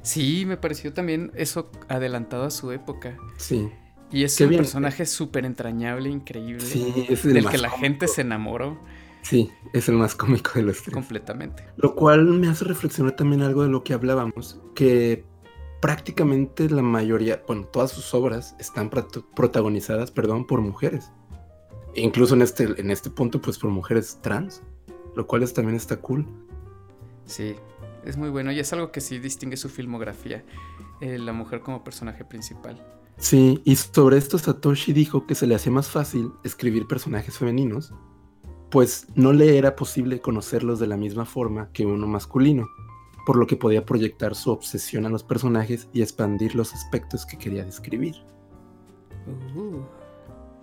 Sí, 0.01 0.45
me 0.45 0.57
pareció 0.57 0.93
también 0.93 1.31
eso 1.35 1.69
adelantado 1.87 2.43
a 2.43 2.49
su 2.49 2.71
época. 2.71 3.17
Sí. 3.37 3.69
Y 4.11 4.23
es 4.23 4.39
un 4.39 4.49
personaje 4.49 5.05
súper 5.05 5.45
entrañable, 5.45 6.09
increíble. 6.09 6.65
Sí, 6.65 7.05
es 7.09 7.25
el 7.25 7.33
del 7.33 7.49
que 7.49 7.57
la 7.57 7.69
gente 7.69 8.07
se 8.07 8.21
enamoró. 8.21 8.79
Sí, 9.21 9.51
es 9.73 9.89
el 9.89 9.95
más 9.95 10.15
cómico 10.15 10.51
de 10.55 10.63
los 10.63 10.81
tres. 10.81 10.93
Completamente. 10.93 11.65
Lo 11.75 11.95
cual 11.95 12.23
me 12.25 12.47
hace 12.47 12.63
reflexionar 12.63 13.15
también 13.15 13.41
algo 13.41 13.63
de 13.63 13.69
lo 13.69 13.83
que 13.83 13.93
hablábamos, 13.93 14.61
que 14.73 15.25
prácticamente 15.81 16.69
la 16.69 16.81
mayoría, 16.81 17.43
bueno, 17.45 17.65
todas 17.65 17.91
sus 17.91 18.13
obras 18.13 18.55
están 18.59 18.89
protagonizadas, 18.89 20.11
perdón, 20.11 20.47
por 20.47 20.61
mujeres. 20.61 21.11
E 21.95 22.01
incluso 22.01 22.35
en 22.35 22.41
este, 22.41 22.79
en 22.79 22.91
este 22.91 23.09
punto, 23.09 23.41
pues 23.41 23.57
por 23.57 23.69
mujeres 23.69 24.19
trans, 24.21 24.63
lo 25.15 25.27
cual 25.27 25.43
es, 25.43 25.53
también 25.53 25.75
está 25.75 25.97
cool. 25.97 26.25
Sí, 27.25 27.55
es 28.05 28.15
muy 28.15 28.29
bueno 28.29 28.51
y 28.53 28.59
es 28.59 28.71
algo 28.71 28.91
que 28.91 29.01
sí 29.01 29.19
distingue 29.19 29.57
su 29.57 29.67
filmografía, 29.67 30.45
eh, 31.01 31.17
la 31.17 31.33
mujer 31.33 31.59
como 31.59 31.83
personaje 31.83 32.23
principal. 32.23 32.81
Sí, 33.17 33.61
y 33.65 33.75
sobre 33.75 34.17
esto 34.17 34.37
Satoshi 34.37 34.93
dijo 34.93 35.25
que 35.25 35.35
se 35.35 35.47
le 35.47 35.55
hacía 35.55 35.71
más 35.71 35.89
fácil 35.89 36.31
escribir 36.43 36.87
personajes 36.87 37.37
femeninos, 37.37 37.93
pues 38.69 39.07
no 39.15 39.33
le 39.33 39.57
era 39.57 39.75
posible 39.75 40.19
conocerlos 40.19 40.79
de 40.79 40.87
la 40.87 40.97
misma 40.97 41.25
forma 41.25 41.71
que 41.71 41.85
uno 41.85 42.05
masculino, 42.05 42.67
por 43.25 43.37
lo 43.37 43.47
que 43.47 43.55
podía 43.55 43.85
proyectar 43.85 44.35
su 44.35 44.51
obsesión 44.51 45.05
a 45.05 45.09
los 45.09 45.23
personajes 45.23 45.89
y 45.93 46.01
expandir 46.01 46.53
los 46.53 46.73
aspectos 46.73 47.25
que 47.25 47.37
quería 47.37 47.65
describir. 47.65 48.15
Uh. 49.55 49.81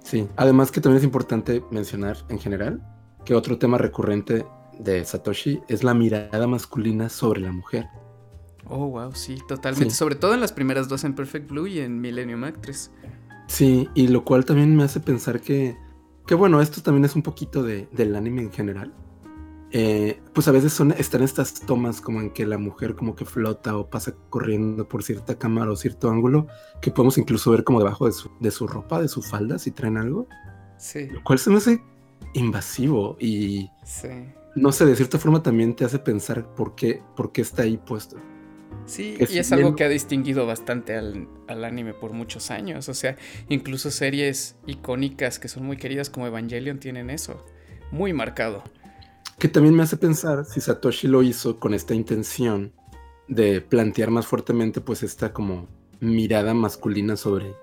Sí, 0.02 0.28
además 0.36 0.70
que 0.70 0.80
también 0.80 0.98
es 0.98 1.04
importante 1.04 1.64
mencionar 1.70 2.18
en 2.28 2.38
general 2.38 2.86
que 3.24 3.34
otro 3.34 3.58
tema 3.58 3.78
recurrente 3.78 4.46
de 4.78 5.04
Satoshi 5.04 5.60
es 5.68 5.82
la 5.82 5.94
mirada 5.94 6.46
masculina 6.46 7.08
sobre 7.08 7.40
la 7.40 7.52
mujer 7.52 7.88
Oh, 8.66 8.88
wow, 8.88 9.14
sí, 9.14 9.38
totalmente. 9.46 9.94
Sobre 9.94 10.14
todo 10.14 10.34
en 10.34 10.40
las 10.40 10.52
primeras 10.52 10.88
dos 10.88 11.04
en 11.04 11.14
Perfect 11.14 11.50
Blue 11.50 11.66
y 11.66 11.80
en 11.80 12.00
Millennium 12.00 12.44
Actress. 12.44 12.90
Sí, 13.46 13.88
y 13.94 14.08
lo 14.08 14.24
cual 14.24 14.44
también 14.44 14.74
me 14.74 14.84
hace 14.84 15.00
pensar 15.00 15.40
que, 15.40 15.76
que 16.26 16.34
bueno, 16.34 16.60
esto 16.60 16.82
también 16.82 17.04
es 17.04 17.14
un 17.14 17.22
poquito 17.22 17.62
de, 17.62 17.88
del 17.92 18.16
anime 18.16 18.42
en 18.42 18.52
general. 18.52 18.94
Eh, 19.76 20.20
pues 20.32 20.46
a 20.46 20.52
veces 20.52 20.72
son, 20.72 20.92
están 20.92 21.22
estas 21.22 21.54
tomas 21.54 22.00
como 22.00 22.20
en 22.20 22.30
que 22.30 22.46
la 22.46 22.58
mujer 22.58 22.94
como 22.94 23.16
que 23.16 23.24
flota 23.24 23.76
o 23.76 23.90
pasa 23.90 24.14
corriendo 24.30 24.88
por 24.88 25.02
cierta 25.02 25.36
cámara 25.36 25.72
o 25.72 25.76
cierto 25.76 26.08
ángulo, 26.08 26.46
que 26.80 26.92
podemos 26.92 27.18
incluso 27.18 27.50
ver 27.50 27.64
como 27.64 27.80
debajo 27.80 28.06
de 28.06 28.12
su, 28.12 28.30
de 28.38 28.52
su 28.52 28.68
ropa, 28.68 29.00
de 29.02 29.08
su 29.08 29.20
falda, 29.20 29.58
si 29.58 29.72
traen 29.72 29.96
algo. 29.96 30.28
Sí. 30.78 31.08
Lo 31.08 31.22
cual 31.24 31.38
se 31.40 31.50
me 31.50 31.56
hace 31.56 31.82
invasivo 32.34 33.16
y... 33.18 33.68
Sí. 33.84 34.08
No 34.54 34.70
sé, 34.70 34.86
de 34.86 34.94
cierta 34.94 35.18
forma 35.18 35.42
también 35.42 35.74
te 35.74 35.84
hace 35.84 35.98
pensar 35.98 36.54
por 36.54 36.76
qué, 36.76 37.02
por 37.16 37.32
qué 37.32 37.42
está 37.42 37.62
ahí 37.62 37.76
puesto. 37.76 38.16
Sí, 38.86 39.16
y 39.18 39.38
es 39.38 39.52
algo 39.52 39.74
que 39.76 39.84
ha 39.84 39.88
distinguido 39.88 40.46
bastante 40.46 40.96
al, 40.96 41.28
anime 41.64 41.94
por 41.94 42.12
muchos 42.12 42.50
años. 42.50 42.88
O 42.88 42.94
sea, 42.94 43.16
incluso 43.48 43.90
series 43.90 44.56
icónicas 44.66 45.38
que 45.38 45.48
son 45.48 45.64
muy 45.64 45.76
queridas 45.76 46.10
como 46.10 46.26
Evangelion 46.26 46.78
tienen 46.78 47.10
eso. 47.10 47.44
Muy 47.90 48.12
marcado. 48.12 48.62
Que 49.38 49.48
también 49.48 49.74
me 49.74 49.82
hace 49.82 49.96
pensar 49.96 50.44
si 50.44 50.60
Satoshi 50.60 51.08
lo 51.08 51.22
hizo 51.22 51.58
con 51.58 51.74
esta 51.74 51.94
intención 51.94 52.72
de 53.26 53.60
plantear 53.60 54.10
más 54.10 54.26
fuertemente 54.26 54.80
pues 54.80 55.02
esta 55.02 55.32
como 55.32 55.66
mirada 56.00 56.54
masculina 56.54 57.16
sobre... 57.16 57.54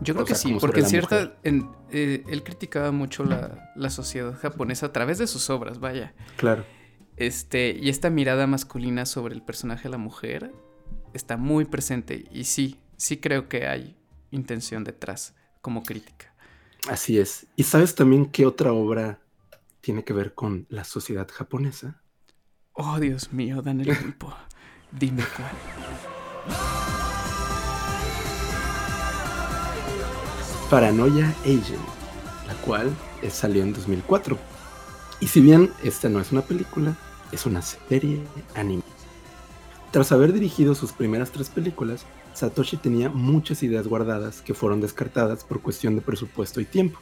Yo 0.00 0.14
creo 0.14 0.26
que 0.26 0.34
sí, 0.34 0.56
porque 0.58 0.80
en 0.80 0.86
cierta... 0.86 1.36
Eh, 1.44 2.24
él 2.26 2.42
criticaba 2.42 2.90
mucho 2.90 3.24
la, 3.24 3.72
la 3.76 3.90
sociedad 3.90 4.34
japonesa 4.34 4.86
a 4.86 4.92
través 4.92 5.18
de 5.18 5.28
sus 5.28 5.48
obras, 5.50 5.78
vaya. 5.78 6.14
Claro. 6.36 6.64
Este, 7.16 7.76
y 7.80 7.88
esta 7.88 8.10
mirada 8.10 8.46
masculina 8.46 9.06
sobre 9.06 9.34
el 9.34 9.42
personaje 9.42 9.84
de 9.84 9.90
la 9.90 9.98
mujer 9.98 10.52
está 11.12 11.36
muy 11.36 11.64
presente. 11.64 12.24
Y 12.30 12.44
sí, 12.44 12.80
sí 12.96 13.18
creo 13.18 13.48
que 13.48 13.66
hay 13.66 13.96
intención 14.30 14.84
detrás 14.84 15.34
como 15.60 15.82
crítica. 15.82 16.34
Así 16.88 17.18
es. 17.18 17.46
¿Y 17.56 17.64
sabes 17.64 17.94
también 17.94 18.26
qué 18.26 18.46
otra 18.46 18.72
obra 18.72 19.20
tiene 19.80 20.04
que 20.04 20.12
ver 20.12 20.34
con 20.34 20.66
la 20.68 20.84
sociedad 20.84 21.28
japonesa? 21.30 22.02
Oh, 22.72 22.98
Dios 22.98 23.32
mío, 23.32 23.62
Daniel 23.62 23.96
Pulpo. 23.96 24.34
Dime 24.90 25.22
cuál. 25.36 25.52
Paranoia 30.70 31.28
Agent, 31.42 31.86
la 32.46 32.54
cual 32.64 32.90
salió 33.30 33.62
en 33.62 33.74
2004. 33.74 34.38
Y 35.22 35.28
si 35.28 35.40
bien 35.40 35.70
esta 35.84 36.08
no 36.08 36.18
es 36.18 36.32
una 36.32 36.42
película, 36.42 36.96
es 37.30 37.46
una 37.46 37.62
serie 37.62 38.20
anime. 38.56 38.82
Tras 39.92 40.10
haber 40.10 40.32
dirigido 40.32 40.74
sus 40.74 40.90
primeras 40.90 41.30
tres 41.30 41.48
películas, 41.48 42.04
Satoshi 42.34 42.76
tenía 42.76 43.08
muchas 43.08 43.62
ideas 43.62 43.86
guardadas 43.86 44.42
que 44.42 44.52
fueron 44.52 44.80
descartadas 44.80 45.44
por 45.44 45.62
cuestión 45.62 45.94
de 45.94 46.00
presupuesto 46.00 46.60
y 46.60 46.64
tiempo. 46.64 46.98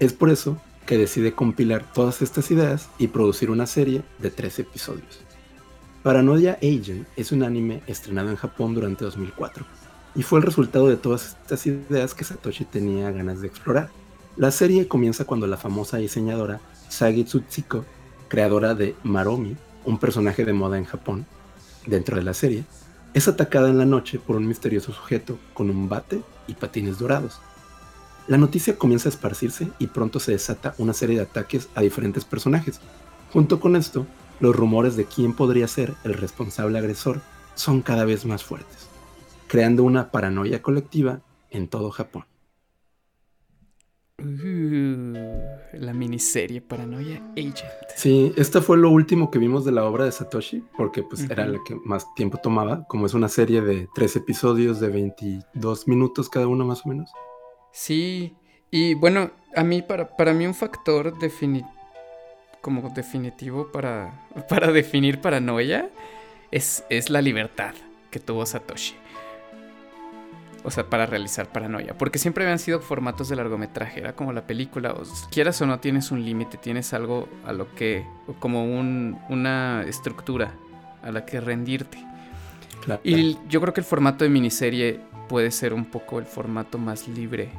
Es 0.00 0.12
por 0.12 0.30
eso 0.30 0.60
que 0.84 0.98
decide 0.98 1.32
compilar 1.32 1.92
todas 1.92 2.22
estas 2.22 2.50
ideas 2.50 2.88
y 2.98 3.06
producir 3.06 3.52
una 3.52 3.66
serie 3.66 4.02
de 4.18 4.32
tres 4.32 4.58
episodios. 4.58 5.20
Paranoia 6.02 6.58
Agent 6.60 7.06
es 7.14 7.30
un 7.30 7.44
anime 7.44 7.84
estrenado 7.86 8.30
en 8.30 8.36
Japón 8.36 8.74
durante 8.74 9.04
2004 9.04 9.64
y 10.16 10.24
fue 10.24 10.40
el 10.40 10.44
resultado 10.44 10.88
de 10.88 10.96
todas 10.96 11.36
estas 11.40 11.64
ideas 11.68 12.14
que 12.14 12.24
Satoshi 12.24 12.64
tenía 12.64 13.12
ganas 13.12 13.40
de 13.40 13.46
explorar. 13.46 13.90
La 14.36 14.50
serie 14.50 14.88
comienza 14.88 15.24
cuando 15.24 15.46
la 15.46 15.56
famosa 15.56 15.98
diseñadora 15.98 16.60
Sagi 16.94 17.24
Tsutsiko, 17.24 17.84
creadora 18.28 18.76
de 18.76 18.94
Maromi, 19.02 19.56
un 19.84 19.98
personaje 19.98 20.44
de 20.44 20.52
moda 20.52 20.78
en 20.78 20.84
Japón, 20.84 21.26
dentro 21.86 22.16
de 22.16 22.22
la 22.22 22.34
serie, 22.34 22.62
es 23.14 23.26
atacada 23.26 23.68
en 23.68 23.78
la 23.78 23.84
noche 23.84 24.20
por 24.20 24.36
un 24.36 24.46
misterioso 24.46 24.92
sujeto 24.92 25.36
con 25.54 25.70
un 25.70 25.88
bate 25.88 26.22
y 26.46 26.54
patines 26.54 27.00
dorados. 27.00 27.40
La 28.28 28.38
noticia 28.38 28.78
comienza 28.78 29.08
a 29.08 29.12
esparcirse 29.12 29.68
y 29.80 29.88
pronto 29.88 30.20
se 30.20 30.30
desata 30.30 30.76
una 30.78 30.92
serie 30.92 31.16
de 31.16 31.22
ataques 31.22 31.68
a 31.74 31.80
diferentes 31.80 32.24
personajes. 32.24 32.78
Junto 33.32 33.58
con 33.58 33.74
esto, 33.74 34.06
los 34.38 34.54
rumores 34.54 34.94
de 34.94 35.06
quién 35.06 35.32
podría 35.34 35.66
ser 35.66 35.94
el 36.04 36.14
responsable 36.14 36.78
agresor 36.78 37.22
son 37.56 37.82
cada 37.82 38.04
vez 38.04 38.24
más 38.24 38.44
fuertes, 38.44 38.86
creando 39.48 39.82
una 39.82 40.12
paranoia 40.12 40.62
colectiva 40.62 41.22
en 41.50 41.66
todo 41.66 41.90
Japón. 41.90 42.24
Uh, 44.24 45.14
la 45.74 45.92
miniserie 45.92 46.62
Paranoia 46.62 47.22
Agent. 47.32 47.58
Sí, 47.94 48.32
esta 48.36 48.62
fue 48.62 48.78
lo 48.78 48.90
último 48.90 49.30
que 49.30 49.38
vimos 49.38 49.64
de 49.64 49.72
la 49.72 49.84
obra 49.84 50.06
de 50.06 50.12
Satoshi, 50.12 50.64
porque 50.76 51.02
pues 51.02 51.28
era 51.28 51.46
la 51.46 51.58
que 51.66 51.76
más 51.84 52.06
tiempo 52.14 52.38
tomaba, 52.38 52.86
como 52.88 53.04
es 53.06 53.14
una 53.14 53.28
serie 53.28 53.60
de 53.60 53.86
tres 53.94 54.16
episodios 54.16 54.80
de 54.80 54.88
22 54.88 55.88
minutos 55.88 56.30
cada 56.30 56.46
uno 56.46 56.64
más 56.64 56.86
o 56.86 56.88
menos. 56.88 57.10
Sí, 57.72 58.34
y 58.70 58.94
bueno, 58.94 59.30
a 59.54 59.62
mí, 59.62 59.82
para, 59.82 60.16
para 60.16 60.32
mí 60.32 60.46
un 60.46 60.54
factor 60.54 61.12
como 62.60 62.88
definitivo 62.90 63.70
para, 63.70 64.26
para 64.48 64.72
definir 64.72 65.20
paranoia 65.20 65.90
es, 66.50 66.84
es 66.88 67.10
la 67.10 67.20
libertad 67.20 67.74
que 68.10 68.20
tuvo 68.20 68.46
Satoshi 68.46 68.94
o 70.64 70.70
sea, 70.70 70.88
para 70.88 71.06
realizar 71.06 71.52
paranoia. 71.52 71.96
Porque 71.96 72.18
siempre 72.18 72.44
habían 72.44 72.58
sido 72.58 72.80
formatos 72.80 73.28
de 73.28 73.36
largometraje, 73.36 74.00
era 74.00 74.16
como 74.16 74.32
la 74.32 74.46
película, 74.46 74.92
o 74.92 75.02
quieras 75.30 75.60
o 75.60 75.66
no 75.66 75.78
tienes 75.78 76.10
un 76.10 76.24
límite, 76.24 76.56
tienes 76.56 76.94
algo 76.94 77.28
a 77.46 77.52
lo 77.52 77.74
que, 77.74 78.06
como 78.40 78.64
un, 78.64 79.18
una 79.28 79.84
estructura 79.86 80.54
a 81.02 81.12
la 81.12 81.24
que 81.26 81.40
rendirte. 81.40 81.98
Y 83.02 83.38
yo 83.48 83.60
creo 83.60 83.72
que 83.72 83.80
el 83.80 83.86
formato 83.86 84.24
de 84.24 84.30
miniserie 84.30 85.00
puede 85.28 85.50
ser 85.50 85.72
un 85.72 85.84
poco 85.84 86.18
el 86.18 86.26
formato 86.26 86.78
más 86.78 87.08
libre 87.08 87.50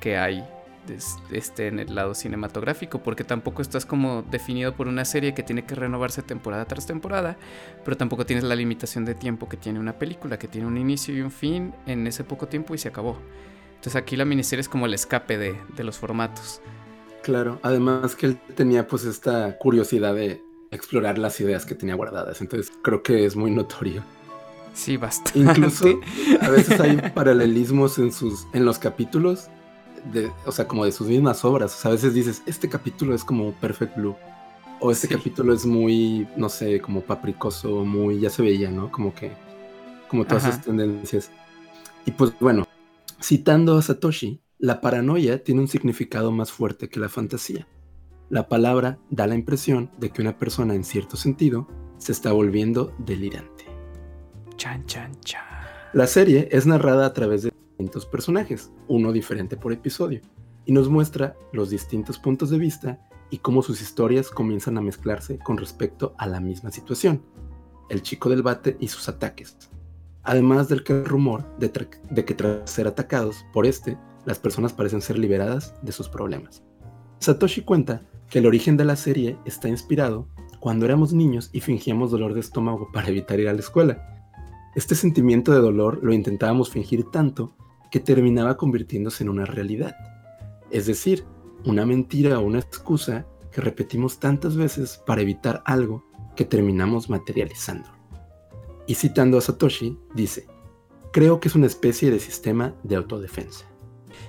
que 0.00 0.16
hay 0.16 0.44
este, 0.88 1.68
en 1.68 1.78
el 1.78 1.94
lado 1.94 2.14
cinematográfico, 2.14 3.02
porque 3.02 3.24
tampoco 3.24 3.62
estás 3.62 3.86
como 3.86 4.22
definido 4.22 4.74
por 4.74 4.88
una 4.88 5.04
serie 5.04 5.34
que 5.34 5.42
tiene 5.42 5.64
que 5.64 5.74
renovarse 5.74 6.22
temporada 6.22 6.64
tras 6.64 6.86
temporada, 6.86 7.36
pero 7.84 7.96
tampoco 7.96 8.26
tienes 8.26 8.44
la 8.44 8.54
limitación 8.54 9.04
de 9.04 9.14
tiempo 9.14 9.48
que 9.48 9.56
tiene 9.56 9.78
una 9.80 9.98
película, 9.98 10.38
que 10.38 10.48
tiene 10.48 10.66
un 10.66 10.76
inicio 10.76 11.14
y 11.16 11.20
un 11.20 11.30
fin 11.30 11.74
en 11.86 12.06
ese 12.06 12.24
poco 12.24 12.48
tiempo 12.48 12.74
y 12.74 12.78
se 12.78 12.88
acabó. 12.88 13.18
Entonces 13.70 13.96
aquí 13.96 14.16
la 14.16 14.24
miniserie 14.24 14.60
es 14.60 14.68
como 14.68 14.86
el 14.86 14.94
escape 14.94 15.38
de, 15.38 15.56
de 15.76 15.84
los 15.84 15.98
formatos. 15.98 16.60
Claro, 17.22 17.60
además 17.62 18.16
que 18.16 18.26
él 18.26 18.40
tenía 18.54 18.86
pues 18.86 19.04
esta 19.04 19.58
curiosidad 19.58 20.14
de 20.14 20.42
explorar 20.70 21.18
las 21.18 21.40
ideas 21.40 21.64
que 21.64 21.74
tenía 21.74 21.94
guardadas, 21.94 22.40
entonces 22.40 22.72
creo 22.82 23.02
que 23.02 23.24
es 23.24 23.36
muy 23.36 23.50
notorio. 23.50 24.02
Sí, 24.74 24.96
bastante. 24.96 25.40
Incluso 25.40 26.00
a 26.40 26.50
veces 26.50 26.78
hay 26.78 26.96
paralelismos 27.14 27.98
en 27.98 28.12
sus 28.12 28.46
en 28.52 28.64
los 28.64 28.78
capítulos 28.78 29.48
o 30.46 30.52
sea, 30.52 30.66
como 30.66 30.84
de 30.84 30.92
sus 30.92 31.08
mismas 31.08 31.44
obras. 31.44 31.74
O 31.74 31.78
sea, 31.78 31.90
a 31.90 31.94
veces 31.94 32.14
dices, 32.14 32.42
este 32.46 32.68
capítulo 32.68 33.14
es 33.14 33.24
como 33.24 33.52
Perfect 33.52 33.96
Blue. 33.96 34.16
O 34.80 34.92
este 34.92 35.08
capítulo 35.08 35.52
es 35.52 35.66
muy, 35.66 36.28
no 36.36 36.48
sé, 36.48 36.80
como 36.80 37.00
papricoso, 37.00 37.84
muy, 37.84 38.20
ya 38.20 38.30
se 38.30 38.42
veía, 38.42 38.70
¿no? 38.70 38.92
Como 38.92 39.12
que, 39.14 39.32
como 40.08 40.24
todas 40.24 40.44
esas 40.44 40.62
tendencias. 40.62 41.30
Y 42.06 42.12
pues 42.12 42.32
bueno, 42.38 42.64
citando 43.20 43.76
a 43.76 43.82
Satoshi, 43.82 44.40
la 44.58 44.80
paranoia 44.80 45.42
tiene 45.42 45.60
un 45.60 45.68
significado 45.68 46.30
más 46.30 46.52
fuerte 46.52 46.88
que 46.88 47.00
la 47.00 47.08
fantasía. 47.08 47.66
La 48.30 48.48
palabra 48.48 48.98
da 49.10 49.26
la 49.26 49.34
impresión 49.34 49.90
de 49.98 50.10
que 50.10 50.22
una 50.22 50.38
persona 50.38 50.74
en 50.74 50.84
cierto 50.84 51.16
sentido 51.16 51.66
se 51.98 52.12
está 52.12 52.32
volviendo 52.32 52.94
delirante. 52.98 53.64
Chan, 54.56 54.84
chan, 54.86 55.18
chan. 55.20 55.42
La 55.92 56.06
serie 56.06 56.48
es 56.52 56.66
narrada 56.66 57.06
a 57.06 57.12
través 57.12 57.42
de 57.42 57.52
personajes, 58.10 58.72
uno 58.88 59.12
diferente 59.12 59.56
por 59.56 59.72
episodio, 59.72 60.20
y 60.64 60.72
nos 60.72 60.88
muestra 60.88 61.36
los 61.52 61.70
distintos 61.70 62.18
puntos 62.18 62.50
de 62.50 62.58
vista 62.58 62.98
y 63.30 63.38
cómo 63.38 63.62
sus 63.62 63.80
historias 63.80 64.30
comienzan 64.30 64.76
a 64.78 64.82
mezclarse 64.82 65.38
con 65.38 65.56
respecto 65.56 66.14
a 66.18 66.26
la 66.26 66.40
misma 66.40 66.70
situación, 66.70 67.22
el 67.88 68.02
chico 68.02 68.28
del 68.28 68.42
bate 68.42 68.76
y 68.80 68.88
sus 68.88 69.08
ataques. 69.08 69.56
Además 70.22 70.68
del 70.68 70.84
que 70.84 71.04
rumor 71.04 71.44
de, 71.58 71.72
de 72.10 72.24
que 72.24 72.34
tras 72.34 72.70
ser 72.70 72.86
atacados 72.86 73.46
por 73.52 73.64
este, 73.64 73.96
las 74.26 74.38
personas 74.38 74.72
parecen 74.72 75.00
ser 75.00 75.18
liberadas 75.18 75.74
de 75.82 75.92
sus 75.92 76.08
problemas. 76.08 76.62
Satoshi 77.20 77.62
cuenta 77.62 78.02
que 78.28 78.40
el 78.40 78.46
origen 78.46 78.76
de 78.76 78.84
la 78.84 78.96
serie 78.96 79.38
está 79.46 79.68
inspirado 79.68 80.28
cuando 80.60 80.84
éramos 80.84 81.12
niños 81.12 81.50
y 81.52 81.60
fingíamos 81.60 82.10
dolor 82.10 82.34
de 82.34 82.40
estómago 82.40 82.90
para 82.92 83.08
evitar 83.08 83.40
ir 83.40 83.48
a 83.48 83.54
la 83.54 83.60
escuela. 83.60 84.26
Este 84.74 84.94
sentimiento 84.94 85.52
de 85.52 85.60
dolor 85.60 86.00
lo 86.02 86.12
intentábamos 86.12 86.70
fingir 86.70 87.10
tanto 87.10 87.56
que 87.90 88.00
terminaba 88.00 88.56
convirtiéndose 88.56 89.24
en 89.24 89.30
una 89.30 89.44
realidad. 89.44 89.96
Es 90.70 90.86
decir, 90.86 91.24
una 91.64 91.86
mentira 91.86 92.38
o 92.38 92.42
una 92.42 92.58
excusa 92.58 93.26
que 93.50 93.60
repetimos 93.60 94.20
tantas 94.20 94.56
veces 94.56 95.02
para 95.06 95.22
evitar 95.22 95.62
algo 95.64 96.04
que 96.36 96.44
terminamos 96.44 97.10
materializando. 97.10 97.88
Y 98.86 98.94
citando 98.94 99.38
a 99.38 99.40
Satoshi, 99.40 99.98
dice, 100.14 100.46
creo 101.12 101.40
que 101.40 101.48
es 101.48 101.54
una 101.54 101.66
especie 101.66 102.10
de 102.10 102.20
sistema 102.20 102.74
de 102.82 102.96
autodefensa. 102.96 103.64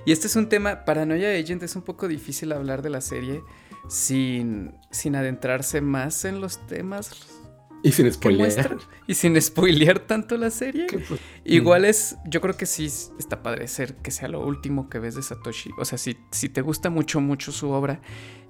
Y 0.04 0.12
este 0.12 0.26
es 0.26 0.36
un 0.36 0.48
tema, 0.48 0.84
Paranoia 0.84 1.30
Agent 1.30 1.62
es 1.62 1.76
un 1.76 1.82
poco 1.82 2.08
difícil 2.08 2.52
hablar 2.52 2.82
de 2.82 2.90
la 2.90 3.00
serie 3.00 3.42
sin, 3.88 4.74
sin 4.90 5.16
adentrarse 5.16 5.80
más 5.80 6.24
en 6.24 6.40
los 6.40 6.58
temas 6.66 7.39
y 7.82 7.92
sin 7.92 8.12
spoilear. 8.12 8.76
Y 9.06 9.14
sin 9.14 9.40
spoilear 9.40 10.00
tanto 10.00 10.36
la 10.36 10.50
serie. 10.50 10.86
Pues, 10.90 11.20
Igual 11.44 11.84
es, 11.84 12.16
yo 12.26 12.40
creo 12.40 12.56
que 12.56 12.66
sí 12.66 12.86
está 13.18 13.42
padre 13.42 13.68
ser 13.68 13.96
que 13.96 14.10
sea 14.10 14.28
lo 14.28 14.44
último 14.44 14.88
que 14.88 14.98
ves 14.98 15.14
de 15.14 15.22
Satoshi. 15.22 15.70
O 15.78 15.84
sea, 15.84 15.98
si, 15.98 16.16
si 16.30 16.48
te 16.48 16.60
gusta 16.60 16.90
mucho, 16.90 17.20
mucho 17.20 17.52
su 17.52 17.70
obra 17.70 18.00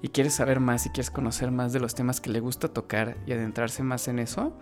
y 0.03 0.09
quieres 0.09 0.35
saber 0.35 0.61
más 0.61 0.87
y 0.87 0.91
quieres 0.91 1.11
conocer 1.11 1.51
más 1.51 1.73
de 1.73 1.81
los 1.81 1.95
temas 1.95 2.21
que 2.21 2.31
le 2.31 2.41
gusta 2.41 2.69
tocar 2.69 3.17
y 3.27 3.33
adentrarse 3.33 3.83
más 3.83 4.09
en 4.09 4.19
eso, 4.19 4.57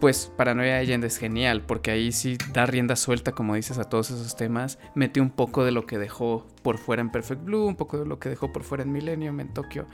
pues 0.00 0.30
Paranoia 0.36 0.80
Agent 0.80 1.04
es 1.04 1.16
genial, 1.16 1.62
porque 1.62 1.90
ahí 1.90 2.12
sí 2.12 2.36
da 2.52 2.66
rienda 2.66 2.96
suelta, 2.96 3.32
como 3.32 3.54
dices, 3.54 3.78
a 3.78 3.84
todos 3.84 4.10
esos 4.10 4.36
temas. 4.36 4.78
Mete 4.94 5.20
un 5.20 5.30
poco 5.30 5.64
de 5.64 5.70
lo 5.70 5.86
que 5.86 5.98
dejó 5.98 6.46
por 6.62 6.78
fuera 6.78 7.00
en 7.00 7.10
Perfect 7.10 7.44
Blue, 7.44 7.64
un 7.64 7.76
poco 7.76 7.98
de 7.98 8.04
lo 8.04 8.18
que 8.18 8.28
dejó 8.28 8.52
por 8.52 8.64
fuera 8.64 8.82
en 8.82 8.92
Millennium, 8.92 9.40
en 9.40 9.54
Tokio. 9.54 9.86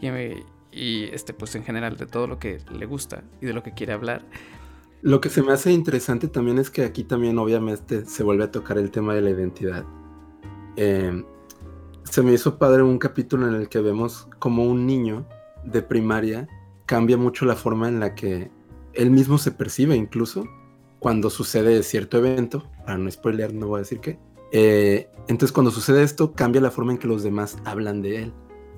Y, 0.00 0.08
y 0.76 1.04
este, 1.04 1.32
pues 1.32 1.54
en 1.54 1.64
general 1.64 1.96
de 1.96 2.06
todo 2.06 2.26
lo 2.26 2.38
que 2.38 2.58
le 2.70 2.86
gusta 2.86 3.24
y 3.40 3.46
de 3.46 3.54
lo 3.54 3.62
que 3.62 3.72
quiere 3.72 3.92
hablar. 3.92 4.24
Lo 5.02 5.20
que 5.20 5.30
se 5.30 5.42
me 5.42 5.52
hace 5.52 5.72
interesante 5.72 6.28
también 6.28 6.58
es 6.58 6.70
que 6.70 6.84
aquí 6.84 7.04
también 7.04 7.38
obviamente 7.38 8.04
se 8.04 8.22
vuelve 8.22 8.44
a 8.44 8.50
tocar 8.50 8.76
el 8.76 8.90
tema 8.90 9.14
de 9.14 9.22
la 9.22 9.30
identidad. 9.30 9.84
Em, 10.76 11.24
se 12.04 12.22
me 12.22 12.32
hizo 12.32 12.58
padre 12.58 12.82
un 12.82 12.98
capítulo 12.98 13.48
en 13.48 13.54
el 13.54 13.68
que 13.68 13.80
vemos 13.80 14.28
como 14.38 14.64
un 14.64 14.86
niño 14.86 15.26
de 15.64 15.82
primaria 15.82 16.48
cambia 16.84 17.16
mucho 17.16 17.46
la 17.46 17.56
forma 17.56 17.88
en 17.88 17.98
la 17.98 18.14
que 18.14 18.50
él 18.92 19.10
mismo 19.10 19.38
se 19.38 19.50
percibe 19.50 19.96
incluso 19.96 20.44
cuando 20.98 21.30
sucede 21.30 21.82
cierto 21.82 22.18
evento, 22.18 22.70
para 22.84 22.98
no 22.98 23.10
spoilear 23.10 23.52
no 23.52 23.68
voy 23.68 23.78
a 23.78 23.82
decir 23.82 24.00
qué. 24.00 24.18
Eh, 24.52 25.10
entonces 25.28 25.52
cuando 25.52 25.70
sucede 25.70 26.02
esto 26.02 26.32
cambia 26.32 26.60
la 26.60 26.70
forma 26.70 26.92
en 26.92 26.98
que 26.98 27.08
los 27.08 27.22
demás 27.22 27.58
hablan 27.64 28.02
de 28.02 28.22
él. 28.22 28.32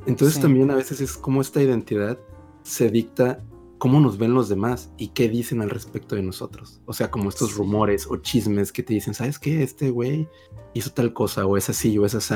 Entonces 0.07 0.41
también 0.41 0.71
a 0.71 0.75
veces 0.75 1.01
es 1.01 1.17
como 1.17 1.41
esta 1.41 1.63
identidad 1.63 2.19
se 2.63 2.91
dicta 2.91 3.45
cómo 3.79 4.01
nos 4.01 4.19
ven 4.19 4.35
los 4.35 4.49
demás 4.49 4.91
y 4.97 5.09
qué 5.09 5.29
dicen 5.29 5.63
al 5.63 5.71
respecto 5.71 6.17
de 6.17 6.23
nosotros. 6.23 6.81
O 6.87 6.93
sea, 6.93 7.11
como 7.11 7.29
estos 7.29 7.55
rumores 7.55 8.07
o 8.09 8.17
chismes 8.17 8.73
que 8.73 8.83
te 8.83 8.95
dicen, 8.95 9.15
¿sabes 9.15 9.39
qué? 9.39 9.63
Este 9.63 9.91
güey 9.91 10.29
hizo 10.75 10.91
tal 10.91 11.13
cosa 11.13 11.47
o 11.47 11.57
es 11.57 11.69
así 11.71 11.97
o 11.99 12.05
es 12.05 12.15
así. 12.15 12.35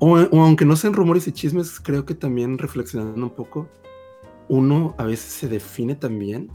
O, 0.00 0.18
o, 0.18 0.42
aunque 0.42 0.64
no 0.64 0.76
sean 0.76 0.92
rumores 0.92 1.26
y 1.28 1.32
chismes, 1.32 1.80
creo 1.80 2.04
que 2.04 2.14
también 2.14 2.58
reflexionando 2.58 3.22
un 3.22 3.34
poco, 3.34 3.68
uno 4.48 4.94
a 4.98 5.04
veces 5.04 5.32
se 5.32 5.48
define 5.48 5.94
también 5.94 6.50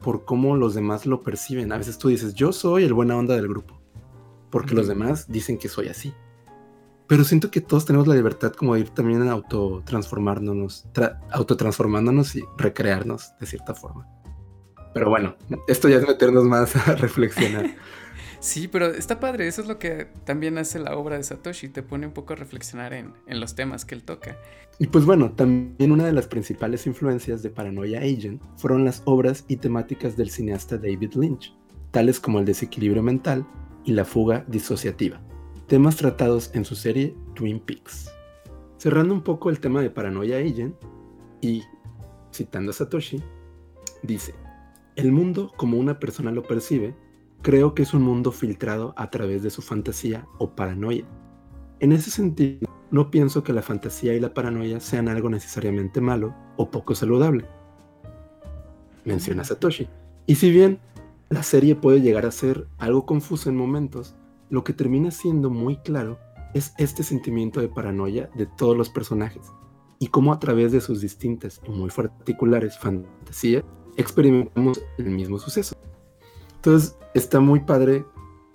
por 0.00 0.24
cómo 0.24 0.56
los 0.56 0.74
demás 0.74 1.06
lo 1.06 1.22
perciben. 1.22 1.72
A 1.72 1.78
veces 1.78 1.98
tú 1.98 2.08
dices, 2.08 2.34
yo 2.34 2.52
soy 2.52 2.84
el 2.84 2.94
buena 2.94 3.16
onda 3.16 3.34
del 3.34 3.48
grupo, 3.48 3.80
porque 4.50 4.74
los 4.74 4.86
demás 4.86 5.26
dicen 5.28 5.58
que 5.58 5.68
soy 5.68 5.88
así. 5.88 6.12
Pero 7.08 7.24
siento 7.24 7.50
que 7.50 7.60
todos 7.60 7.86
tenemos 7.86 8.06
la 8.06 8.14
libertad 8.14 8.52
como 8.52 8.74
de 8.74 8.80
ir 8.80 8.90
también 8.90 9.26
a 9.26 9.32
autotransformándonos, 9.32 10.86
autotransformándonos 11.32 12.36
y 12.36 12.44
recrearnos 12.56 13.32
de 13.40 13.46
cierta 13.46 13.74
forma. 13.74 14.06
Pero 14.94 15.08
bueno, 15.08 15.36
esto 15.66 15.88
ya 15.88 15.96
es 15.96 16.06
meternos 16.06 16.44
más 16.44 16.76
a 16.88 16.94
reflexionar. 16.94 17.66
Sí, 18.40 18.68
pero 18.68 18.86
está 18.86 19.18
padre, 19.18 19.48
eso 19.48 19.62
es 19.62 19.66
lo 19.66 19.80
que 19.80 20.06
también 20.24 20.58
hace 20.58 20.78
la 20.78 20.96
obra 20.96 21.16
de 21.16 21.24
Satoshi, 21.24 21.70
te 21.70 21.82
pone 21.82 22.06
un 22.06 22.12
poco 22.12 22.34
a 22.34 22.36
reflexionar 22.36 22.92
en, 22.92 23.12
en, 23.26 23.40
los 23.40 23.56
temas 23.56 23.84
que 23.84 23.96
él 23.96 24.04
toca. 24.04 24.36
Y 24.78 24.86
pues 24.86 25.04
bueno, 25.04 25.32
también 25.32 25.90
una 25.90 26.06
de 26.06 26.12
las 26.12 26.28
principales 26.28 26.86
influencias 26.86 27.42
de 27.42 27.50
Paranoia 27.50 27.98
Agent 27.98 28.40
fueron 28.56 28.84
las 28.84 29.02
obras 29.06 29.44
y 29.48 29.56
temáticas 29.56 30.16
del 30.16 30.30
cineasta 30.30 30.78
David 30.78 31.14
Lynch, 31.14 31.52
tales 31.90 32.20
como 32.20 32.38
el 32.38 32.44
desequilibrio 32.44 33.02
mental 33.02 33.44
y 33.84 33.92
la 33.92 34.04
fuga 34.04 34.44
disociativa, 34.46 35.20
temas 35.68 35.96
tratados 35.96 36.50
en 36.54 36.64
su 36.64 36.74
serie 36.74 37.14
Twin 37.34 37.60
Peaks. 37.60 38.10
Cerrando 38.78 39.14
un 39.14 39.22
poco 39.22 39.50
el 39.50 39.60
tema 39.60 39.82
de 39.82 39.90
Paranoia 39.90 40.38
Agent, 40.38 40.74
y 41.40 41.62
citando 42.32 42.70
a 42.70 42.74
Satoshi, 42.74 43.22
dice, 44.02 44.34
el 44.96 45.12
mundo 45.12 45.52
como 45.56 45.78
una 45.78 46.00
persona 46.00 46.32
lo 46.32 46.42
percibe 46.42 46.94
Creo 47.42 47.72
que 47.72 47.82
es 47.82 47.94
un 47.94 48.02
mundo 48.02 48.32
filtrado 48.32 48.94
a 48.96 49.10
través 49.10 49.44
de 49.44 49.50
su 49.50 49.62
fantasía 49.62 50.26
o 50.38 50.50
paranoia. 50.56 51.04
En 51.78 51.92
ese 51.92 52.10
sentido, 52.10 52.68
no 52.90 53.12
pienso 53.12 53.44
que 53.44 53.52
la 53.52 53.62
fantasía 53.62 54.14
y 54.14 54.20
la 54.20 54.34
paranoia 54.34 54.80
sean 54.80 55.08
algo 55.08 55.30
necesariamente 55.30 56.00
malo 56.00 56.34
o 56.56 56.68
poco 56.68 56.96
saludable. 56.96 57.46
Menciona 59.04 59.44
Satoshi. 59.44 59.88
Y 60.26 60.34
si 60.34 60.50
bien 60.50 60.80
la 61.28 61.44
serie 61.44 61.76
puede 61.76 62.00
llegar 62.00 62.26
a 62.26 62.32
ser 62.32 62.66
algo 62.76 63.06
confusa 63.06 63.50
en 63.50 63.56
momentos, 63.56 64.16
lo 64.50 64.64
que 64.64 64.72
termina 64.72 65.10
siendo 65.10 65.50
muy 65.50 65.76
claro 65.78 66.18
es 66.54 66.72
este 66.78 67.02
sentimiento 67.02 67.60
de 67.60 67.68
paranoia 67.68 68.30
de 68.34 68.46
todos 68.46 68.76
los 68.76 68.88
personajes 68.88 69.42
y 69.98 70.08
cómo 70.08 70.32
a 70.32 70.38
través 70.38 70.72
de 70.72 70.80
sus 70.80 71.00
distintas 71.00 71.60
y 71.66 71.70
muy 71.70 71.90
particulares 71.90 72.78
fantasías 72.78 73.64
experimentamos 73.96 74.80
el 74.96 75.06
mismo 75.06 75.38
suceso. 75.38 75.76
Entonces 76.56 76.96
está 77.14 77.40
muy 77.40 77.60
padre, 77.60 78.04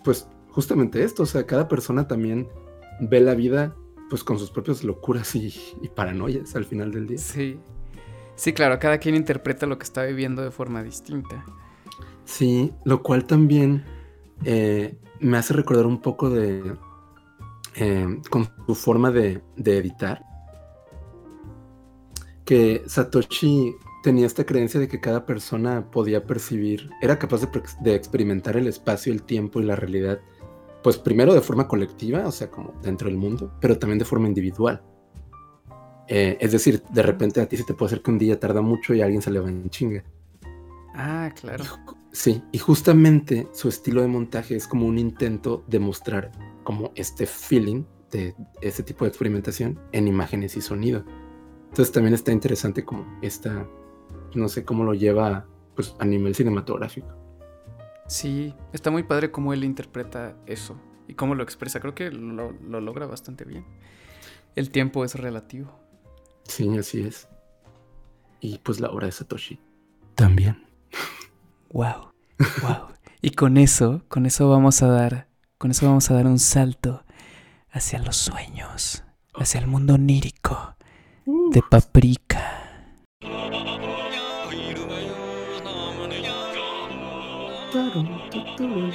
pues 0.04 0.28
justamente 0.50 1.04
esto, 1.04 1.24
o 1.24 1.26
sea, 1.26 1.46
cada 1.46 1.68
persona 1.68 2.08
también 2.08 2.48
ve 3.02 3.20
la 3.20 3.36
vida 3.36 3.76
pues 4.10 4.24
con 4.24 4.40
sus 4.40 4.52
propias 4.52 4.84
locuras 4.84 5.36
y, 5.36 5.52
paranoias 5.96 6.56
al 6.56 6.66
final 6.66 6.92
del 6.92 7.08
día. 7.08 7.18
Sí, 7.18 7.60
sí, 8.36 8.54
claro, 8.54 8.80
cada 8.80 9.00
quien 9.00 9.16
interpreta 9.16 9.66
lo 9.66 9.78
que 9.78 9.84
está 9.84 10.04
viviendo 10.04 10.42
de 10.44 10.52
forma 10.52 10.84
distinta. 10.84 11.44
Sí, 12.24 12.72
lo 12.86 13.04
cual 13.04 13.26
también 13.26 13.84
eh, 14.46 14.98
me 15.20 15.38
hace 15.38 15.54
recordar 15.54 15.86
un 15.86 16.02
poco 16.02 16.30
de 16.30 16.76
eh, 17.76 18.22
con 18.30 18.50
su 18.68 18.76
forma 18.76 19.12
de, 19.12 19.42
de 19.56 19.78
editar. 19.78 20.24
Que 22.46 22.84
Satoshi 22.88 23.76
tenía 24.04 24.28
esta 24.28 24.46
creencia 24.46 24.80
de 24.80 24.88
que 24.88 25.00
cada 25.00 25.26
persona 25.26 25.90
podía 25.90 26.26
percibir, 26.26 26.90
era 27.02 27.18
capaz 27.18 27.42
de, 27.82 27.96
experimentar 27.96 28.58
el 28.58 28.68
espacio, 28.68 29.14
el 29.14 29.24
tiempo 29.24 29.62
y 29.62 29.64
la 29.64 29.78
realidad, 29.78 30.20
pues 30.84 30.98
primero 30.98 31.34
de 31.34 31.42
forma 31.42 31.68
colectiva, 31.68 32.28
o 32.28 32.32
sea, 32.32 32.52
como 32.52 32.74
dentro 32.84 33.08
del 33.08 33.18
mundo, 33.18 33.52
pero 33.62 33.80
también 33.80 33.98
de 33.98 34.06
forma 34.06 34.28
individual. 34.28 34.84
Eh, 36.10 36.38
es 36.42 36.52
decir, 36.52 36.84
de 36.90 37.02
repente 37.02 37.40
a 37.40 37.48
ti 37.48 37.56
se 37.56 37.64
te 37.64 37.74
puede 37.74 37.88
hacer 37.88 38.04
que 38.04 38.12
un 38.12 38.20
día 38.20 38.38
tarda 38.38 38.62
mucho 38.62 38.94
y 38.94 39.02
alguien 39.02 39.22
se 39.22 39.32
le 39.32 39.40
va 39.40 39.48
en 39.48 39.70
chinga. 39.70 40.04
Ah, 40.94 41.32
claro. 41.40 41.64
Sí, 42.12 42.44
y 42.52 42.60
justamente 42.60 43.48
su 43.54 43.70
estilo 43.70 44.02
de 44.02 44.08
montaje 44.08 44.56
es 44.56 44.68
como 44.68 44.86
un 44.86 45.00
intento 45.00 45.64
de 45.68 45.80
mostrar 45.80 46.32
como 46.64 46.92
este 46.96 47.26
feeling 47.26 47.84
de 48.12 48.36
ese 48.62 48.84
tipo 48.84 49.06
de 49.06 49.10
experimentación 49.10 49.80
en 49.92 50.08
imágenes 50.08 50.56
y 50.56 50.62
sonido. 50.62 51.04
Entonces 51.70 51.92
también 51.92 52.14
está 52.14 52.32
interesante 52.32 52.86
como 52.86 53.20
esta 53.24 53.68
no 54.36 54.48
sé 54.48 54.64
cómo 54.64 54.84
lo 54.84 54.94
lleva 54.94 55.46
pues, 55.76 55.96
a 56.00 56.06
nivel 56.06 56.36
cinematográfico. 56.36 57.08
Sí, 58.08 58.54
está 58.74 58.92
muy 58.92 59.04
padre 59.04 59.32
cómo 59.32 59.54
él 59.54 59.64
interpreta 59.64 60.36
eso 60.46 60.80
y 61.08 61.16
cómo 61.16 61.36
lo 61.36 61.44
expresa. 61.44 61.80
Creo 61.80 61.96
que 61.96 62.12
lo, 62.12 62.52
logra 62.52 63.06
bastante 63.06 63.46
bien. 63.46 63.66
El 64.56 64.70
tiempo 64.70 65.04
es 65.04 65.16
relativo. 65.16 65.80
Sí, 66.44 66.78
así 66.78 67.02
es. 67.02 67.28
Y 68.40 68.60
pues 68.60 68.80
la 68.80 68.90
obra 68.90 69.08
de 69.08 69.14
Satoshi 69.14 69.60
también. 70.16 70.73
Wow, 71.74 72.14
wow. 72.62 72.88
y 73.20 73.32
con 73.32 73.58
eso, 73.58 74.04
con 74.08 74.28
eso 74.28 74.48
vamos 74.48 74.84
a 74.84 74.88
dar, 74.90 75.28
con 75.58 75.72
eso 75.72 75.88
vamos 75.88 76.12
a 76.12 76.14
dar 76.14 76.28
un 76.28 76.38
salto 76.38 77.04
hacia 77.72 77.98
los 77.98 78.16
sueños, 78.16 79.04
hacia 79.34 79.60
el 79.60 79.66
mundo 79.66 79.96
onírico 79.96 80.76
de 81.26 81.64
Paprika. 81.68 82.60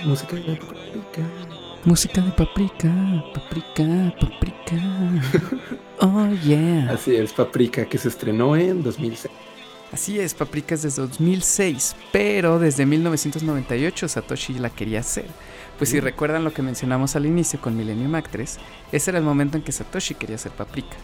Música 0.05 0.37
de 0.37 0.55
paprika. 0.55 1.23
Música 1.85 2.21
de 2.21 2.31
paprika, 2.31 3.25
paprika, 3.35 4.15
paprika. 4.21 4.77
Oh, 6.01 6.29
yeah. 6.45 6.93
Así 6.93 7.17
es, 7.17 7.33
Paprika, 7.33 7.85
que 7.85 7.99
se 7.99 8.07
estrenó 8.07 8.55
en 8.55 8.85
2006. 8.85 9.35
Así 9.93 10.21
es, 10.21 10.35
Paprika 10.35 10.75
es 10.75 10.83
desde 10.83 11.01
2006, 11.01 11.97
pero 12.13 12.59
desde 12.59 12.85
1998 12.85 14.09
Satoshi 14.09 14.59
la 14.59 14.69
quería 14.69 15.01
hacer. 15.01 15.27
Pues 15.79 15.91
si 15.91 16.01
recuerdan 16.01 16.45
lo 16.45 16.53
que 16.53 16.61
mencionamos 16.61 17.17
al 17.17 17.25
inicio 17.25 17.61
con 17.61 17.77
Millennium 17.77 18.15
Actress, 18.15 18.59
ese 18.93 19.11
era 19.11 19.19
el 19.19 19.25
momento 19.25 19.57
en 19.57 19.63
que 19.63 19.73
Satoshi 19.73 20.15
quería 20.15 20.37
hacer 20.37 20.53
Paprika. 20.53 20.97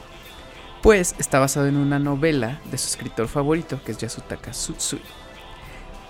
Pues 0.82 1.14
está 1.18 1.38
basado 1.38 1.66
en 1.66 1.78
una 1.78 1.98
novela 1.98 2.60
de 2.70 2.76
su 2.76 2.88
escritor 2.88 3.28
favorito, 3.28 3.80
que 3.82 3.92
es 3.92 3.98
Yasutaka 3.98 4.50
Tsutsui. 4.50 5.00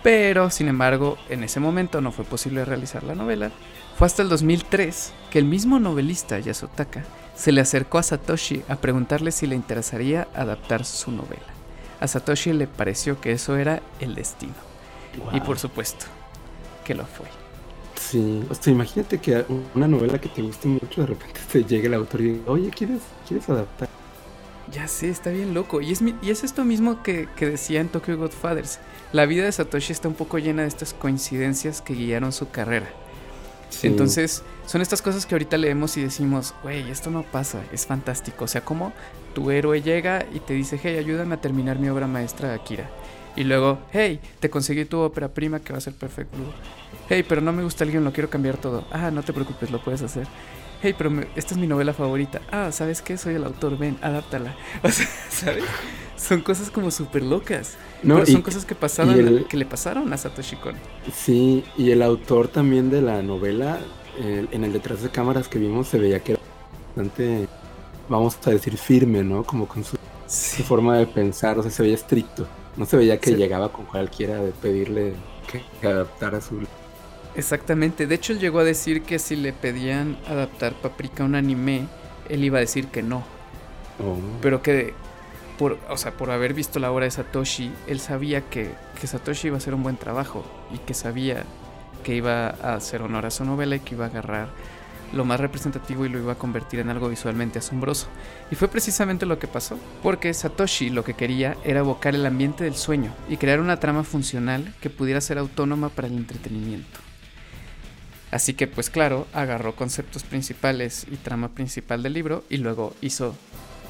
Pero, 0.03 0.51
sin 0.51 0.67
embargo, 0.67 1.17
en 1.29 1.45
ese 1.45 1.61
momento 1.61 2.01
no 2.01 2.11
fue 2.11 2.25
posible 2.25 2.65
realizar 2.65 3.05
la 3.05 3.15
novela. 3.15 3.53
Fue 3.97 4.07
hasta 4.07 4.23
el 4.23 4.29
2003 4.29 5.13
que 5.31 5.39
el 5.39 5.45
mismo 5.45 5.79
novelista 5.79 6.41
Yasutaka 6.41 7.05
se 7.37 7.53
le 7.53 7.61
acercó 7.61 7.99
a 7.99 8.03
Satoshi 8.03 8.65
a 8.69 8.77
preguntarle 8.77 9.31
si 9.31 9.47
le 9.47 9.55
interesaría 9.55 10.27
adaptar 10.35 10.85
su 10.85 11.13
novela. 11.13 11.54
A 12.01 12.09
Satoshi 12.09 12.53
le 12.53 12.67
pareció 12.67 13.21
que 13.21 13.33
eso 13.33 13.57
era 13.57 13.83
el 14.01 14.15
destino. 14.15 14.55
Y 15.33 15.41
por 15.41 15.59
supuesto, 15.59 16.07
que 16.85 16.95
lo 16.95 17.07
fue. 17.07 17.27
Sí, 18.01 18.45
o 18.51 18.55
sea, 18.55 18.73
imagínate 18.73 19.19
que 19.19 19.45
una 19.75 19.89
novela 19.89 20.21
que 20.21 20.29
te 20.29 20.43
guste 20.43 20.69
mucho, 20.69 21.01
de 21.01 21.07
repente 21.07 21.41
te 21.51 21.65
llegue 21.65 21.87
el 21.87 21.95
autor 21.95 22.21
y 22.21 22.25
diga, 22.25 22.51
oye, 22.51 22.71
¿quieres, 22.71 23.01
¿quieres 23.27 23.49
adaptar? 23.49 23.89
Ya 24.73 24.89
sé, 24.89 25.09
está 25.09 25.31
bien 25.31 25.55
loco. 25.55 25.81
Y 25.81 25.93
es, 25.93 26.03
y 26.03 26.31
es 26.31 26.43
esto 26.43 26.65
mismo 26.65 27.03
que, 27.03 27.29
que 27.37 27.47
decía 27.47 27.81
en 27.81 27.89
Tokyo 27.89 28.19
Godfathers. 28.19 28.81
La 29.13 29.27
vida 29.27 29.45
de 29.45 29.53
Satoshi 29.53 29.93
está 29.93 30.09
un 30.09 30.15
poco 30.15 30.39
llena 30.39 30.63
de 30.63 30.69
estas 30.69 30.95
coincidencias 30.95 31.81
que 31.81 31.95
guiaron 31.95 32.33
su 32.33 32.51
carrera. 32.51 32.89
Entonces, 33.83 34.43
son 34.67 34.83
estas 34.83 35.03
cosas 35.03 35.27
que 35.27 35.35
ahorita 35.35 35.57
leemos 35.57 35.97
y 35.97 36.03
decimos, 36.03 36.55
güey, 36.63 36.91
esto 36.91 37.11
no 37.11 37.23
pasa, 37.23 37.63
es 37.73 37.87
fantástico. 37.87 38.45
O 38.45 38.49
sea, 38.49 38.65
como 38.65 38.93
tu 39.35 39.51
héroe 39.51 39.83
llega 39.83 40.25
y 40.33 40.41
te 40.41 40.55
dice, 40.55 40.79
hey, 40.83 40.97
ayúdame 40.97 41.35
a 41.35 41.41
terminar 41.41 41.79
mi 41.79 41.89
obra 41.89 42.07
maestra, 42.07 42.55
Akira. 42.55 42.91
Y 43.37 43.45
luego, 43.45 43.81
hey, 43.93 44.21
te 44.41 44.49
conseguí 44.49 44.85
tu 44.85 45.01
ópera 45.01 45.29
prima 45.29 45.61
que 45.61 45.73
va 45.73 45.79
a 45.79 45.83
ser 45.83 45.95
perfecto. 45.95 46.39
Hey, 47.09 47.25
pero 47.29 47.41
no 47.41 47.53
me 47.53 47.65
gusta 47.65 47.85
alguien, 47.85 48.05
lo 48.05 48.13
quiero 48.13 48.31
cambiar 48.31 48.57
todo. 48.57 48.85
Ah, 48.93 49.11
no 49.11 49.23
te 49.23 49.33
preocupes, 49.33 49.71
lo 49.71 49.83
puedes 49.83 50.03
hacer 50.03 50.27
hey, 50.85 50.95
pero 50.97 51.11
esta 51.35 51.55
es 51.55 51.61
mi 51.61 51.67
novela 51.67 51.95
favorita. 51.95 52.43
Ah, 52.53 52.71
¿sabes 52.71 53.01
qué? 53.01 53.17
Soy 53.17 53.35
el 53.35 53.45
autor, 53.45 53.79
ven, 53.79 53.97
adáptala. 54.03 54.55
O 54.83 54.91
sea, 54.91 55.07
¿sabes? 55.31 55.65
Son 56.17 56.43
cosas 56.43 56.71
como 56.71 56.91
súper 56.91 57.23
locas. 57.23 57.77
No, 58.03 58.17
pero 58.17 58.27
son 58.27 58.43
cosas 58.43 58.65
que 58.65 58.75
pasaron, 58.75 59.45
que 59.47 59.57
le 59.57 59.65
pasaron 59.65 60.13
a 60.13 60.17
Satoshi 60.17 60.57
Kon. 60.57 60.75
Sí, 61.13 61.65
y 61.77 61.91
el 61.91 62.03
autor 62.03 62.49
también 62.49 62.91
de 62.91 63.01
la 63.01 63.23
novela, 63.23 63.79
en 64.19 64.63
el 64.63 64.73
detrás 64.73 65.03
de 65.03 65.09
cámaras 65.09 65.49
que 65.49 65.59
vimos, 65.59 65.89
se 65.89 65.99
veía 65.99 66.21
que 66.21 66.33
era 66.33 66.41
bastante, 66.89 67.49
vamos 68.09 68.39
a 68.45 68.51
decir, 68.51 68.77
firme, 68.77 69.23
¿no? 69.23 69.45
Como 69.45 69.67
con 69.67 69.85
su, 69.85 69.97
forma 70.65 70.99
de 70.99 71.07
pensar, 71.07 71.59
o 71.59 71.63
sea, 71.63 71.71
se 71.71 71.83
veía 71.83 71.95
estricto. 71.95 72.47
No 72.77 72.87
se 72.87 72.97
veía 72.97 73.19
que 73.19 73.37
llegaba 73.37 73.71
con 73.71 73.85
cualquiera 73.85 74.37
de 74.37 74.51
pedirle 74.51 75.15
que, 75.51 75.63
que 75.81 75.87
adaptara 75.87 76.41
su 76.41 76.67
Exactamente, 77.37 78.07
de 78.07 78.15
hecho 78.15 78.33
él 78.33 78.39
llegó 78.39 78.61
a 78.61 78.65
decir 78.65 79.03
que 79.03 79.19
si 79.19 79.35
le 79.35 79.53
pedían 79.53 80.17
adaptar 80.29 80.73
Paprika 80.75 81.25
a 81.25 81.27
un 81.27 81.35
anime, 81.35 81.89
él 82.29 82.45
iba 82.45 82.59
a 82.59 82.61
decir 82.61 82.89
que 82.89 83.03
no. 83.03 83.25
Oh. 83.99 84.17
Pero 84.41 84.63
que 84.63 84.95
por, 85.59 85.79
o 85.89 85.97
sea, 85.97 86.13
por 86.13 86.31
haber 86.31 86.55
visto 86.55 86.79
la 86.79 86.93
obra 86.93 87.05
de 87.05 87.11
Satoshi, 87.11 87.73
él 87.89 87.99
sabía 87.99 88.43
que, 88.43 88.71
que, 89.01 89.07
Satoshi 89.07 89.49
iba 89.49 89.57
a 89.57 89.59
hacer 89.59 89.75
un 89.75 89.83
buen 89.83 89.97
trabajo 89.97 90.45
y 90.73 90.79
que 90.79 90.95
sabía 90.95 91.45
que 92.05 92.15
iba 92.15 92.49
a 92.51 92.75
hacer 92.75 93.03
honor 93.03 93.27
a 93.27 93.31
su 93.31 93.45
novela 93.45 93.77
y 93.77 93.81
que 93.81 93.95
iba 93.95 94.05
a 94.05 94.09
agarrar 94.09 94.49
lo 95.13 95.25
más 95.25 95.41
representativo 95.41 96.05
y 96.05 96.09
lo 96.09 96.19
iba 96.19 96.33
a 96.33 96.39
convertir 96.39 96.81
en 96.81 96.91
algo 96.91 97.09
visualmente 97.09 97.59
asombroso. 97.59 98.09
Y 98.51 98.55
fue 98.55 98.69
precisamente 98.69 99.27
lo 99.27 99.39
que 99.39 99.47
pasó, 99.47 99.79
porque 100.03 100.33
Satoshi 100.35 100.91
lo 100.91 101.05
que 101.05 101.15
quería 101.15 101.57
era 101.65 101.81
evocar 101.81 102.15
el 102.15 102.27
ambiente 102.27 102.65
del 102.65 102.75
sueño 102.75 103.13
y 103.29 103.37
crear 103.37 103.61
una 103.61 103.79
trama 103.79 104.05
funcional 104.05 104.75
que 104.81 104.91
pudiera 104.91 105.21
ser 105.21 105.39
autónoma 105.39 105.89
para 105.89 106.09
el 106.09 106.17
entretenimiento. 106.17 107.01
Así 108.31 108.55
que 108.55 108.67
pues 108.67 108.91
claro, 108.91 109.29
agarró 109.33 109.77
conceptos 109.77 110.25
principales 110.25 111.07
y 111.09 111.17
trama 111.17 111.51
principal 111.51 112.03
del 112.03 112.15
libro 112.15 112.45
y 112.51 112.57
luego 112.57 112.95
hizo 113.01 113.37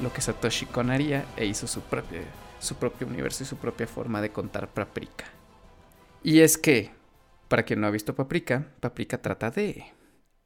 lo 0.03 0.13
que 0.13 0.21
Satoshi 0.21 0.67
Kon 0.67 0.91
haría 0.91 1.25
e 1.37 1.47
hizo 1.47 1.67
su 1.67 1.81
propio, 1.81 2.21
su 2.61 2.75
propio 2.75 3.07
universo 3.07 3.43
y 3.43 3.47
su 3.47 3.57
propia 3.57 3.87
forma 3.87 4.21
de 4.21 4.33
contar 4.33 4.69
Paprika. 4.69 5.25
Y 6.23 6.41
es 6.41 6.59
que, 6.59 6.91
para 7.49 7.63
quien 7.63 7.81
no 7.81 7.87
ha 7.87 7.91
visto 7.91 8.15
Paprika, 8.15 8.67
Paprika 8.81 9.17
trata 9.17 9.51
de... 9.51 9.94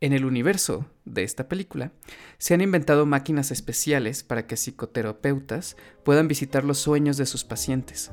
En 0.01 0.13
el 0.13 0.25
universo 0.25 0.87
de 1.05 1.25
esta 1.25 1.49
película, 1.49 1.91
se 2.39 2.55
han 2.55 2.61
inventado 2.61 3.05
máquinas 3.05 3.51
especiales 3.51 4.23
para 4.23 4.47
que 4.47 4.57
psicoterapeutas 4.57 5.77
puedan 6.05 6.29
visitar 6.29 6.65
los 6.65 6.79
sueños 6.79 7.17
de 7.17 7.27
sus 7.27 7.43
pacientes. 7.43 8.13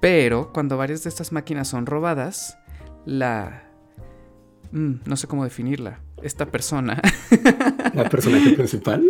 Pero 0.00 0.52
cuando 0.54 0.78
varias 0.78 1.02
de 1.02 1.10
estas 1.10 1.30
máquinas 1.30 1.68
son 1.68 1.84
robadas, 1.84 2.56
la... 3.04 3.64
Mm, 4.72 5.00
no 5.04 5.16
sé 5.16 5.26
cómo 5.26 5.44
definirla. 5.44 6.00
Esta 6.22 6.46
persona. 6.46 7.02
¿La 7.94 8.08
personaje 8.08 8.52
principal? 8.52 9.04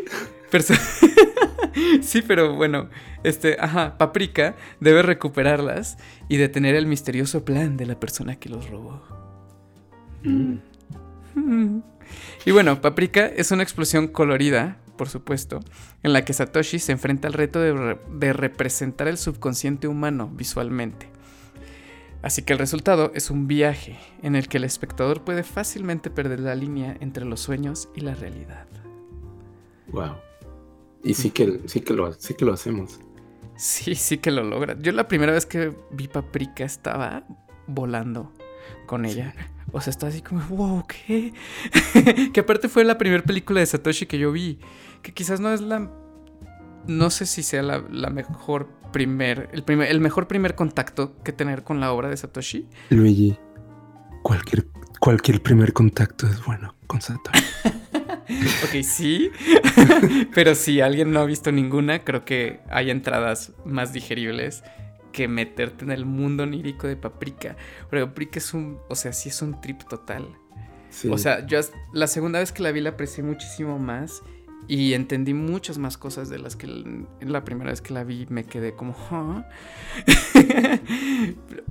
sí, 2.02 2.22
pero 2.22 2.56
bueno, 2.56 2.90
este, 3.22 3.56
ajá, 3.60 3.96
Paprika 3.96 4.56
debe 4.80 5.02
recuperarlas 5.02 5.98
y 6.28 6.36
detener 6.36 6.74
el 6.74 6.86
misterioso 6.86 7.44
plan 7.44 7.76
de 7.76 7.86
la 7.86 8.00
persona 8.00 8.36
que 8.36 8.48
los 8.48 8.68
robó. 8.68 9.02
Mm. 10.24 10.56
Y 12.44 12.50
bueno, 12.50 12.80
Paprika 12.80 13.26
es 13.26 13.50
una 13.50 13.62
explosión 13.62 14.08
colorida, 14.08 14.78
por 14.96 15.08
supuesto, 15.08 15.60
en 16.02 16.12
la 16.12 16.24
que 16.24 16.32
Satoshi 16.32 16.78
se 16.78 16.92
enfrenta 16.92 17.28
al 17.28 17.34
reto 17.34 17.60
de, 17.60 18.32
representar 18.32 19.08
el 19.08 19.18
subconsciente 19.18 19.88
humano 19.88 20.30
visualmente. 20.32 21.08
Así 22.22 22.42
que 22.42 22.52
el 22.52 22.58
resultado 22.58 23.10
es 23.14 23.30
un 23.30 23.48
viaje 23.48 23.98
en 24.22 24.36
el 24.36 24.48
que 24.48 24.58
el 24.58 24.64
espectador 24.64 25.22
puede 25.22 25.42
fácilmente 25.42 26.08
perder 26.08 26.40
la 26.40 26.54
línea 26.54 26.96
entre 27.00 27.24
los 27.24 27.40
sueños 27.40 27.88
y 27.96 28.00
la 28.00 28.14
realidad. 28.14 28.66
Wow. 29.88 30.14
Y 31.02 31.14
sí 31.14 31.30
que, 31.30 31.60
sí 31.66 31.80
que, 31.80 31.94
lo, 31.94 32.12
sí 32.12 32.34
que 32.34 32.44
lo 32.44 32.52
hacemos. 32.52 33.00
Sí, 33.56 33.94
sí 33.96 34.18
que 34.18 34.30
lo 34.30 34.44
logra. 34.44 34.76
Yo 34.80 34.92
la 34.92 35.08
primera 35.08 35.32
vez 35.32 35.46
que 35.46 35.72
vi 35.90 36.08
Paprika 36.08 36.64
estaba 36.64 37.24
volando 37.66 38.32
con 38.86 39.04
ella. 39.04 39.34
O 39.72 39.80
sea, 39.80 39.90
estaba 39.90 40.10
así 40.10 40.22
como, 40.22 40.42
wow, 40.48 40.84
¿qué? 40.86 41.32
que 42.32 42.40
aparte 42.40 42.68
fue 42.68 42.84
la 42.84 42.98
primera 42.98 43.22
película 43.22 43.60
de 43.60 43.66
Satoshi 43.66 44.06
que 44.06 44.18
yo 44.18 44.32
vi. 44.32 44.58
Que 45.02 45.12
quizás 45.12 45.40
no 45.40 45.52
es 45.52 45.60
la. 45.60 45.90
No 46.86 47.10
sé 47.10 47.26
si 47.26 47.42
sea 47.42 47.62
la, 47.62 48.10
mejor 48.10 48.68
primer 48.92 49.48
el, 49.52 49.62
primer. 49.62 49.88
el 49.88 50.00
mejor 50.00 50.26
primer 50.26 50.54
contacto 50.54 51.16
que 51.22 51.32
tener 51.32 51.62
con 51.62 51.80
la 51.80 51.92
obra 51.92 52.08
de 52.08 52.16
Satoshi. 52.16 52.68
Luigi, 52.90 53.38
cualquier, 54.22 54.66
cualquier 54.98 55.42
primer 55.42 55.72
contacto 55.72 56.26
es 56.26 56.44
bueno 56.44 56.74
con 56.86 57.00
Satoshi. 57.00 57.44
ok, 58.64 58.82
sí. 58.82 59.30
Pero 60.34 60.54
si 60.54 60.80
alguien 60.80 61.12
no 61.12 61.20
ha 61.20 61.24
visto 61.24 61.52
ninguna, 61.52 62.00
creo 62.00 62.24
que 62.24 62.60
hay 62.68 62.90
entradas 62.90 63.52
más 63.64 63.92
digeribles 63.92 64.64
que 65.12 65.28
meterte 65.28 65.84
en 65.84 65.90
el 65.90 66.04
mundo 66.04 66.42
onírico 66.42 66.86
de 66.86 66.96
Paprika. 66.96 67.56
Porque 67.88 68.06
Paprika 68.06 68.38
es 68.38 68.54
un, 68.54 68.78
o 68.88 68.94
sea, 68.94 69.12
sí 69.12 69.28
es 69.28 69.42
un 69.42 69.60
trip 69.60 69.82
total. 69.84 70.26
O 71.10 71.18
sea, 71.18 71.46
yo 71.46 71.58
la 71.92 72.06
segunda 72.06 72.38
vez 72.38 72.52
que 72.52 72.62
la 72.62 72.70
vi 72.70 72.80
la 72.80 72.90
aprecié 72.90 73.24
muchísimo 73.24 73.78
más 73.78 74.22
y 74.68 74.94
entendí 74.94 75.34
muchas 75.34 75.78
más 75.78 75.98
cosas 75.98 76.28
de 76.28 76.38
las 76.38 76.54
que 76.56 76.66
la 77.20 77.44
primera 77.44 77.70
vez 77.70 77.80
que 77.80 77.92
la 77.92 78.04
vi 78.04 78.26
me 78.28 78.44
quedé 78.44 78.74
como... 78.74 78.94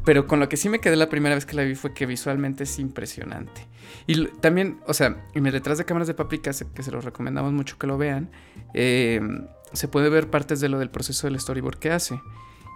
Pero 0.06 0.28
con 0.28 0.40
lo 0.40 0.50
que 0.50 0.58
sí 0.58 0.70
me 0.70 0.80
quedé 0.80 0.96
la 0.96 1.10
primera 1.10 1.36
vez 1.36 1.46
que 1.46 1.56
la 1.56 1.64
vi 1.64 1.76
fue 1.76 1.94
que 1.94 2.06
visualmente 2.06 2.64
es 2.64 2.80
impresionante. 2.80 3.68
Y 4.08 4.26
también, 4.40 4.80
o 4.88 4.94
sea, 4.94 5.26
en 5.34 5.46
el 5.46 5.54
detrás 5.54 5.78
de 5.78 5.86
cámaras 5.86 6.08
de 6.08 6.16
Paprika, 6.16 6.52
que 6.74 6.84
se 6.84 6.92
los 6.92 7.06
recomendamos 7.06 7.54
mucho 7.54 7.78
que 7.78 7.88
lo 7.88 7.98
vean, 7.98 8.30
em, 8.74 9.48
se 9.74 9.88
puede 9.88 10.10
ver 10.10 10.30
partes 10.30 10.60
de 10.60 10.70
lo 10.70 10.80
del 10.80 10.90
proceso 10.90 11.28
del 11.28 11.40
storyboard 11.40 11.80
que 11.80 11.92
hace. 11.92 12.20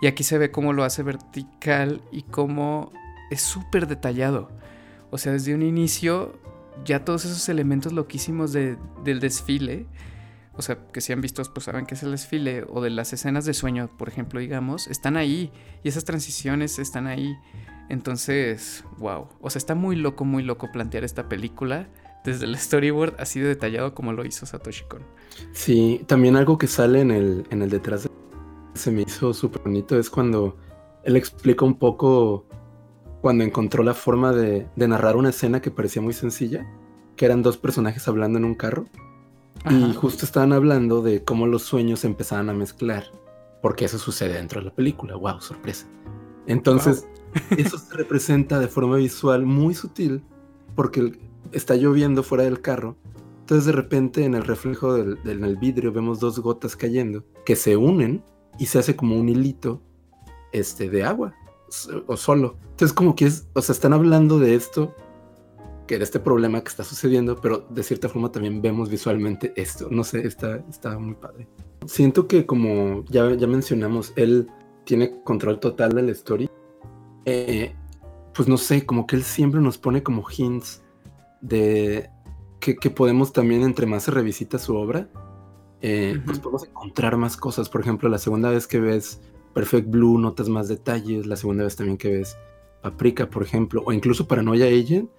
Y 0.02 0.08
aquí 0.08 0.24
se 0.24 0.38
ve 0.38 0.52
cómo 0.52 0.74
lo 0.74 0.84
hace 0.84 1.04
vertical 1.04 2.02
y 2.12 2.24
cómo 2.24 2.92
es 3.32 3.42
súper 3.42 3.88
detallado. 3.88 4.50
O 5.10 5.18
sea, 5.18 5.32
desde 5.32 5.56
un 5.56 5.62
inicio 5.62 6.40
ya 6.84 7.06
todos 7.06 7.26
esos 7.26 7.48
elementos 7.48 7.94
loquísimos 7.94 8.52
del 8.52 9.20
desfile, 9.20 9.86
o 10.58 10.62
sea, 10.62 10.78
que 10.92 11.02
si 11.02 11.14
han 11.14 11.22
visto, 11.22 11.42
pues 11.54 11.66
saben 11.66 11.86
que 11.86 11.96
es 11.96 12.04
el 12.04 12.12
desfile, 12.12 12.66
o 12.70 12.82
de 12.82 12.90
las 12.90 13.14
escenas 13.14 13.46
de 13.46 13.54
sueño, 13.54 13.90
por 13.98 14.08
ejemplo, 14.10 14.40
digamos, 14.40 14.88
están 14.88 15.18
ahí, 15.18 15.52
y 15.84 15.90
esas 15.90 16.06
transiciones 16.06 16.80
están 16.80 17.08
ahí. 17.08 17.38
Entonces, 17.90 18.84
wow, 18.98 19.28
o 19.42 19.50
sea, 19.50 19.60
está 19.60 19.76
muy 19.76 19.96
loco, 19.96 20.26
muy 20.26 20.44
loco 20.44 20.72
plantear 20.72 21.04
esta 21.04 21.30
película 21.30 21.88
desde 22.24 22.46
el 22.46 22.58
storyboard 22.58 23.16
así 23.20 23.40
de 23.40 23.50
detallado 23.50 23.94
como 23.94 24.12
lo 24.12 24.26
hizo 24.26 24.46
Satoshi 24.48 24.86
Kon. 24.86 25.04
Sí, 25.52 26.04
también 26.08 26.36
algo 26.36 26.58
que 26.58 26.66
sale 26.66 27.02
en 27.02 27.12
el, 27.12 27.46
en 27.52 27.62
el 27.62 27.70
detrás 27.70 28.04
de... 28.04 28.10
se 28.76 28.92
me 28.92 29.02
hizo 29.02 29.34
súper 29.34 29.64
bonito 29.64 29.98
es 29.98 30.10
cuando 30.10 30.58
él 31.04 31.16
explica 31.16 31.66
un 31.66 31.80
poco 31.80 32.46
cuando 33.22 33.44
encontró 33.44 33.84
la 33.84 33.96
forma 33.96 34.34
de, 34.34 34.68
narrar 34.76 35.16
una 35.16 35.30
escena 35.30 35.60
que 35.60 35.72
parecía 35.72 36.00
muy 36.00 36.14
sencilla, 36.14 36.64
que 37.16 37.26
eran 37.26 37.42
dos 37.42 37.58
personajes 37.58 38.08
hablando 38.08 38.38
en 38.38 38.46
un 38.46 38.54
carro. 38.54 38.86
Y 39.68 39.96
justo 39.96 40.26
estaban 40.26 40.54
hablando 40.54 41.02
de 41.02 41.24
cómo 41.24 41.48
los 41.48 41.64
sueños 41.64 42.02
se 42.02 42.08
empezaban 42.08 42.52
a 42.52 42.54
mezclar, 42.54 43.06
porque 43.64 43.86
eso 43.86 43.98
sucede 43.98 44.36
dentro 44.36 44.62
de 44.62 44.66
la 44.66 44.76
película. 44.76 45.16
¡Wow! 45.16 45.42
Sorpresa. 45.42 45.88
Entonces, 46.46 47.08
eso 47.58 47.80
se 47.80 47.96
representa 47.96 48.60
de 48.60 48.68
forma 48.68 48.98
visual 48.98 49.44
muy 49.44 49.74
sutil, 49.74 50.24
porque 50.76 51.18
está 51.52 51.74
lloviendo 51.76 52.22
fuera 52.22 52.44
del 52.44 52.62
carro. 52.62 52.96
Entonces, 53.40 53.66
de 53.66 53.72
repente, 53.72 54.24
en 54.24 54.36
el 54.36 54.44
reflejo 54.44 54.94
del, 54.94 55.58
vidrio, 55.58 55.92
vemos 55.92 56.20
dos 56.20 56.38
gotas 56.40 56.76
cayendo 56.76 57.24
que 57.44 57.56
se 57.56 57.76
unen 57.76 58.24
y 58.58 58.66
se 58.66 58.80
hace 58.80 58.96
como 58.96 59.18
un 59.18 59.30
hilito 59.30 59.82
este, 60.52 60.90
de 60.90 61.04
agua 61.04 61.34
o 62.08 62.18
solo. 62.18 62.58
Entonces 62.72 62.94
como 62.94 63.16
que 63.16 63.26
es, 63.26 63.48
o 63.54 63.62
sea, 63.62 63.74
están 63.74 63.94
hablando 63.94 64.40
de 64.40 64.56
esto, 64.56 64.94
que 65.88 65.98
de 65.98 66.04
este 66.04 66.20
problema 66.20 66.62
que 66.62 66.70
está 66.70 66.84
sucediendo, 66.84 67.36
pero 67.40 67.66
de 67.70 67.84
cierta 67.84 68.10
forma 68.10 68.32
también 68.32 68.62
vemos 68.62 68.90
visualmente 68.90 69.54
esto. 69.56 69.88
No 69.92 70.04
sé, 70.04 70.26
está, 70.26 70.64
está 70.70 70.98
muy 70.98 71.16
padre. 71.16 71.48
Siento 71.86 72.28
que 72.28 72.46
como 72.46 73.04
ya, 73.06 73.34
ya 73.36 73.48
mencionamos, 73.48 74.14
él 74.16 74.48
tiene 74.86 75.22
control 75.24 75.60
total 75.60 75.94
de 75.94 76.02
la 76.04 76.12
story. 76.12 76.50
Eh, 77.26 77.76
pues 78.34 78.48
no 78.48 78.58
sé, 78.58 78.86
como 78.86 79.06
que 79.08 79.16
él 79.16 79.24
siempre 79.24 79.62
nos 79.62 79.78
pone 79.78 80.04
como 80.04 80.26
hints 80.36 80.84
de 81.42 82.10
que, 82.60 82.90
podemos 82.90 83.32
también, 83.32 83.62
entre 83.62 83.86
más 83.86 84.04
se 84.04 84.12
revisita 84.12 84.58
su 84.58 84.76
obra, 84.76 85.08
eh, 85.88 86.20
pues 86.26 86.40
podemos 86.40 86.64
encontrar 86.64 87.16
más 87.16 87.38
cosas. 87.38 87.70
Por 87.70 87.82
ejemplo, 87.82 88.10
la 88.10 88.18
segunda 88.18 88.50
vez 88.50 88.66
que 88.66 88.80
ves 88.80 89.20
Perfect 89.54 89.88
Blue 89.88 90.18
notas 90.18 90.50
más 90.50 90.68
detalles, 90.68 91.28
la 91.28 91.36
segunda 91.36 91.64
vez 91.64 91.76
también 91.76 91.96
que 91.96 92.10
ves 92.10 92.40
Paprika, 92.82 93.30
por 93.30 93.44
ejemplo, 93.44 93.84
o 93.86 93.94
incluso 93.94 94.28
Paranoia 94.28 94.66
Agent. 94.66 95.12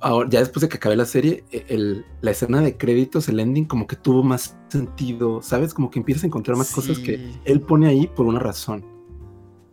Ahora, 0.00 0.28
ya 0.28 0.40
después 0.40 0.62
de 0.62 0.68
que 0.68 0.78
acabé 0.78 0.96
la 0.96 1.04
serie, 1.04 1.44
e, 1.52 2.02
la 2.20 2.30
escena 2.32 2.60
de 2.60 2.76
créditos, 2.76 3.28
el 3.28 3.38
ending, 3.38 3.66
como 3.66 3.86
que 3.86 3.94
tuvo 3.94 4.24
más 4.24 4.56
sentido, 4.66 5.42
¿sabes? 5.42 5.72
Como 5.74 5.92
que 5.92 6.00
empiezas 6.00 6.24
a 6.24 6.26
encontrar 6.26 6.56
más 6.56 6.72
cosas 6.72 6.98
que 6.98 7.38
él 7.44 7.60
pone 7.60 7.86
ahí 7.86 8.08
por 8.08 8.26
una 8.26 8.40
razón. 8.40 8.84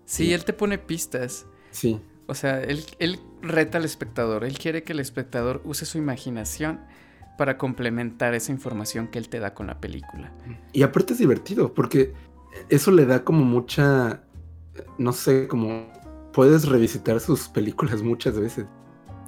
Sí, 0.06 0.34
él 0.34 0.46
te 0.46 0.54
pone 0.54 0.78
pistas. 0.78 1.48
Sí. 1.72 2.00
O 2.28 2.36
sea, 2.36 2.62
él, 2.62 2.86
él 3.00 3.20
reta 3.42 3.80
al 3.80 3.86
espectador, 3.86 4.44
él 4.44 4.60
quiere 4.60 4.84
que 4.84 4.94
el 4.94 5.00
espectador 5.00 5.64
use 5.66 5.86
su 5.88 5.98
imaginación 5.98 6.82
para 7.38 7.58
complementar 7.58 8.34
esa 8.34 8.52
información 8.52 9.08
que 9.08 9.20
él 9.20 9.30
te 9.30 9.40
da 9.40 9.54
con 9.54 9.68
la 9.68 9.80
película. 9.80 10.32
Y 10.74 10.84
aparte 10.84 11.14
es 11.14 11.20
divertido, 11.20 11.74
porque 11.74 12.14
eso 12.70 12.92
le 12.92 13.06
da 13.06 13.24
como 13.24 13.44
mucha, 13.44 14.24
no 14.98 15.12
sé, 15.12 15.48
como 15.48 15.92
puedes 16.34 16.68
revisitar 16.68 17.20
sus 17.20 17.48
películas 17.48 18.02
muchas 18.02 18.40
veces. 18.40 18.66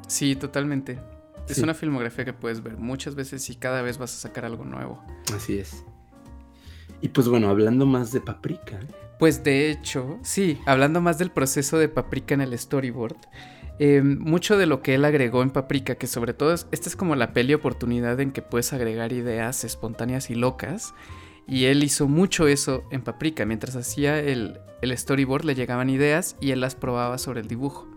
Sí, 0.07 0.35
totalmente. 0.35 0.99
Es 1.47 1.59
una 1.59 1.73
filmografía 1.73 2.25
que 2.25 2.33
puedes 2.33 2.61
ver 2.61 2.77
muchas 2.77 3.15
veces 3.15 3.49
y 3.49 3.55
cada 3.55 3.81
vez 3.81 3.97
vas 3.97 4.13
a 4.13 4.17
sacar 4.17 4.43
algo 4.43 4.65
nuevo. 4.65 5.01
Así 5.33 5.57
es. 5.57 5.85
Y 7.01 7.09
pues 7.09 7.29
bueno, 7.29 7.49
hablando 7.49 7.85
más 7.85 8.11
de 8.11 8.19
Paprika. 8.19 8.79
Pues 9.19 9.43
de 9.43 9.71
hecho, 9.71 10.19
sí, 10.23 10.59
hablando 10.65 11.01
más 11.01 11.17
del 11.17 11.31
proceso 11.31 11.77
de 11.77 11.89
Paprika 11.89 12.33
en 12.33 12.41
el 12.41 12.57
storyboard, 12.57 13.17
eh, 13.79 14.01
mucho 14.01 14.57
de 14.57 14.65
lo 14.65 14.81
que 14.81 14.95
él 14.95 15.05
agregó 15.05 15.43
en 15.43 15.51
Paprika, 15.51 15.95
que 15.95 16.07
sobre 16.07 16.33
todo 16.33 16.53
es, 16.53 16.67
esta 16.71 16.89
es 16.89 16.95
como 16.95 17.15
la 17.15 17.33
peli 17.33 17.53
oportunidad 17.53 18.19
en 18.19 18.31
que 18.31 18.41
puedes 18.41 18.73
agregar 18.73 19.13
ideas 19.13 19.63
espontáneas 19.63 20.29
y 20.29 20.35
locas, 20.35 20.93
y 21.47 21.65
él 21.65 21.83
hizo 21.83 22.07
mucho 22.07 22.47
eso 22.47 22.83
en 22.91 23.01
Paprika. 23.01 23.45
Mientras 23.45 23.75
hacía 23.75 24.19
el, 24.19 24.59
storyboard 24.83 25.45
le 25.45 25.55
llegaban 25.55 25.89
ideas 25.89 26.35
y 26.41 26.51
él 26.51 26.59
las 26.59 26.75
probaba 26.75 27.17
sobre 27.17 27.41
el 27.41 27.47
dibujo. 27.47 27.87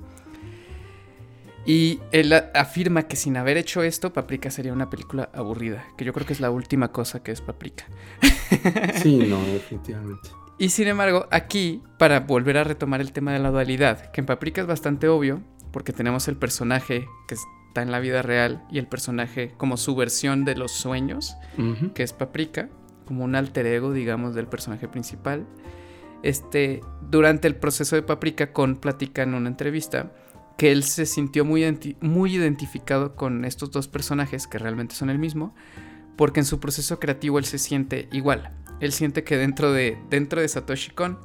Y 1.67 2.01
él 2.13 2.33
afirma 2.55 3.03
que 3.03 3.17
sin 3.17 3.37
haber 3.37 3.57
hecho 3.57 3.83
esto, 3.83 4.13
Paprika 4.13 4.51
sería 4.51 4.73
una 4.73 4.89
película 4.89 5.31
aburrida, 5.35 5.85
que 5.97 6.05
yo 6.05 6.13
creo 6.13 6.27
que 6.27 6.33
es 6.33 6.41
la 6.41 6.51
última 6.51 6.91
cosa 6.93 7.23
que 7.23 7.33
es 7.33 7.41
Paprika. 7.41 7.85
Sí, 9.01 9.17
no, 9.17 9.41
definitivamente. 9.45 10.29
Y 10.59 10.71
sin 10.71 10.89
embargo, 10.89 11.27
aquí, 11.31 11.83
para 11.99 12.21
volver 12.21 12.59
a 12.59 12.65
retomar 12.65 13.01
el 13.01 13.13
tema 13.13 13.33
de 13.33 13.39
la 13.39 13.51
dualidad, 13.51 14.11
que 14.11 14.21
en 14.21 14.27
Paprika 14.27 14.61
es 14.61 14.67
bastante 14.67 15.09
obvio, 15.09 15.41
porque 15.73 15.93
tenemos 15.93 16.29
el 16.29 16.37
personaje 16.37 17.07
que 17.29 17.35
está 17.35 17.83
en 17.83 17.91
la 17.93 18.01
vida 18.01 18.23
real 18.23 18.65
y 18.71 18.79
el 18.79 18.87
personaje 18.89 19.53
como 19.57 19.77
su 19.77 19.95
versión 19.95 20.45
de 20.45 20.57
los 20.57 20.73
sueños, 20.73 21.37
que 21.95 22.03
es 22.03 22.13
Paprika, 22.13 22.69
como 23.07 23.25
un 23.25 23.35
alter 23.35 23.67
ego, 23.67 23.93
digamos, 23.93 24.35
del 24.35 24.47
personaje 24.47 24.89
principal. 24.89 25.47
Este, 26.23 26.81
durante 27.11 27.49
el 27.49 27.57
proceso 27.57 27.97
de 27.97 28.03
Paprika, 28.03 28.53
Con 28.53 28.77
platica 28.77 29.23
en 29.23 29.35
una 29.35 29.49
entrevista 29.49 30.13
que 30.59 30.71
él 30.73 30.83
se 30.83 31.07
sintió 31.07 31.45
muy, 31.45 31.63
identi- 31.63 31.97
muy 32.03 32.35
identificado 32.37 33.17
con 33.17 33.45
estos 33.47 33.71
dos 33.71 33.89
personajes, 33.89 34.47
que 34.47 34.59
realmente 34.59 34.95
son 34.95 35.09
el 35.09 35.19
mismo, 35.19 35.55
porque 36.17 36.41
en 36.41 36.47
su 36.47 36.61
proceso 36.61 37.01
creativo 37.01 37.39
él 37.39 37.47
se 37.47 37.59
siente 37.59 38.09
igual. 38.13 38.51
Él 38.81 38.93
siente 38.93 39.25
que 39.25 39.39
dentro 39.39 39.73
de, 39.73 39.97
dentro 40.11 40.41
de 40.43 40.49
Satoshi 40.49 40.91
Kon 40.91 41.19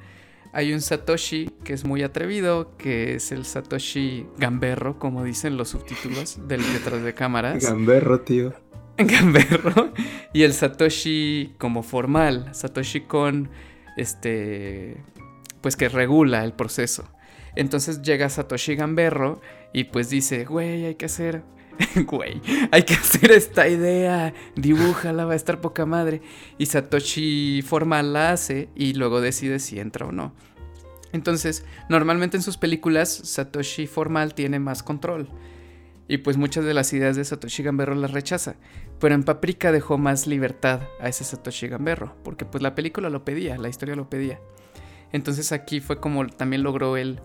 hay 0.56 0.72
un 0.72 0.80
Satoshi 0.80 1.51
que 1.66 1.74
es 1.74 1.84
muy 1.84 2.01
atrevido, 2.01 2.78
que 2.78 3.16
es 3.16 3.34
el 3.34 3.43
Satoshi 3.43 4.26
gamberro, 4.38 4.97
como 4.97 5.26
dicen 5.26 5.58
los 5.58 5.70
subtítulos 5.70 6.47
del 6.47 6.62
detrás 6.72 7.03
de 7.03 7.14
cámaras. 7.14 7.62
Gamberro, 7.62 8.22
tío. 8.22 8.53
Gamberro. 8.97 9.93
Y 10.32 10.43
el 10.43 10.53
Satoshi 10.53 11.56
como 11.58 11.84
formal, 11.84 12.56
Satoshi 12.56 13.01
con 13.01 13.49
este 13.97 15.03
pues 15.60 15.76
que 15.76 15.89
regula 15.89 16.45
el 16.45 16.53
proceso. 16.53 17.03
Entonces 17.58 18.01
llega 18.01 18.30
Satoshi 18.30 18.76
Gamberro 18.76 19.41
y 19.74 19.86
pues 19.86 20.10
dice, 20.10 20.45
güey, 20.45 20.86
hay 20.86 20.95
que 20.95 21.08
hacer 21.08 21.43
güey, 22.05 22.41
hay 22.71 22.84
que 22.84 22.93
hacer 22.93 23.32
esta 23.32 23.67
idea, 23.67 24.34
dibújala, 24.55 25.26
va 25.26 25.34
a 25.34 25.36
estar 25.36 25.61
poca 25.61 25.86
madre. 25.86 26.21
Y 26.57 26.65
Satoshi 26.65 27.61
formal 27.61 28.13
la 28.13 28.32
hace 28.32 28.69
y 28.76 28.93
luego 28.93 29.21
decide 29.21 29.59
si 29.59 29.80
entra 29.80 30.05
o 30.05 30.11
no. 30.11 30.34
Entonces, 31.11 31.65
normalmente 31.89 32.38
en 32.38 32.43
sus 32.43 32.57
películas 32.57 33.09
Satoshi 33.09 33.88
formal 33.88 34.34
tiene 34.34 34.59
más 34.59 34.84
control. 34.84 35.30
Y 36.07 36.17
pues 36.17 36.38
muchas 36.38 36.65
de 36.65 36.73
las 36.73 36.93
ideas 36.93 37.15
de 37.15 37.26
Satoshi 37.26 37.63
Gamberro 37.63 37.95
las 37.95 38.11
rechaza. 38.11 38.55
Pero 38.99 39.15
en 39.15 39.23
Paprika 39.23 39.71
dejó 39.71 39.97
más 39.97 40.28
libertad 40.28 40.82
a 40.99 41.09
ese 41.09 41.23
Satoshi 41.23 41.67
Gamberro. 41.67 42.15
Porque 42.23 42.45
pues 42.45 42.61
la 42.61 42.76
película 42.76 43.09
lo 43.09 43.26
pedía, 43.26 43.57
la 43.57 43.69
historia 43.69 43.95
lo 43.95 44.09
pedía. 44.09 44.39
Entonces 45.11 45.51
aquí 45.51 45.80
fue 45.80 45.99
como 45.99 46.28
también 46.28 46.63
logró 46.63 46.97
él 46.97 47.21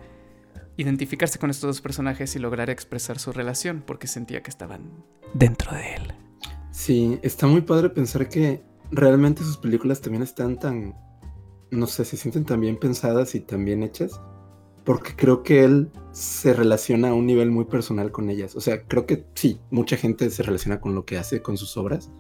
identificarse 0.77 1.39
con 1.39 1.51
estos 1.51 1.69
dos 1.69 1.81
personajes 1.81 2.35
y 2.37 2.39
lograr 2.39 2.71
expresar 2.71 3.19
su 3.19 3.33
relación. 3.33 3.83
Porque 3.87 4.07
sentía 4.07 4.43
que 4.43 4.51
estaban 4.51 5.05
dentro 5.35 5.73
de 5.73 5.95
él. 5.95 6.15
Sí, 6.71 7.19
está 7.23 7.47
muy 7.47 7.63
padre 7.63 7.91
pensar 7.91 8.29
que 8.29 8.63
realmente 8.91 9.43
sus 9.43 9.57
películas 9.57 10.01
también 10.01 10.23
están 10.23 10.59
tan, 10.59 10.95
no 11.71 11.87
sé, 11.87 12.05
se 12.05 12.17
sienten 12.17 12.45
tan 12.45 12.61
bien 12.61 12.79
pensadas 12.79 13.35
y 13.35 13.41
tan 13.41 13.65
bien 13.65 13.83
hechas, 13.83 14.21
porque 14.85 15.15
creo 15.15 15.43
que 15.43 15.65
él 15.65 15.91
se 16.13 16.53
relaciona 16.53 17.11
a 17.11 17.15
un 17.15 17.27
nivel 17.27 17.51
muy 17.51 17.65
personal 17.65 18.11
con 18.13 18.31
ellas. 18.31 18.57
O 18.57 18.61
sea, 18.61 18.87
creo 18.87 19.07
que 19.07 19.27
sí, 19.35 19.61
mucha 19.71 19.97
gente 19.97 20.31
se 20.31 20.43
relaciona 20.43 20.81
con 20.81 20.95
lo 20.95 21.05
que 21.05 21.19
hace, 21.19 21.43
con 21.43 21.57
sus 21.57 21.77
obras, 21.77 22.11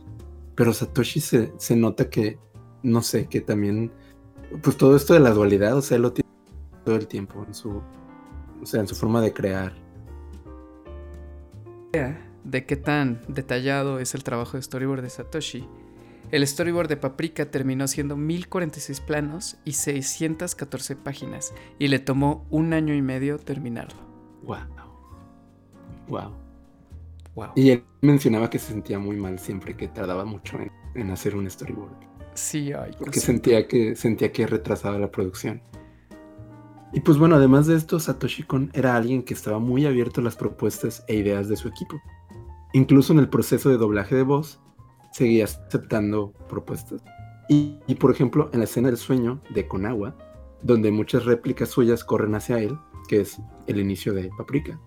pero 0.55 0.73
Satoshi 0.73 1.21
se, 1.21 1.53
se 1.57 1.77
nota 1.77 2.11
que, 2.11 2.39
no 2.83 3.03
sé, 3.03 3.27
que 3.27 3.41
también, 3.41 3.93
pues 4.63 4.77
todo 4.77 4.97
esto 4.97 5.15
de 5.15 5.21
la 5.21 5.31
dualidad, 5.31 5.77
o 5.77 5.83
sea, 5.83 5.97
él 5.97 6.03
lo 6.03 6.13
tiene 6.13 6.29
todo 6.85 6.97
el 6.97 7.07
tiempo 7.07 7.45
en 7.47 7.55
su, 7.55 7.83
o 8.63 8.67
sea, 8.67 8.81
en 8.81 8.89
su 8.89 8.95
forma 8.95 9.21
de 9.21 9.33
crear. 9.33 9.75
de 12.45 12.67
qué 12.67 12.77
tan 12.77 13.21
detallado 13.29 13.99
es 13.99 14.15
el 14.15 14.25
trabajo 14.25 14.57
de 14.57 14.63
storyboard 14.63 15.03
de 15.03 15.11
Satoshi, 15.11 15.69
el 16.31 16.47
storyboard 16.47 16.89
de 16.89 16.97
Paprika 16.97 17.51
terminó 17.51 17.89
siendo 17.89 18.17
1046 18.17 19.01
planos 19.01 19.57
y 19.65 19.73
614 19.73 20.97
páginas, 20.97 21.53
y 21.79 21.89
le 21.89 21.99
tomó 21.99 22.47
un 22.51 22.73
año 22.73 22.95
y 22.95 23.03
medio 23.03 23.39
terminarlo. 23.39 24.01
Wow. 24.45 24.59
Wow. 26.09 26.33
Wow. 27.35 27.49
Y 27.57 27.71
él 27.71 27.85
mencionaba 28.01 28.49
que 28.49 28.59
se 28.59 28.73
sentía 28.73 28.99
muy 28.99 29.17
mal 29.17 29.39
siempre 29.39 29.77
que 29.77 29.89
tardaba 29.89 30.25
mucho 30.25 30.59
en, 30.61 30.71
en 30.95 31.11
hacer 31.11 31.35
un 31.35 31.51
storyboard. 31.51 32.11
Sí, 32.35 32.73
ay, 32.73 32.93
Porque 32.99 33.21
sentía 33.21 33.67
que, 33.67 33.97
sentía 33.97 34.31
que 34.33 34.47
retrasaba 34.47 34.99
la 34.99 35.11
producción. 35.11 35.61
Y 36.93 37.01
pues 37.01 37.19
bueno, 37.19 37.37
además 37.37 37.67
de 37.67 37.77
esto, 37.77 38.01
Satoshi 38.01 38.43
Kon 38.43 38.71
era 38.75 38.97
alguien 38.97 39.23
que 39.23 39.35
estaba 39.35 39.61
muy 39.61 39.87
abierto 39.87 40.21
a 40.21 40.25
las 40.25 40.37
propuestas 40.37 41.05
e 41.07 41.17
ideas 41.17 41.49
de 41.49 41.57
su 41.57 41.69
equipo. 41.69 42.01
Incluso 42.73 43.13
en 43.13 43.21
el 43.21 43.29
proceso 43.29 43.69
de 43.69 43.77
doblaje 43.77 44.17
de 44.17 44.23
voz, 44.23 44.61
seguía 45.13 45.45
aceptando 45.45 46.33
propuestas. 46.49 47.03
Y, 47.49 47.81
por 47.99 48.13
ejemplo, 48.13 48.49
en 48.53 48.61
la 48.61 48.65
escena 48.65 48.89
del 48.89 48.97
sueño 48.97 49.41
de 49.51 49.67
Konawa, 49.67 50.17
donde 50.63 50.93
muchas 50.93 51.25
réplicas 51.25 51.69
suyas 51.69 52.05
corren 52.05 52.35
hacia 52.37 52.61
él, 52.61 52.79
que 53.09 53.21
es 53.23 53.41
el 53.67 53.81
inicio 53.81 54.13
de 54.13 54.31
Paprika. 54.37 54.81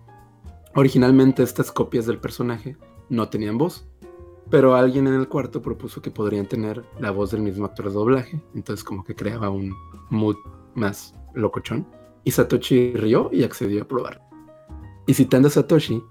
Originalmente 0.74 1.42
estas 1.42 1.70
copias 1.70 2.06
del 2.06 2.20
personaje 2.20 2.76
no 3.10 3.28
tenían 3.28 3.58
voz, 3.58 3.86
pero 4.50 4.76
alguien 4.76 5.06
en 5.06 5.14
el 5.14 5.28
cuarto 5.28 5.60
propuso 5.60 6.00
que 6.00 6.10
podrían 6.10 6.46
tener 6.46 6.84
la 6.98 7.10
voz 7.10 7.30
del 7.32 7.42
mismo 7.42 7.66
actor 7.66 7.88
de 7.88 7.92
doblaje, 7.92 8.42
entonces 8.54 8.82
como 8.82 9.04
que 9.04 9.14
creaba 9.14 9.50
un 9.50 9.74
mood 10.10 10.36
más 10.74 11.14
locochón. 11.34 11.86
Y 12.24 12.30
Satoshi 12.30 12.94
rió 12.94 13.30
y 13.32 13.44
accedió 13.44 13.82
a 13.82 13.88
probar. 13.88 14.22
Y 15.06 15.14
citando 15.14 15.48
a 15.48 15.50
Satoshi, 15.50 16.02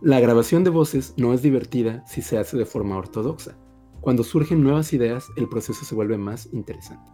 la 0.00 0.20
grabación 0.20 0.64
de 0.64 0.70
voces 0.70 1.14
no 1.18 1.34
es 1.34 1.42
divertida 1.42 2.04
si 2.06 2.22
se 2.22 2.38
hace 2.38 2.56
de 2.56 2.64
forma 2.64 2.96
ortodoxa. 2.96 3.58
Cuando 4.00 4.24
surgen 4.24 4.62
nuevas 4.62 4.92
ideas, 4.94 5.26
el 5.36 5.48
proceso 5.48 5.84
se 5.84 5.94
vuelve 5.94 6.16
más 6.16 6.48
interesante. 6.52 7.12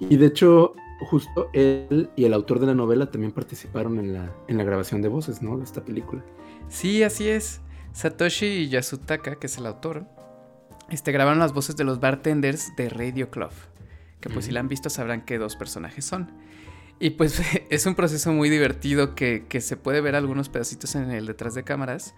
Y 0.00 0.16
de 0.16 0.26
hecho, 0.26 0.74
justo 1.08 1.48
él 1.54 2.10
y 2.14 2.24
el 2.24 2.34
autor 2.34 2.60
de 2.60 2.66
la 2.66 2.74
novela 2.74 3.10
también 3.10 3.32
participaron 3.32 3.98
en 3.98 4.12
la, 4.12 4.34
en 4.48 4.58
la 4.58 4.64
grabación 4.64 5.00
de 5.00 5.08
voces, 5.08 5.40
¿no? 5.40 5.56
De 5.56 5.64
esta 5.64 5.82
película. 5.82 6.22
Sí, 6.68 7.02
así 7.02 7.28
es. 7.28 7.62
Satoshi 7.92 8.68
Yasutaka, 8.68 9.36
que 9.36 9.46
es 9.46 9.56
el 9.56 9.66
autor, 9.66 10.06
este, 10.90 11.12
grabaron 11.12 11.38
las 11.38 11.54
voces 11.54 11.76
de 11.76 11.84
los 11.84 12.00
bartenders 12.00 12.74
de 12.76 12.90
Radio 12.90 13.30
Club. 13.30 13.50
Que 14.20 14.30
pues 14.30 14.46
si 14.46 14.52
la 14.52 14.60
han 14.60 14.68
visto 14.68 14.88
sabrán 14.90 15.24
qué 15.24 15.38
dos 15.38 15.56
personajes 15.56 16.04
son. 16.04 16.30
Y 16.98 17.10
pues 17.10 17.40
es 17.70 17.86
un 17.86 17.94
proceso 17.94 18.32
muy 18.32 18.50
divertido 18.50 19.14
que, 19.14 19.44
que, 19.48 19.60
se 19.60 19.76
puede 19.76 20.00
ver 20.00 20.14
algunos 20.14 20.48
pedacitos 20.48 20.94
en 20.94 21.10
el 21.10 21.26
detrás 21.26 21.54
de 21.54 21.64
cámaras, 21.64 22.14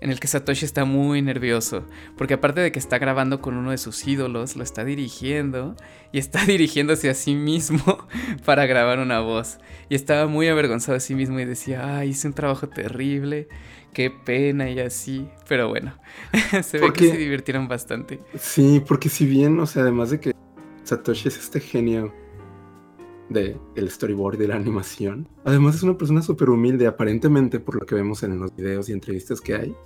en 0.00 0.10
el 0.10 0.20
que 0.20 0.28
Satoshi 0.28 0.64
está 0.64 0.84
muy 0.84 1.22
nervioso, 1.22 1.84
porque 2.16 2.34
aparte 2.34 2.60
de 2.60 2.70
que 2.70 2.78
está 2.78 2.98
grabando 2.98 3.40
con 3.40 3.56
uno 3.56 3.72
de 3.72 3.78
sus 3.78 4.06
ídolos, 4.06 4.54
lo 4.54 4.62
está 4.62 4.84
dirigiendo 4.84 5.74
y 6.12 6.18
está 6.18 6.44
dirigiéndose 6.46 7.10
a 7.10 7.14
sí 7.14 7.34
mismo 7.34 8.06
para 8.44 8.66
grabar 8.66 9.00
una 9.00 9.20
voz. 9.20 9.58
Y 9.88 9.94
estaba 9.94 10.26
muy 10.26 10.48
avergonzado 10.48 10.94
de 10.94 11.00
sí 11.00 11.14
mismo 11.14 11.40
y 11.40 11.44
decía, 11.44 11.98
ay, 11.98 12.10
hice 12.10 12.28
un 12.28 12.34
trabajo 12.34 12.68
terrible, 12.68 13.48
qué 13.92 14.10
pena 14.10 14.70
y 14.70 14.78
así. 14.78 15.28
Pero 15.48 15.68
bueno, 15.68 15.94
se 16.62 16.78
porque, 16.78 17.04
ve 17.04 17.10
que 17.10 17.16
se 17.16 17.18
divirtieron 17.18 17.66
bastante. 17.66 18.20
Sí, 18.38 18.82
porque 18.86 19.08
si 19.08 19.26
bien, 19.26 19.58
o 19.58 19.66
sea, 19.66 19.82
además 19.82 20.10
de 20.10 20.20
que 20.20 20.32
Satoshi 20.88 21.28
es 21.28 21.38
este 21.38 21.60
genio 21.60 22.12
del 23.28 23.60
de 23.74 23.90
storyboard 23.90 24.38
de 24.38 24.48
la 24.48 24.56
animación. 24.56 25.28
Además 25.44 25.74
es 25.74 25.82
una 25.82 25.98
persona 25.98 26.22
súper 26.22 26.48
humilde, 26.48 26.86
aparentemente, 26.86 27.60
por 27.60 27.74
lo 27.74 27.84
que 27.84 27.94
vemos 27.94 28.22
en 28.22 28.38
los 28.38 28.56
videos 28.56 28.88
y 28.88 28.92
entrevistas 28.92 29.40
que 29.40 29.54
hay. 29.54 29.76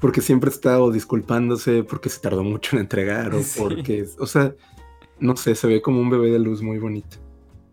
Porque 0.00 0.22
siempre 0.22 0.48
ha 0.48 0.52
estado 0.52 0.90
disculpándose 0.90 1.84
porque 1.84 2.08
se 2.08 2.20
tardó 2.20 2.42
mucho 2.42 2.76
en 2.76 2.80
entregar 2.80 3.34
o 3.34 3.42
sí. 3.42 3.60
porque, 3.60 4.06
o 4.18 4.26
sea, 4.26 4.54
no 5.20 5.36
sé, 5.36 5.54
se 5.54 5.66
ve 5.66 5.82
como 5.82 6.00
un 6.00 6.08
bebé 6.08 6.30
de 6.30 6.38
luz 6.38 6.62
muy 6.62 6.78
bonito. 6.78 7.18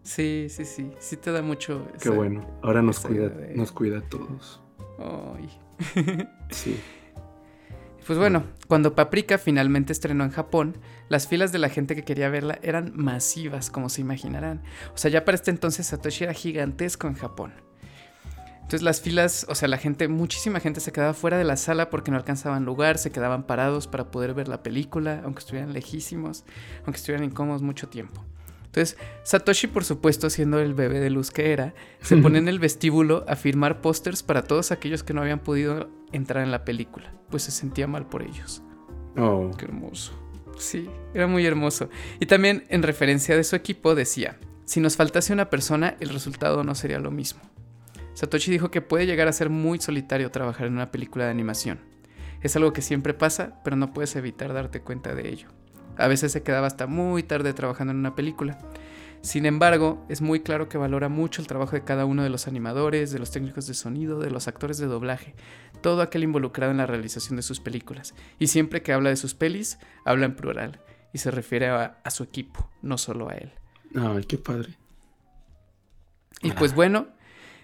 Sí, 0.04 0.48
sí, 0.50 0.66
sí, 0.66 0.92
sí 1.00 1.16
te 1.16 1.32
da 1.32 1.42
mucho. 1.42 1.88
Qué 2.02 2.10
bueno, 2.10 2.46
ahora 2.62 2.82
nos 2.82 3.00
cuida, 3.00 3.30
de... 3.30 3.56
nos 3.56 3.72
cuida 3.72 4.00
a 4.00 4.02
todos. 4.02 4.62
Ay. 4.98 5.50
sí. 6.52 6.78
Pues 8.10 8.18
bueno, 8.18 8.44
cuando 8.68 8.96
Paprika 8.96 9.38
finalmente 9.38 9.94
estrenó 9.94 10.24
en 10.24 10.32
Japón, 10.32 10.80
las 11.10 11.28
filas 11.28 11.52
de 11.52 11.60
la 11.60 11.70
gente 11.70 11.96
que 11.96 12.04
quería 12.04 12.28
verla 12.28 12.58
eran 12.64 12.92
masivas, 12.96 13.70
como 13.70 13.88
se 13.88 14.02
imaginarán. 14.02 14.64
O 14.96 14.98
sea, 14.98 15.12
ya 15.12 15.26
para 15.26 15.36
este 15.36 15.52
entonces 15.52 15.86
Satoshi 15.86 16.24
era 16.24 16.34
gigantesco 16.34 17.06
en 17.06 17.14
Japón. 17.14 17.54
Entonces 18.56 18.82
las 18.82 19.00
filas, 19.00 19.46
o 19.48 19.54
sea, 19.54 19.68
la 19.68 19.78
gente, 19.78 20.08
muchísima 20.08 20.60
gente 20.60 20.80
se 20.80 20.92
quedaba 20.92 21.14
fuera 21.14 21.38
de 21.38 21.44
la 21.44 21.56
sala 21.56 21.92
porque 21.92 22.10
no 22.10 22.18
alcanzaban 22.18 22.66
lugar, 22.66 22.98
se 22.98 23.12
quedaban 23.12 23.44
parados 23.44 23.86
para 23.86 24.10
poder 24.10 24.34
ver 24.34 24.48
la 24.48 24.64
película, 24.64 25.22
aunque 25.24 25.42
estuvieran 25.42 25.72
lejísimos, 25.72 26.46
aunque 26.86 26.98
estuvieran 26.98 27.26
incómodos 27.26 27.62
mucho 27.62 27.90
tiempo. 27.90 28.26
Entonces, 28.70 28.98
Satoshi, 29.24 29.66
por 29.66 29.84
supuesto, 29.84 30.30
siendo 30.30 30.60
el 30.60 30.76
bebé 30.76 31.00
de 31.00 31.10
luz 31.10 31.32
que 31.32 31.52
era, 31.52 31.74
se 32.02 32.18
pone 32.18 32.38
en 32.38 32.48
el 32.50 32.60
vestíbulo 32.60 33.26
a 33.28 33.36
firmar 33.36 33.82
pósters 33.82 34.22
para 34.22 34.44
todos 34.44 34.72
aquellos 34.72 35.02
que 35.02 35.16
no 35.16 35.22
habían 35.22 35.40
podido 35.40 35.90
entrar 36.12 36.44
en 36.44 36.52
la 36.52 36.66
película, 36.66 37.12
pues 37.32 37.44
se 37.44 37.52
sentía 37.52 37.88
mal 37.88 38.06
por 38.06 38.22
ellos. 38.22 38.62
Oh. 39.18 39.50
Qué 39.58 39.66
hermoso. 39.66 40.14
Sí, 40.60 40.88
era 41.16 41.26
muy 41.26 41.46
hermoso. 41.48 41.90
Y 42.20 42.28
también 42.28 42.66
en 42.70 42.84
referencia 42.84 43.36
de 43.36 43.44
su 43.44 43.56
equipo 43.56 43.96
decía, 43.96 44.38
si 44.66 44.80
nos 44.82 44.98
faltase 44.98 45.34
una 45.34 45.50
persona, 45.50 45.96
el 46.00 46.10
resultado 46.10 46.64
no 46.64 46.76
sería 46.76 47.00
lo 47.00 47.10
mismo. 47.10 47.42
Satoshi 48.14 48.52
dijo 48.52 48.70
que 48.70 48.82
puede 48.82 49.08
llegar 49.08 49.28
a 49.28 49.34
ser 49.34 49.50
muy 49.50 49.80
solitario 49.80 50.30
trabajar 50.30 50.68
en 50.68 50.74
una 50.74 50.92
película 50.92 51.26
de 51.26 51.32
animación. 51.32 51.80
Es 52.44 52.56
algo 52.56 52.72
que 52.72 52.84
siempre 52.84 53.16
pasa, 53.16 53.62
pero 53.64 53.78
no 53.78 53.94
puedes 53.94 54.16
evitar 54.16 54.54
darte 54.54 54.82
cuenta 54.82 55.16
de 55.16 55.30
ello. 55.30 55.48
A 56.00 56.08
veces 56.08 56.32
se 56.32 56.42
quedaba 56.44 56.68
hasta 56.68 56.88
muy 56.88 57.24
tarde 57.24 57.54
trabajando 57.54 57.92
en 57.92 58.00
una 58.00 58.16
película. 58.16 58.58
Sin 59.22 59.46
embargo, 59.46 60.06
es 60.08 60.22
muy 60.22 60.40
claro 60.40 60.70
que 60.70 60.78
valora 60.78 61.10
mucho 61.10 61.42
el 61.42 61.48
trabajo 61.48 61.74
de 61.74 61.84
cada 61.84 62.06
uno 62.06 62.24
de 62.24 62.30
los 62.30 62.48
animadores, 62.48 63.12
de 63.12 63.20
los 63.20 63.32
técnicos 63.32 63.68
de 63.68 63.74
sonido, 63.74 64.20
de 64.20 64.32
los 64.32 64.48
actores 64.48 64.78
de 64.78 64.88
doblaje, 64.88 65.36
todo 65.82 66.02
aquel 66.02 66.24
involucrado 66.24 66.72
en 66.72 66.78
la 66.78 66.86
realización 66.86 67.36
de 67.36 67.42
sus 67.42 67.60
películas. 67.60 68.14
Y 68.40 68.48
siempre 68.48 68.82
que 68.82 68.94
habla 68.94 69.10
de 69.10 69.18
sus 69.18 69.36
pelis, 69.36 69.78
habla 70.06 70.26
en 70.26 70.36
plural 70.36 70.82
y 71.12 71.18
se 71.18 71.32
refiere 71.32 71.68
a, 71.68 72.02
su 72.10 72.24
equipo, 72.24 72.70
no 72.82 72.98
solo 72.98 73.30
a 73.30 73.34
él. 73.34 73.52
Ay, 73.96 74.24
qué 74.24 74.38
padre. 74.38 74.78
Y 76.42 76.52
pues 76.52 76.74
bueno, 76.74 77.08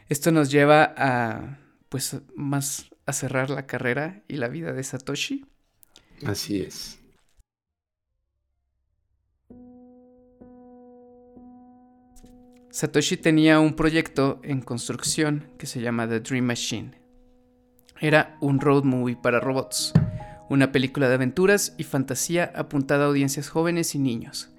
esto 0.10 0.32
nos 0.32 0.52
lleva 0.52 0.94
a 0.98 1.60
pues 1.88 2.18
más 2.36 2.90
a 3.06 3.14
cerrar 3.14 3.50
la 3.50 3.66
carrera 3.66 4.24
y 4.28 4.38
la 4.38 4.50
vida 4.50 4.74
de 4.74 4.84
Satoshi. 4.84 5.46
Así 6.26 6.60
es. 6.60 7.00
Satoshi 12.76 13.16
tenía 13.16 13.62
un 13.62 13.74
proyecto 13.74 14.42
en 14.44 14.60
construcción 14.60 15.48
que 15.58 15.66
se 15.66 15.80
llama 15.80 16.10
The 16.10 16.20
Dream 16.20 16.44
Machine. 16.44 16.92
Era 18.02 18.36
un 18.42 18.60
road 18.60 18.84
movie 18.84 19.16
para 19.16 19.40
robots, 19.40 19.94
una 20.50 20.74
película 20.74 21.08
de 21.08 21.14
aventuras 21.14 21.74
y 21.78 21.86
fantasía 21.86 22.52
apuntada 22.54 23.06
a 23.06 23.08
audiencias 23.08 23.48
jóvenes 23.48 23.96
y 23.96 24.00
niños, 24.00 24.50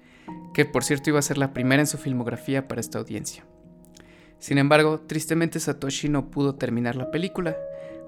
que 0.55 0.65
por 0.65 0.83
cierto 0.83 1.11
iba 1.11 1.19
a 1.19 1.21
ser 1.21 1.37
la 1.37 1.53
primera 1.53 1.79
en 1.79 1.85
su 1.85 1.99
filmografía 1.99 2.67
para 2.67 2.81
esta 2.81 2.97
audiencia. 2.97 3.45
Sin 4.39 4.57
embargo, 4.57 5.01
tristemente 5.01 5.59
Satoshi 5.59 6.09
no 6.09 6.31
pudo 6.31 6.55
terminar 6.55 6.95
la 6.95 7.11
película, 7.11 7.55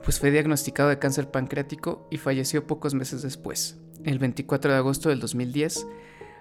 pues 0.04 0.20
fue 0.20 0.32
diagnosticado 0.32 0.90
de 0.90 0.98
cáncer 0.98 1.30
pancreático 1.30 2.08
y 2.10 2.18
falleció 2.18 2.66
pocos 2.66 2.96
meses 2.96 3.22
después, 3.22 3.78
el 4.04 4.18
24 4.18 4.72
de 4.72 4.78
agosto 4.80 5.10
del 5.10 5.20
2010, 5.20 5.86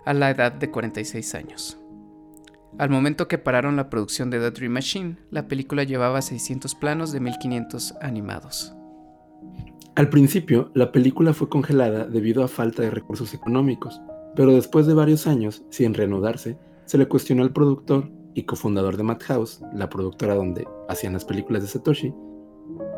a 0.07 0.15
la 0.15 0.31
edad 0.31 0.53
de 0.53 0.71
46 0.71 1.35
años. 1.35 1.79
Al 2.79 2.91
momento 2.91 3.27
que 3.27 3.39
pararon 3.39 3.75
la 3.75 3.91
producción 3.91 4.31
de 4.31 4.39
The 4.39 4.53
Dream 4.53 4.73
Machine, 4.73 5.17
la 5.33 5.49
película 5.49 5.83
llevaba 5.83 6.23
600 6.23 6.77
planos 6.77 7.11
de 7.11 7.19
1500 7.19 7.95
animados. 8.01 8.73
Al 9.97 10.09
principio, 10.09 10.71
la 10.75 10.93
película 10.93 11.35
fue 11.35 11.49
congelada 11.49 12.07
debido 12.07 12.45
a 12.45 12.49
falta 12.49 12.83
de 12.83 12.91
recursos 12.91 13.35
económicos, 13.35 14.01
pero 14.37 14.55
después 14.55 14.87
de 14.87 14.95
varios 14.95 15.27
años, 15.27 15.65
sin 15.71 15.93
reanudarse, 15.93 16.57
se 16.85 16.99
le 16.99 17.09
cuestionó 17.09 17.43
al 17.43 17.53
productor 17.53 18.13
y 18.35 18.45
cofundador 18.45 18.97
de 18.97 19.03
Madhouse, 19.03 19.61
la 19.75 19.91
productora 19.91 20.37
donde 20.37 20.69
hacían 20.89 21.15
las 21.15 21.25
películas 21.25 21.63
de 21.63 21.69
Satoshi, 21.69 22.15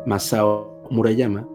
Masao 0.05 0.83
Murayama, 0.91 1.47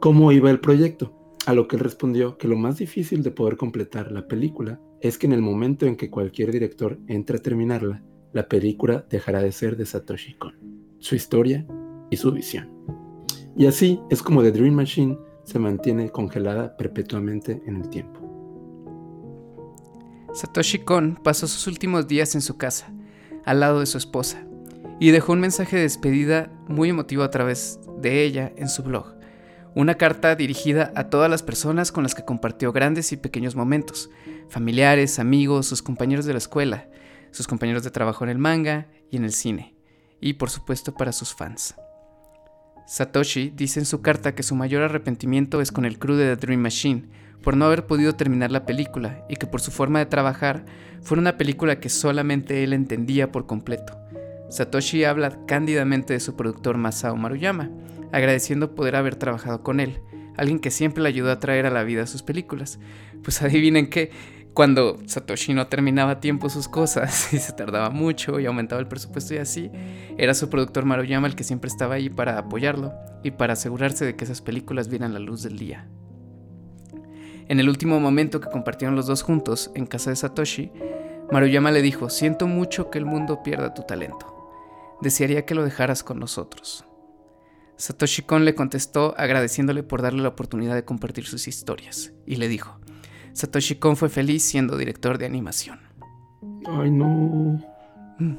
cómo 0.00 0.32
iba 0.32 0.50
el 0.50 0.58
proyecto, 0.58 1.16
a 1.46 1.54
lo 1.54 1.68
que 1.68 1.76
él 1.76 1.82
respondió 1.82 2.36
que 2.36 2.48
lo 2.48 2.56
más 2.56 2.78
difícil 2.78 3.22
de 3.22 3.30
poder 3.30 3.56
completar 3.56 4.10
la 4.10 4.26
película 4.26 4.80
es 5.00 5.18
que 5.18 5.26
en 5.26 5.32
el 5.32 5.42
momento 5.42 5.86
en 5.86 5.96
que 5.96 6.10
cualquier 6.10 6.52
director 6.52 6.98
entre 7.06 7.38
a 7.38 7.42
terminarla, 7.42 8.02
la 8.32 8.48
película 8.48 9.06
dejará 9.10 9.42
de 9.42 9.52
ser 9.52 9.76
de 9.76 9.86
Satoshi 9.86 10.34
Kon, 10.34 10.54
su 10.98 11.14
historia 11.14 11.66
y 12.10 12.16
su 12.16 12.32
visión. 12.32 12.70
Y 13.56 13.66
así 13.66 14.00
es 14.10 14.22
como 14.22 14.42
The 14.42 14.52
Dream 14.52 14.74
Machine 14.74 15.18
se 15.44 15.58
mantiene 15.58 16.10
congelada 16.10 16.76
perpetuamente 16.76 17.62
en 17.66 17.76
el 17.76 17.88
tiempo. 17.88 18.20
Satoshi 20.32 20.78
Kon 20.80 21.18
pasó 21.22 21.48
sus 21.48 21.66
últimos 21.66 22.06
días 22.06 22.34
en 22.34 22.40
su 22.40 22.56
casa, 22.56 22.92
al 23.44 23.60
lado 23.60 23.80
de 23.80 23.86
su 23.86 23.98
esposa, 23.98 24.46
y 25.00 25.10
dejó 25.10 25.32
un 25.32 25.40
mensaje 25.40 25.76
de 25.76 25.82
despedida 25.82 26.52
muy 26.68 26.90
emotivo 26.90 27.24
a 27.24 27.30
través 27.30 27.80
de 28.00 28.22
ella 28.22 28.52
en 28.56 28.68
su 28.68 28.82
blog. 28.82 29.16
Una 29.74 29.96
carta 29.96 30.36
dirigida 30.36 30.92
a 30.94 31.10
todas 31.10 31.30
las 31.30 31.42
personas 31.42 31.90
con 31.90 32.02
las 32.02 32.14
que 32.14 32.24
compartió 32.24 32.72
grandes 32.72 33.12
y 33.12 33.16
pequeños 33.16 33.56
momentos, 33.56 34.10
familiares, 34.50 35.18
amigos, 35.18 35.66
sus 35.66 35.82
compañeros 35.82 36.26
de 36.26 36.32
la 36.32 36.38
escuela, 36.38 36.88
sus 37.30 37.46
compañeros 37.46 37.84
de 37.84 37.90
trabajo 37.90 38.24
en 38.24 38.30
el 38.30 38.38
manga 38.38 38.88
y 39.10 39.16
en 39.16 39.24
el 39.24 39.32
cine, 39.32 39.74
y 40.20 40.34
por 40.34 40.50
supuesto 40.50 40.94
para 40.94 41.12
sus 41.12 41.34
fans. 41.34 41.74
Satoshi 42.86 43.50
dice 43.50 43.78
en 43.80 43.86
su 43.86 44.02
carta 44.02 44.34
que 44.34 44.42
su 44.42 44.56
mayor 44.56 44.82
arrepentimiento 44.82 45.60
es 45.60 45.70
con 45.70 45.84
el 45.84 45.98
crew 45.98 46.16
de 46.16 46.34
The 46.34 46.46
Dream 46.46 46.60
Machine, 46.60 47.08
por 47.40 47.56
no 47.56 47.64
haber 47.64 47.86
podido 47.86 48.14
terminar 48.14 48.50
la 48.50 48.66
película 48.66 49.24
y 49.28 49.36
que 49.36 49.46
por 49.46 49.60
su 49.60 49.70
forma 49.70 50.00
de 50.00 50.06
trabajar 50.06 50.64
fue 51.00 51.16
una 51.16 51.38
película 51.38 51.80
que 51.80 51.88
solamente 51.88 52.64
él 52.64 52.72
entendía 52.72 53.32
por 53.32 53.46
completo. 53.46 53.96
Satoshi 54.50 55.04
habla 55.04 55.46
cándidamente 55.46 56.12
de 56.12 56.20
su 56.20 56.34
productor 56.34 56.76
Masao 56.76 57.16
Maruyama, 57.16 57.70
agradeciendo 58.12 58.74
poder 58.74 58.96
haber 58.96 59.14
trabajado 59.14 59.62
con 59.62 59.78
él, 59.78 60.02
alguien 60.36 60.58
que 60.58 60.70
siempre 60.70 61.02
le 61.02 61.08
ayudó 61.08 61.30
a 61.30 61.38
traer 61.38 61.66
a 61.66 61.70
la 61.70 61.84
vida 61.84 62.06
sus 62.06 62.22
películas. 62.22 62.80
Pues 63.22 63.40
adivinen 63.42 63.88
qué, 63.88 64.10
cuando 64.54 64.98
Satoshi 65.06 65.54
no 65.54 65.68
terminaba 65.68 66.12
a 66.12 66.20
tiempo 66.20 66.50
sus 66.50 66.68
cosas 66.68 67.32
y 67.32 67.38
se 67.38 67.52
tardaba 67.52 67.90
mucho 67.90 68.40
y 68.40 68.46
aumentaba 68.46 68.80
el 68.80 68.88
presupuesto 68.88 69.34
y 69.34 69.38
así, 69.38 69.70
era 70.18 70.34
su 70.34 70.48
productor 70.50 70.84
Maruyama 70.84 71.26
el 71.26 71.36
que 71.36 71.44
siempre 71.44 71.68
estaba 71.68 71.94
ahí 71.94 72.10
para 72.10 72.38
apoyarlo 72.38 72.92
y 73.22 73.32
para 73.32 73.52
asegurarse 73.52 74.04
de 74.04 74.16
que 74.16 74.24
esas 74.24 74.40
películas 74.40 74.88
vieran 74.88 75.12
la 75.12 75.20
luz 75.20 75.42
del 75.42 75.58
día. 75.58 75.88
En 77.48 77.58
el 77.58 77.68
último 77.68 77.98
momento 77.98 78.40
que 78.40 78.48
compartieron 78.48 78.94
los 78.94 79.06
dos 79.06 79.22
juntos 79.22 79.70
en 79.74 79.86
casa 79.86 80.10
de 80.10 80.16
Satoshi, 80.16 80.70
Maruyama 81.32 81.70
le 81.70 81.82
dijo, 81.82 82.08
siento 82.08 82.46
mucho 82.46 82.90
que 82.90 82.98
el 82.98 83.06
mundo 83.06 83.42
pierda 83.42 83.74
tu 83.74 83.82
talento. 83.82 84.50
Desearía 85.00 85.46
que 85.46 85.54
lo 85.54 85.64
dejaras 85.64 86.02
con 86.04 86.18
nosotros. 86.18 86.84
Satoshi 87.76 88.22
Kon 88.22 88.44
le 88.44 88.54
contestó 88.54 89.14
agradeciéndole 89.16 89.82
por 89.82 90.02
darle 90.02 90.22
la 90.22 90.28
oportunidad 90.28 90.74
de 90.74 90.84
compartir 90.84 91.26
sus 91.26 91.48
historias, 91.48 92.12
y 92.26 92.36
le 92.36 92.46
dijo, 92.46 92.78
Satoshi 93.32 93.76
Kon 93.76 93.96
fue 93.96 94.08
feliz 94.08 94.42
siendo 94.42 94.76
director 94.76 95.18
de 95.18 95.26
animación. 95.26 95.78
Ay, 96.66 96.90
no. 96.90 97.60
Mm. 98.18 98.36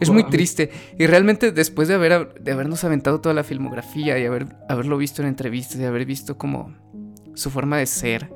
es 0.00 0.10
muy 0.10 0.24
triste. 0.24 0.70
Y 0.98 1.06
realmente 1.06 1.52
después 1.52 1.88
de, 1.88 1.94
haber, 1.94 2.34
de 2.34 2.52
habernos 2.52 2.84
aventado 2.84 3.20
toda 3.20 3.34
la 3.34 3.44
filmografía 3.44 4.18
y 4.18 4.24
haber, 4.24 4.46
haberlo 4.68 4.96
visto 4.96 5.22
en 5.22 5.28
entrevistas 5.28 5.78
y 5.80 5.84
haber 5.84 6.06
visto 6.06 6.38
como 6.38 6.74
su 7.34 7.50
forma 7.50 7.78
de 7.78 7.86
ser, 7.86 8.30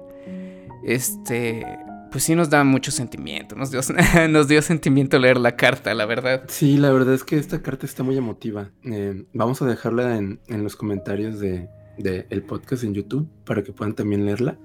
este, 0.84 1.64
pues 2.10 2.24
sí 2.24 2.34
nos 2.34 2.50
da 2.50 2.64
mucho 2.64 2.90
sentimiento. 2.90 3.54
Nos 3.56 3.70
dio, 3.70 3.80
nos 4.28 4.48
dio 4.48 4.62
sentimiento 4.62 5.18
leer 5.18 5.38
la 5.38 5.56
carta, 5.56 5.94
la 5.94 6.06
verdad. 6.06 6.44
Sí, 6.48 6.76
la 6.76 6.90
verdad 6.90 7.14
es 7.14 7.24
que 7.24 7.36
esta 7.36 7.62
carta 7.62 7.86
está 7.86 8.02
muy 8.02 8.16
emotiva. 8.16 8.70
Eh, 8.84 9.24
vamos 9.32 9.62
a 9.62 9.66
dejarla 9.66 10.16
en, 10.16 10.40
los 10.48 10.76
comentarios 10.76 11.38
de, 11.40 11.68
el 11.98 12.42
podcast 12.42 12.84
en 12.84 12.94
YouTube 12.94 13.28
para 13.44 13.62
que 13.62 13.72
puedan 13.72 13.94
también 13.94 14.24
leerla. 14.24 14.58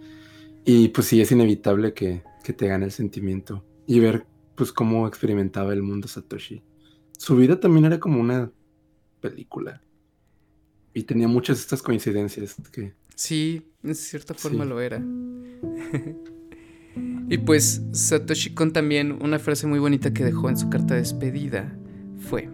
Y 0.66 0.89
pues 0.89 1.07
sí, 1.07 1.22
es 1.22 1.32
inevitable 1.32 1.93
que, 1.93 2.24
te 2.43 2.68
gane 2.68 2.86
el 2.86 2.91
sentimiento 2.91 3.64
y 3.88 3.99
ver 3.99 4.26
pues 4.55 4.72
cómo 4.72 5.07
experimentaba 5.07 5.74
el 5.74 5.82
mundo 5.82 6.07
Satoshi. 6.07 6.61
Su 7.18 7.36
vida 7.36 7.59
también 7.59 7.86
era 7.86 7.99
como 7.99 8.20
una 8.20 8.51
película. 9.22 9.82
Y 10.93 11.03
tenía 11.03 11.28
muchas 11.28 11.59
estas 11.59 11.82
coincidencias 11.82 12.55
que... 12.72 12.93
Sí, 13.16 13.72
en 13.82 13.95
cierta 13.95 14.34
forma 14.34 14.66
lo 14.66 14.82
era. 14.82 15.01
y 17.30 17.38
pues 17.39 17.82
Satoshi 17.93 18.53
Kon 18.53 18.74
también, 18.74 19.18
una 19.22 19.39
frase 19.39 19.68
muy 19.68 19.80
bonita 19.80 20.14
que 20.14 20.26
dejó 20.26 20.49
en 20.49 20.57
su 20.57 20.70
carta 20.70 20.93
de 20.93 21.01
despedida 21.01 21.78
fue, 22.20 22.49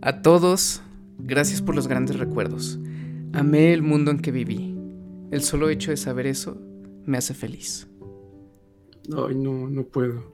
a 0.00 0.22
todos, 0.22 0.82
gracias 1.18 1.62
por 1.62 1.74
los 1.74 1.88
grandes 1.88 2.18
recuerdos. 2.18 2.78
Amé 3.32 3.72
el 3.72 3.82
mundo 3.82 4.10
en 4.10 4.18
que 4.18 4.32
viví. 4.32 4.76
El 5.30 5.42
solo 5.42 5.70
hecho 5.70 5.90
de 5.90 5.96
saber 5.96 6.26
eso 6.26 6.60
me 7.04 7.18
hace 7.18 7.34
feliz. 7.34 7.88
Ay, 9.16 9.34
no, 9.34 9.68
no 9.68 9.84
puedo. 9.84 10.32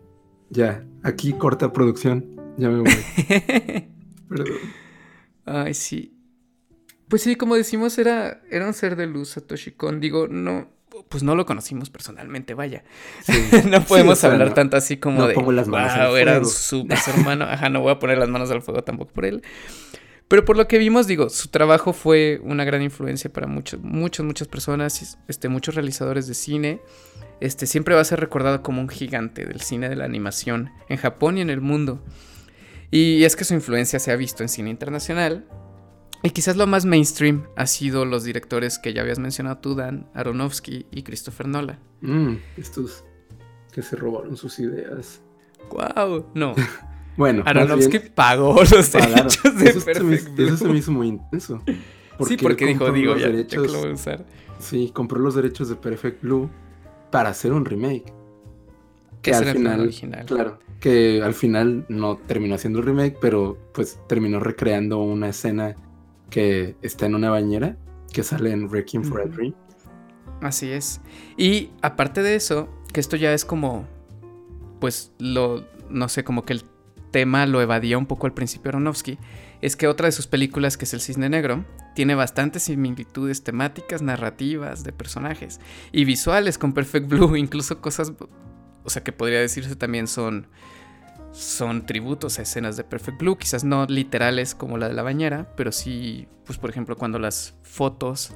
Ya, 0.51 0.87
aquí 1.03 1.33
corta 1.33 1.73
producción. 1.73 2.37
Ya 2.57 2.69
me 2.69 2.81
voy. 2.81 2.91
Perdón. 4.29 4.57
Ay, 5.45 5.75
sí. 5.75 6.15
Pues 7.09 7.23
sí, 7.23 7.37
como 7.37 7.55
decimos, 7.55 7.97
era, 7.99 8.43
era 8.51 8.67
un 8.67 8.75
ser 8.75 8.97
de 8.97 9.07
luz, 9.07 9.31
Satoshi 9.31 9.73
Kon. 9.73 10.01
Digo, 10.01 10.29
no, 10.29 10.69
pues 11.09 11.23
no 11.23 11.35
lo 11.35 11.47
conocimos 11.47 11.89
personalmente, 11.91 12.55
vaya. 12.55 12.85
no 13.71 13.83
podemos 13.85 14.23
hablar 14.25 14.53
tanto 14.55 14.77
así 14.77 14.99
como 14.99 15.27
de. 15.27 15.35
Pongo 15.35 15.53
las 15.53 15.69
manos 15.69 15.93
al 15.93 16.11
fuego. 16.11 16.17
era 16.17 16.45
su 16.45 16.87
hermano. 17.17 17.45
Ajá, 17.45 17.69
no 17.69 17.81
voy 17.81 17.93
a 17.93 17.99
poner 17.99 18.19
las 18.19 18.29
manos 18.29 18.51
al 18.51 18.63
fuego 18.63 18.83
tampoco 18.85 19.13
por 19.13 19.25
él. 19.25 19.43
Pero 20.29 20.45
por 20.45 20.59
lo 20.59 20.69
que 20.69 20.77
vimos, 20.77 21.07
digo, 21.07 21.31
su 21.31 21.49
trabajo 21.49 21.95
fue 21.95 22.39
una 22.45 22.65
gran 22.65 22.83
influencia 22.83 23.33
para 23.33 23.47
muchos, 23.47 23.81
muchas, 23.81 24.27
muchas 24.27 24.47
personas, 24.47 25.19
este, 25.27 25.49
muchos 25.49 25.75
realizadores 25.75 26.27
de 26.27 26.35
cine. 26.35 26.83
Este, 27.41 27.67
siempre 27.67 27.95
va 27.95 28.03
a 28.03 28.05
ser 28.05 28.21
recordado 28.21 28.63
como 28.63 28.83
un 28.83 28.91
gigante 28.91 29.47
del 29.47 29.63
cine 29.63 29.89
de 29.89 29.97
la 29.97 30.05
animación 30.05 30.71
en 30.91 30.99
Japón 30.99 31.39
y 31.39 31.41
en 31.41 31.49
el 31.49 31.63
mundo. 31.63 32.05
Y 32.91 33.25
es 33.25 33.37
que 33.37 33.45
su 33.45 33.55
influencia 33.55 33.99
se 33.99 34.13
ha 34.13 34.17
visto 34.17 34.43
en 34.43 34.51
cine 34.51 34.69
internacional. 34.69 35.47
Y 36.23 36.31
quizás 36.31 36.57
lo 36.57 36.67
más 36.67 36.85
mainstream 36.85 37.47
ha 37.57 37.67
sido 37.67 38.05
los 38.05 38.25
directores 38.25 38.79
que 38.79 38.93
ya 38.93 39.03
habías 39.03 39.19
mencionado 39.19 39.59
tú, 39.59 39.75
Dan, 39.75 40.11
Aronofsky 40.13 40.87
y 40.91 41.05
Christopher 41.05 41.49
Nolan. 41.49 41.79
Mm, 42.03 42.35
estos 42.59 43.05
que 43.73 43.81
se 43.81 43.97
robaron 43.97 44.37
sus 44.37 44.59
ideas. 44.59 45.23
¡Wow! 45.71 46.27
No. 46.35 46.55
Bueno, 47.19 47.43
Aronofsky 47.45 47.99
pagó 48.15 48.55
los 48.71 48.93
derechos 48.93 49.59
de 49.59 49.71
eso 49.71 49.85
Perfect 49.85 50.37
Blue. 50.37 50.47
Eso 50.47 50.57
se 50.57 50.69
me 50.69 50.79
hizo 50.79 50.93
muy 50.93 51.09
intenso. 51.09 51.61
sí, 52.25 52.37
porque 52.37 52.65
dijo, 52.65 52.93
digo, 52.93 53.17
ya, 53.17 53.27
derechos, 53.27 53.67
que 53.67 53.73
lo 53.73 53.81
voy 53.81 53.91
a 53.91 53.95
usar. 53.95 54.25
Sí, 54.61 54.93
compró 54.95 55.19
los 55.19 55.35
derechos 55.35 55.69
de 55.69 55.75
Perfect 55.75 56.23
Blue 56.23 56.49
para 57.11 57.31
hacer 57.31 57.53
un 57.53 57.65
remake. 57.65 58.13
Que 59.21 59.35
al 59.35 59.47
final, 59.47 59.81
original. 59.81 60.27
Claro, 60.27 60.61
que 60.79 61.21
al 61.21 61.35
final 61.35 61.85
no 61.89 62.19
terminó 62.19 62.55
haciendo 62.55 62.79
el 62.79 62.85
remake, 62.85 63.19
pero 63.21 63.59
pues 63.75 63.99
terminó 64.07 64.39
recreando 64.39 64.99
una 64.99 65.29
escena 65.29 65.75
que 66.31 66.77
está 66.83 67.07
en 67.07 67.17
una 67.17 67.31
bañera 67.31 67.77
que 68.13 68.23
sale 68.23 68.53
en 68.53 68.69
Wrecking 68.69 69.03
for 69.03 69.23
a 69.23 69.25
Dream. 69.25 69.55
Así 70.41 70.71
es. 70.71 71.01
Y 71.37 71.71
aparte 71.83 72.23
de 72.23 72.37
eso, 72.37 72.69
que 72.93 73.01
esto 73.01 73.17
ya 73.17 73.35
es 73.35 73.45
como, 73.45 73.89
pues 74.79 75.13
lo, 75.19 75.65
no 75.91 76.09
sé, 76.09 76.23
como 76.23 76.45
que 76.45 76.53
el 76.53 76.63
tema 77.11 77.47
lo 77.47 77.61
evadía 77.61 77.99
un 77.99 78.07
poco 78.07 78.27
al 78.27 78.35
principio 78.35 78.71
Aronofsky, 78.71 79.19
es 79.61 79.77
que 79.77 79.89
otra 79.89 80.07
de 80.07 80.13
sus 80.13 80.27
películas, 80.27 80.77
que 80.77 80.85
es 80.85 80.95
El 80.95 81.01
Cisne 81.01 81.29
Negro, 81.29 81.65
tiene 81.95 82.15
bastantes 82.15 82.65
similitudes 82.65 83.43
temáticas, 83.43 84.03
narrativas, 84.03 84.85
de 84.85 84.93
personajes 84.93 85.61
y 85.91 86.05
visuales 86.05 86.59
con 86.59 86.73
Perfect 86.73 87.09
Blue, 87.09 87.37
incluso 87.37 87.81
cosas, 87.81 88.13
o 88.85 88.91
sea, 88.91 89.03
que 89.03 89.13
podría 89.13 89.41
decirse 89.41 89.75
también 89.75 90.07
son, 90.07 90.47
son 91.33 91.87
tributos 91.87 92.39
a 92.39 92.43
escenas 92.43 92.77
de 92.77 92.85
Perfect 92.85 93.19
Blue, 93.19 93.37
quizás 93.37 93.65
no 93.65 93.87
literales 93.87 94.55
como 94.55 94.79
la 94.79 94.89
de 94.89 94.95
la 94.95 95.03
bañera, 95.03 95.53
pero 95.57 95.73
sí, 95.73 96.29
pues 96.45 96.59
por 96.59 96.71
ejemplo, 96.71 96.97
cuando 96.97 97.19
las 97.19 97.55
fotos 97.63 98.33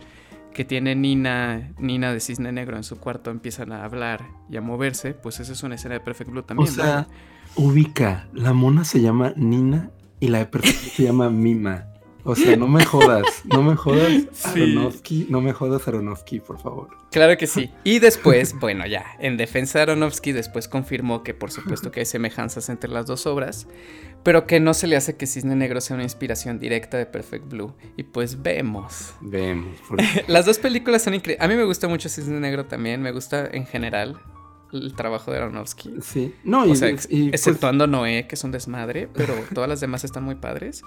que 0.52 0.64
tiene 0.64 0.94
Nina, 0.94 1.72
Nina 1.78 2.12
de 2.12 2.20
Cisne 2.20 2.52
Negro 2.52 2.76
en 2.76 2.84
su 2.84 2.98
cuarto 2.98 3.30
empiezan 3.30 3.72
a 3.72 3.84
hablar 3.84 4.26
y 4.50 4.56
a 4.56 4.60
moverse, 4.60 5.14
pues 5.14 5.40
esa 5.40 5.52
es 5.52 5.62
una 5.62 5.76
escena 5.76 5.94
de 5.94 6.00
Perfect 6.00 6.30
Blue 6.30 6.42
también. 6.42 6.68
O 6.68 6.72
sea, 6.72 7.08
ubica, 7.56 8.28
la 8.32 8.52
mona 8.52 8.84
se 8.84 9.00
llama 9.00 9.32
Nina 9.36 9.90
y 10.20 10.28
la 10.28 10.38
de 10.38 10.46
Perfect 10.46 10.80
Blue 10.80 10.90
se 10.90 11.02
llama 11.04 11.30
Mima. 11.30 11.88
O 12.24 12.36
sea, 12.36 12.56
no 12.56 12.68
me 12.68 12.84
jodas, 12.84 13.24
no 13.44 13.64
me 13.64 13.74
jodas 13.74 14.46
Aronofsky, 14.46 15.26
no 15.28 15.40
me 15.40 15.52
jodas 15.52 15.88
Aronofsky, 15.88 16.38
por 16.38 16.60
favor. 16.60 16.88
Claro 17.10 17.36
que 17.36 17.48
sí. 17.48 17.70
Y 17.82 17.98
después, 17.98 18.54
bueno, 18.60 18.86
ya, 18.86 19.04
en 19.18 19.36
defensa 19.36 19.80
de 19.80 19.82
Aronofsky, 19.82 20.30
después 20.30 20.68
confirmó 20.68 21.24
que 21.24 21.34
por 21.34 21.50
supuesto 21.50 21.90
que 21.90 22.00
hay 22.00 22.06
semejanzas 22.06 22.68
entre 22.68 22.90
las 22.90 23.06
dos 23.06 23.26
obras, 23.26 23.66
pero 24.22 24.46
que 24.46 24.60
no 24.60 24.72
se 24.72 24.86
le 24.86 24.94
hace 24.94 25.16
que 25.16 25.26
Cisne 25.26 25.56
Negro 25.56 25.80
sea 25.80 25.94
una 25.94 26.04
inspiración 26.04 26.60
directa 26.60 26.96
de 26.96 27.06
Perfect 27.06 27.48
Blue. 27.48 27.74
Y 27.96 28.04
pues 28.04 28.40
vemos. 28.40 29.14
Vemos. 29.20 29.76
las 30.28 30.46
dos 30.46 30.58
películas 30.58 31.02
son 31.02 31.14
increíbles. 31.14 31.44
A 31.44 31.48
mí 31.48 31.56
me 31.56 31.64
gusta 31.64 31.88
mucho 31.88 32.08
Cisne 32.08 32.38
Negro 32.38 32.66
también, 32.66 33.02
me 33.02 33.10
gusta 33.10 33.48
en 33.50 33.66
general 33.66 34.20
el 34.72 34.94
trabajo 34.94 35.30
de 35.30 35.38
Aronofsky. 35.38 35.94
Sí, 36.00 36.34
no, 36.44 36.64
y, 36.64 36.68
pues 36.68 37.08
exceptuando 37.10 37.86
Noé, 37.86 38.26
que 38.26 38.34
es 38.34 38.44
un 38.44 38.52
desmadre, 38.52 39.08
pero 39.12 39.34
todas 39.54 39.68
las 39.68 39.80
demás 39.80 40.04
están 40.04 40.24
muy 40.24 40.36
padres 40.36 40.82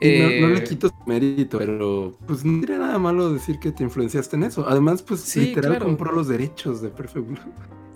no, 0.00 0.48
le 0.48 0.58
eh, 0.58 0.64
quito 0.64 0.90
mérito, 1.06 1.58
pero 1.58 2.14
pues 2.26 2.44
no 2.44 2.60
tiene 2.60 2.78
nada 2.78 2.98
malo 2.98 3.32
decir 3.32 3.58
que 3.58 3.72
te 3.72 3.82
influenciaste 3.82 4.36
en 4.36 4.44
eso. 4.44 4.66
Además, 4.68 5.02
pues 5.02 5.34
literal 5.36 5.78
compró 5.78 6.12
los 6.12 6.28
derechos 6.28 6.82
de 6.82 6.90
Perfect 6.90 7.26
Blue. 7.26 7.38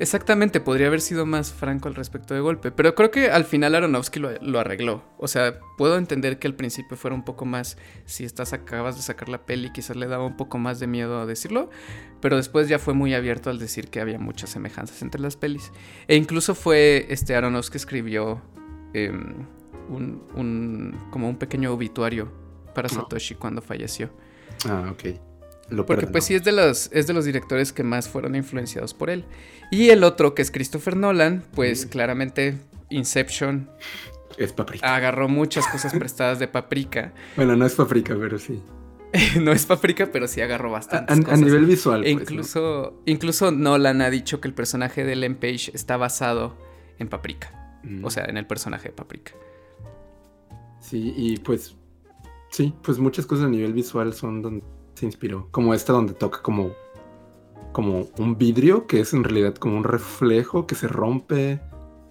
Exactamente, 0.00 0.60
podría 0.60 0.86
haber 0.86 1.02
sido 1.02 1.26
más 1.26 1.52
franco 1.52 1.86
al 1.86 1.94
respecto 1.94 2.32
de 2.32 2.40
golpe, 2.40 2.70
pero 2.70 2.94
creo 2.94 3.10
que 3.10 3.30
al 3.30 3.44
final 3.44 3.74
Aronofsky 3.74 4.18
lo, 4.18 4.58
arregló. 4.58 5.04
O 5.18 5.28
sea, 5.28 5.60
puedo 5.76 5.98
entender 5.98 6.38
que 6.38 6.46
al 6.46 6.54
principio 6.54 6.96
fuera 6.96 7.14
un 7.14 7.22
poco 7.22 7.44
más, 7.44 7.76
si 8.06 8.24
estás 8.24 8.54
acabas 8.54 8.96
de 8.96 9.02
sacar 9.02 9.28
la 9.28 9.44
peli, 9.44 9.70
quizás 9.72 9.96
le 9.96 10.06
daba 10.06 10.24
un 10.24 10.38
poco 10.38 10.56
más 10.56 10.80
de 10.80 10.86
miedo 10.86 11.20
a 11.20 11.26
decirlo, 11.26 11.68
pero 12.22 12.38
después 12.38 12.66
ya 12.66 12.78
fue 12.78 12.94
muy 12.94 13.12
abierto 13.12 13.50
al 13.50 13.58
decir 13.58 13.88
que 13.88 14.00
había 14.00 14.18
muchas 14.18 14.48
semejanzas 14.48 15.02
entre 15.02 15.20
las 15.20 15.36
pelis. 15.36 15.70
E 16.08 16.16
incluso 16.16 16.54
fue 16.54 17.04
este 17.10 17.36
Aronofsky 17.36 17.76
escribió 17.76 18.40
em, 18.94 19.44
un, 19.90 20.98
como 21.10 21.28
un 21.28 21.36
pequeño 21.36 21.74
obituario 21.74 22.32
para 22.74 22.88
Satoshi 22.88 23.34
cuando 23.34 23.60
falleció. 23.60 24.08
Ah, 24.66 24.90
ok. 24.90 25.29
Lo 25.70 25.86
Porque 25.86 26.06
pues 26.08 26.24
sí 26.24 26.34
es 26.34 26.44
de, 26.44 26.52
los, 26.52 26.90
es 26.92 27.06
de 27.06 27.12
los 27.12 27.24
directores 27.24 27.72
que 27.72 27.84
más 27.84 28.08
fueron 28.08 28.34
influenciados 28.34 28.92
por 28.92 29.08
él. 29.08 29.24
Y 29.70 29.90
el 29.90 30.02
otro, 30.02 30.34
que 30.34 30.42
es 30.42 30.50
Christopher 30.50 30.96
Nolan, 30.96 31.44
pues 31.54 31.86
claramente 31.86 32.58
Inception. 32.90 33.70
Es 34.36 34.52
Paprika. 34.52 34.94
Agarró 34.94 35.28
muchas 35.28 35.66
cosas 35.68 35.94
prestadas 35.94 36.38
de 36.38 36.48
Paprika. 36.48 37.12
Bueno, 37.36 37.56
no 37.56 37.64
es 37.66 37.74
Paprika, 37.74 38.16
pero 38.18 38.38
sí. 38.38 38.60
no 39.40 39.52
es 39.52 39.66
Paprika, 39.66 40.10
pero 40.12 40.26
sí 40.26 40.40
agarró 40.40 40.70
bastante. 40.70 41.12
A, 41.12 41.36
nivel 41.36 41.66
visual. 41.66 42.04
E 42.04 42.14
pues, 42.14 42.22
incluso, 42.22 43.00
incluso 43.06 43.52
Nolan 43.52 44.02
ha 44.02 44.10
dicho 44.10 44.40
que 44.40 44.48
el 44.48 44.54
personaje 44.54 45.04
de 45.04 45.12
Ellen 45.12 45.36
Page 45.36 45.70
está 45.72 45.96
basado 45.96 46.56
en 46.98 47.08
Paprika. 47.08 47.78
Mm. 47.84 48.04
O 48.04 48.10
sea, 48.10 48.24
en 48.24 48.36
el 48.36 48.46
personaje 48.46 48.88
de 48.88 48.94
Paprika. 48.94 49.32
Sí, 50.80 51.14
y 51.16 51.36
pues 51.38 51.76
sí, 52.50 52.74
pues 52.82 52.98
muchas 52.98 53.26
cosas 53.26 53.46
a 53.46 53.48
nivel 53.48 53.72
visual 53.72 54.14
son 54.14 54.42
donde 54.42 54.64
se 55.00 55.06
inspiró. 55.06 55.48
Como 55.50 55.74
esta 55.74 55.92
donde 55.92 56.14
toca 56.14 56.42
como, 56.42 56.72
como 57.72 58.08
un 58.18 58.36
vidrio, 58.38 58.86
que 58.86 59.00
es 59.00 59.12
en 59.12 59.24
realidad 59.24 59.54
como 59.54 59.76
un 59.76 59.84
reflejo 59.84 60.66
que 60.66 60.74
se 60.74 60.88
rompe. 60.88 61.60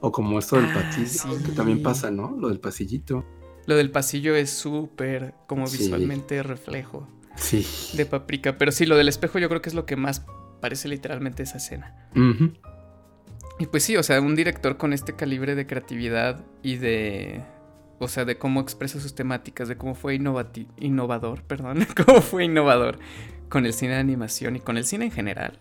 O 0.01 0.13
como 0.13 0.39
esto 0.39 0.55
del 0.55 0.65
ah, 0.65 0.73
pasillo, 0.73 1.43
que 1.45 1.51
también 1.51 1.83
pasa, 1.83 2.09
¿no? 2.09 2.35
Lo 2.39 2.47
del 2.47 2.61
pasillito. 2.61 3.25
Lo 3.65 3.75
del 3.75 3.91
pasillo 3.91 4.33
es 4.33 4.49
súper 4.49 5.33
como 5.45 5.65
visualmente 5.65 6.41
reflejo. 6.41 7.05
Sí. 7.35 7.65
De 7.97 8.05
paprika. 8.05 8.57
Pero 8.57 8.71
sí, 8.71 8.85
lo 8.85 8.95
del 8.95 9.09
espejo 9.09 9.39
yo 9.39 9.49
creo 9.49 9.61
que 9.61 9.69
es 9.69 9.75
lo 9.75 9.85
que 9.85 9.97
más 9.97 10.25
parece 10.61 10.87
literalmente 10.87 11.43
esa 11.43 11.57
escena. 11.57 12.09
Y 13.59 13.65
pues 13.65 13.83
sí, 13.83 13.97
o 13.97 14.03
sea, 14.03 14.21
un 14.21 14.35
director 14.35 14.77
con 14.77 14.93
este 14.93 15.17
calibre 15.17 15.53
de 15.53 15.67
creatividad 15.67 16.45
y 16.63 16.77
de, 16.77 17.43
o 17.99 18.07
sea, 18.07 18.25
de 18.25 18.37
cómo 18.37 18.61
expresa 18.61 18.99
sus 18.99 19.13
temáticas, 19.13 19.67
de 19.67 19.77
cómo 19.77 19.95
fue 19.95 20.15
innovador, 20.15 21.43
perdón, 21.47 21.85
cómo 22.05 22.21
fue 22.21 22.45
innovador 22.45 22.99
con 23.49 23.65
el 23.65 23.73
cine 23.73 23.93
de 23.93 23.99
animación 23.99 24.55
y 24.55 24.59
con 24.59 24.77
el 24.77 24.85
cine 24.85 25.05
en 25.05 25.11
general, 25.11 25.59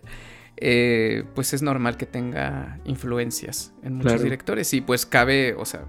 eh, 0.57 1.25
pues 1.35 1.53
es 1.55 1.63
normal 1.63 1.97
que 1.97 2.07
tenga 2.07 2.81
influencias 2.85 3.73
en 3.83 3.95
muchos 3.95 4.23
directores 4.23 4.73
y 4.75 4.81
pues 4.81 5.07
cabe, 5.07 5.55
o 5.55 5.65
sea, 5.65 5.85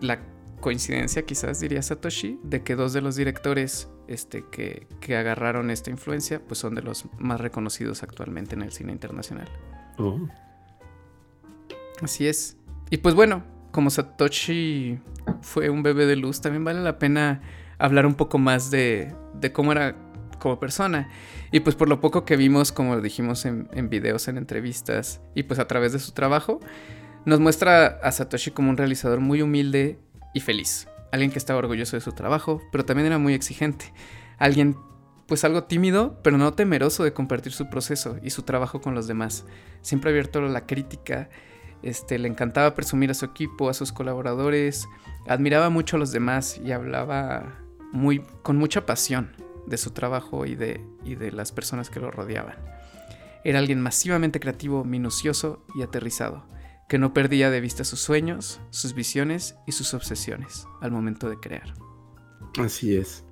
la 0.00 0.20
coincidencia 0.60 1.22
quizás 1.22 1.60
diría 1.60 1.82
Satoshi 1.82 2.38
de 2.42 2.62
que 2.62 2.74
dos 2.74 2.92
de 2.92 3.00
los 3.00 3.16
directores 3.16 3.88
este, 4.08 4.44
que, 4.50 4.86
que 5.00 5.16
agarraron 5.16 5.70
esta 5.70 5.90
influencia 5.90 6.40
pues 6.46 6.58
son 6.58 6.74
de 6.74 6.82
los 6.82 7.06
más 7.18 7.40
reconocidos 7.40 8.02
actualmente 8.02 8.54
en 8.54 8.62
el 8.62 8.72
cine 8.72 8.92
internacional. 8.92 9.48
Oh. 9.98 10.18
Así 12.02 12.26
es. 12.26 12.56
Y 12.90 12.98
pues 12.98 13.14
bueno, 13.14 13.44
como 13.70 13.90
Satoshi 13.90 14.98
fue 15.42 15.70
un 15.70 15.82
bebé 15.82 16.06
de 16.06 16.16
luz, 16.16 16.40
también 16.40 16.64
vale 16.64 16.80
la 16.80 16.98
pena 16.98 17.42
hablar 17.78 18.06
un 18.06 18.14
poco 18.14 18.38
más 18.38 18.70
de, 18.70 19.14
cómo 19.52 19.72
era 19.72 19.96
como 20.38 20.58
persona. 20.58 21.08
Y 21.52 21.60
pues 21.60 21.76
por 21.76 21.88
lo 21.88 22.00
poco 22.00 22.24
que 22.24 22.36
vimos, 22.36 22.72
como 22.72 23.00
dijimos 23.00 23.44
en, 23.44 23.68
videos, 23.88 24.28
en 24.28 24.38
entrevistas, 24.38 25.20
y 25.34 25.44
pues 25.44 25.58
a 25.58 25.66
través 25.66 25.92
de 25.92 25.98
su 25.98 26.12
trabajo, 26.12 26.60
nos 27.24 27.40
muestra 27.40 27.98
a 28.02 28.12
Satoshi 28.12 28.50
como 28.50 28.70
un 28.70 28.76
realizador 28.76 29.20
muy 29.20 29.42
humilde 29.42 29.98
y 30.34 30.40
feliz. 30.40 30.88
Alguien 31.12 31.30
que 31.30 31.38
estaba 31.38 31.58
orgulloso 31.58 31.96
de 31.96 32.00
su 32.00 32.12
trabajo, 32.12 32.60
pero 32.70 32.84
también 32.84 33.06
era 33.06 33.18
muy 33.18 33.34
exigente. 33.34 33.92
Alguien 34.38 34.76
pues 35.26 35.44
algo 35.44 35.62
tímido, 35.62 36.18
pero 36.24 36.38
no 36.38 36.54
temeroso 36.54 37.04
de 37.04 37.12
compartir 37.12 37.52
su 37.52 37.70
proceso 37.70 38.16
y 38.20 38.30
su 38.30 38.42
trabajo 38.42 38.80
con 38.80 38.96
los 38.96 39.06
demás. 39.06 39.44
Siempre 39.80 40.10
abierto 40.10 40.40
a 40.40 40.42
la 40.42 40.66
crítica 40.66 41.30
este, 41.82 42.18
le 42.18 42.28
encantaba 42.28 42.74
presumir 42.74 43.10
a 43.10 43.14
su 43.14 43.24
equipo, 43.24 43.68
a 43.68 43.74
sus 43.74 43.92
colaboradores, 43.92 44.88
admiraba 45.26 45.70
mucho 45.70 45.96
a 45.96 45.98
los 45.98 46.12
demás 46.12 46.60
y 46.62 46.72
hablaba 46.72 47.58
muy, 47.92 48.22
con 48.42 48.56
mucha 48.56 48.86
pasión 48.86 49.32
de 49.66 49.76
su 49.76 49.90
trabajo 49.90 50.46
y 50.46 50.54
de, 50.54 50.84
y 51.04 51.14
de 51.14 51.32
las 51.32 51.52
personas 51.52 51.90
que 51.90 52.00
lo 52.00 52.10
rodeaban. 52.10 52.56
Era 53.44 53.58
alguien 53.58 53.80
masivamente 53.80 54.40
creativo, 54.40 54.84
minucioso 54.84 55.64
y 55.74 55.82
aterrizado, 55.82 56.44
que 56.88 56.98
no 56.98 57.14
perdía 57.14 57.50
de 57.50 57.60
vista 57.60 57.84
sus 57.84 58.00
sueños, 58.00 58.60
sus 58.70 58.94
visiones 58.94 59.56
y 59.66 59.72
sus 59.72 59.94
obsesiones 59.94 60.66
al 60.80 60.90
momento 60.90 61.28
de 61.30 61.38
crear. 61.38 61.72
Así 62.58 62.96
es. 62.96 63.24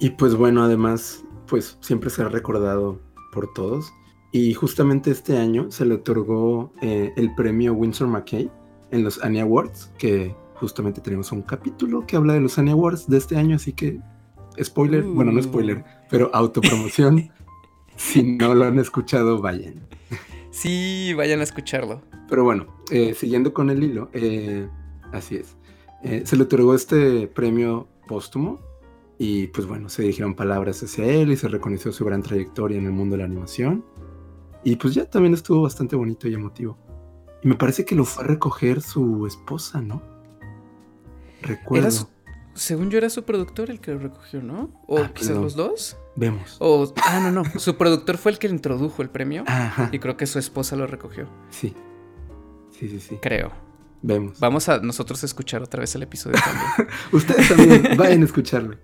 Y 0.00 0.10
pues 0.10 0.34
bueno, 0.34 0.62
además, 0.62 1.24
pues 1.46 1.76
siempre 1.80 2.10
será 2.10 2.28
recordado 2.28 3.00
por 3.32 3.52
todos 3.52 3.92
y 4.34 4.52
justamente 4.52 5.12
este 5.12 5.38
año 5.38 5.70
se 5.70 5.84
le 5.84 5.94
otorgó 5.94 6.72
eh, 6.82 7.12
el 7.16 7.32
premio 7.36 7.72
Winsor 7.72 8.08
McKay 8.08 8.50
en 8.90 9.04
los 9.04 9.22
Annie 9.22 9.40
Awards, 9.40 9.92
que 9.96 10.34
justamente 10.56 11.00
tenemos 11.00 11.30
un 11.30 11.42
capítulo 11.42 12.04
que 12.04 12.16
habla 12.16 12.32
de 12.32 12.40
los 12.40 12.58
Annie 12.58 12.72
Awards 12.72 13.08
de 13.08 13.18
este 13.18 13.36
año, 13.36 13.54
así 13.54 13.72
que 13.72 14.00
spoiler, 14.60 15.04
bueno, 15.04 15.30
no 15.30 15.40
spoiler, 15.40 15.76
uh. 15.76 15.84
pero 16.10 16.30
autopromoción. 16.34 17.30
si 17.96 18.24
no 18.24 18.56
lo 18.56 18.64
han 18.64 18.80
escuchado, 18.80 19.40
vayan. 19.40 19.86
Sí, 20.50 21.14
vayan 21.16 21.38
a 21.38 21.44
escucharlo. 21.44 22.02
Pero 22.28 22.42
bueno, 22.42 22.66
eh, 22.90 23.14
siguiendo 23.14 23.54
con 23.54 23.70
el 23.70 23.84
hilo, 23.84 24.10
eh, 24.14 24.68
así 25.12 25.36
es. 25.36 25.56
se 26.28 26.36
le 26.36 26.42
otorgó 26.42 26.74
este 26.74 27.28
premio 27.28 27.86
póstumo 28.08 28.58
y 29.16 29.46
pues 29.46 29.68
bueno, 29.68 29.88
se 29.88 30.02
dijeron 30.02 30.34
palabras 30.34 30.82
hacia 30.82 31.04
él 31.04 31.30
y 31.30 31.36
se 31.36 31.46
reconoció 31.46 31.92
su 31.92 32.04
gran 32.04 32.20
trayectoria 32.20 32.78
en 32.78 32.86
el 32.86 32.92
mundo 32.92 33.14
de 33.14 33.18
la 33.18 33.26
animación. 33.26 33.84
Y 34.64 34.76
pues 34.76 34.94
ya 34.94 35.04
también 35.04 35.34
estuvo 35.34 35.62
bastante 35.62 35.94
bonito 35.94 36.26
y 36.26 36.34
emotivo. 36.34 36.78
Y 37.42 37.48
me 37.48 37.54
parece 37.54 37.84
que 37.84 37.94
lo 37.94 38.04
fue 38.04 38.24
a 38.24 38.26
recoger 38.26 38.80
su 38.80 39.26
esposa, 39.26 39.82
¿no? 39.82 40.02
Recuerdo. 41.42 42.08
según 42.54 42.90
yo 42.90 42.96
era 42.96 43.10
su 43.10 43.24
productor 43.24 43.70
el 43.70 43.80
que 43.80 43.92
lo 43.92 43.98
recogió, 43.98 44.42
¿no? 44.42 44.70
O 44.86 44.98
ah, 44.98 45.10
quizás 45.14 45.36
los 45.36 45.54
dos. 45.54 45.98
Vemos. 46.16 46.56
O, 46.60 46.92
ah, 47.04 47.20
no, 47.20 47.30
no. 47.30 47.44
Su 47.58 47.76
productor 47.76 48.16
fue 48.16 48.32
el 48.32 48.38
que 48.38 48.48
introdujo 48.48 49.02
el 49.02 49.10
premio. 49.10 49.44
Ajá. 49.46 49.90
Y 49.92 49.98
creo 49.98 50.16
que 50.16 50.26
su 50.26 50.38
esposa 50.38 50.74
lo 50.76 50.86
recogió. 50.86 51.28
Sí. 51.50 51.74
Sí, 52.70 52.88
sí, 52.88 53.00
sí. 53.00 53.18
Creo. 53.20 53.52
vemos. 54.00 54.40
Vamos 54.40 54.70
a 54.70 54.78
nosotros 54.78 55.22
a 55.22 55.26
escuchar 55.26 55.62
otra 55.62 55.80
vez 55.80 55.94
el 55.94 56.02
episodio 56.04 56.38
también. 56.42 56.90
Ustedes 57.12 57.48
también, 57.48 57.96
vayan 57.98 58.22
a 58.22 58.24
escucharlo. 58.24 58.78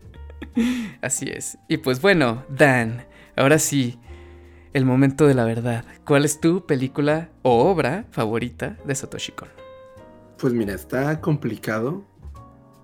Así 1.01 1.27
es. 1.29 1.57
Y 1.67 1.79
pues 1.79 2.03
bueno, 2.03 2.45
Dan, 2.51 3.07
ahora 3.37 3.59
sí, 3.59 3.99
el 4.73 4.85
momento 4.85 5.27
de 5.27 5.35
la 5.35 5.45
verdad. 5.45 5.85
¿Cuál 6.05 6.25
es 6.25 6.41
tu 6.41 6.67
película 6.67 7.31
o 7.43 7.71
obra 7.71 8.07
favorita 8.11 8.79
de 8.85 8.95
Satoshi 8.95 9.33
Kon? 9.33 9.49
Pues 10.39 10.53
mira, 10.53 10.75
está 10.75 11.21
complicado. 11.21 12.05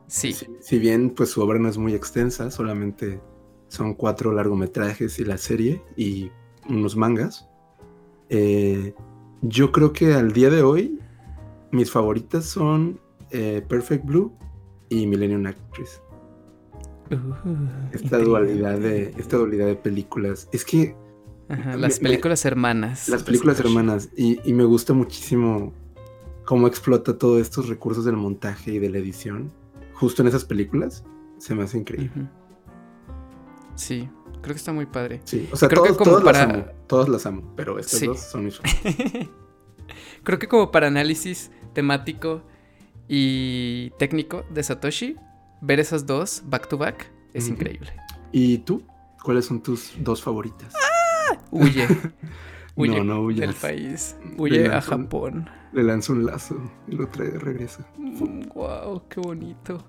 Sí. 0.09 0.33
Si, 0.33 0.47
si 0.61 0.79
bien 0.79 1.11
pues 1.11 1.31
su 1.31 1.43
obra 1.43 1.59
no 1.59 1.69
es 1.69 1.79
muy 1.79 1.95
extensa, 1.95 2.51
solamente 2.51 3.21
son 3.69 3.95
cuatro 3.95 4.33
largometrajes 4.33 5.19
y 5.19 5.25
la 5.25 5.39
serie 5.39 5.83
y 5.97 6.31
unos 6.69 6.97
mangas. 6.97 7.49
Eh, 8.29 8.95
yo 9.43 9.73
creo 9.73 9.93
que 9.93 10.15
al 10.15 10.33
día 10.33 10.51
de 10.51 10.63
hoy 10.63 10.99
mis 11.71 11.91
favoritas 11.91 12.45
son 12.45 13.01
eh, 13.31 13.63
Perfect 13.69 14.05
Blue 14.05 14.33
y 14.89 15.07
Millennium 15.07 15.47
Actress. 15.47 16.01
Uh, 17.11 17.93
Esta 17.93 18.19
dualidad 18.19 18.79
de 18.79 19.15
esta 19.17 19.37
dualidad 19.37 19.67
de 19.67 19.77
películas. 19.77 20.49
Es 20.53 20.65
que 20.65 20.97
Ajá, 21.49 21.77
las 21.77 22.01
me- 22.01 22.09
películas 22.09 22.45
hermanas. 22.45 23.09
las 23.09 23.23
películas 23.23 23.61
hermanas 23.61 24.09
y, 24.17 24.39
y 24.49 24.53
me 24.53 24.65
gusta 24.65 24.93
muchísimo 24.95 25.73
cómo 26.45 26.67
explota 26.67 27.17
todos 27.19 27.41
estos 27.41 27.69
recursos 27.69 28.05
del 28.05 28.17
montaje 28.17 28.73
y 28.73 28.79
de 28.79 28.89
la 28.91 28.99
edición 28.99 29.53
justo 29.95 30.23
en 30.23 30.29
esas 30.29 30.45
películas. 30.45 31.05
Se 31.39 31.55
me 31.55 31.63
hace 31.65 31.79
increíble. 31.79 32.29
Sí, 33.75 34.09
creo 34.43 34.55
que 34.55 34.59
está 34.59 34.73
muy 34.73 34.87
padre. 34.87 35.21
Sí, 35.25 35.49
o 35.53 35.57
sea, 35.57 35.69
Creo 35.69 35.83
que 35.83 35.89
todos, 35.91 35.99
como 35.99 36.11
todas 36.19 36.25
las 36.25 36.37
amo, 36.43 36.65
todas 36.87 37.09
las 37.09 37.27
amo, 37.27 37.53
pero 37.57 37.79
estas 37.79 38.01
Sí. 38.01 38.07
dos 38.07 38.21
son 38.21 38.45
mis. 38.45 38.59
Creo 40.25 40.39
que 40.39 40.49
como 40.49 40.71
para 40.73 40.89
análisis 40.89 41.51
temático 41.75 42.43
y 43.09 43.91
técnico 43.99 44.45
de 44.51 44.63
Satoshi, 44.63 45.17
ver 45.61 45.79
esas 45.79 46.07
dos 46.07 46.43
back 46.47 46.69
to 46.69 46.79
back 46.79 47.11
es 47.35 47.49
increíble. 47.49 47.93
¿Y 48.33 48.59
tú? 48.59 48.83
¿Cuáles 49.23 49.45
son 49.47 49.63
tus 49.63 49.93
dos 49.99 50.23
favoritas? 50.23 50.73
Huye. 51.51 51.87
Huye 52.77 52.99
no, 52.99 53.05
no 53.05 53.23
huyas. 53.23 53.41
del 53.41 53.55
país. 53.55 54.17
Le 54.23 54.43
Huye 54.43 54.67
a 54.67 54.81
Japón. 54.83 55.49
Le 55.73 55.83
lanzo 55.83 56.13
un 56.13 56.27
lazo 56.27 56.61
y 56.87 56.95
lo 56.95 57.09
trae 57.09 57.29
de 57.29 57.39
regreso. 57.39 57.85
Wow, 58.55 59.03
qué 59.09 59.21
bonito. 59.21 59.85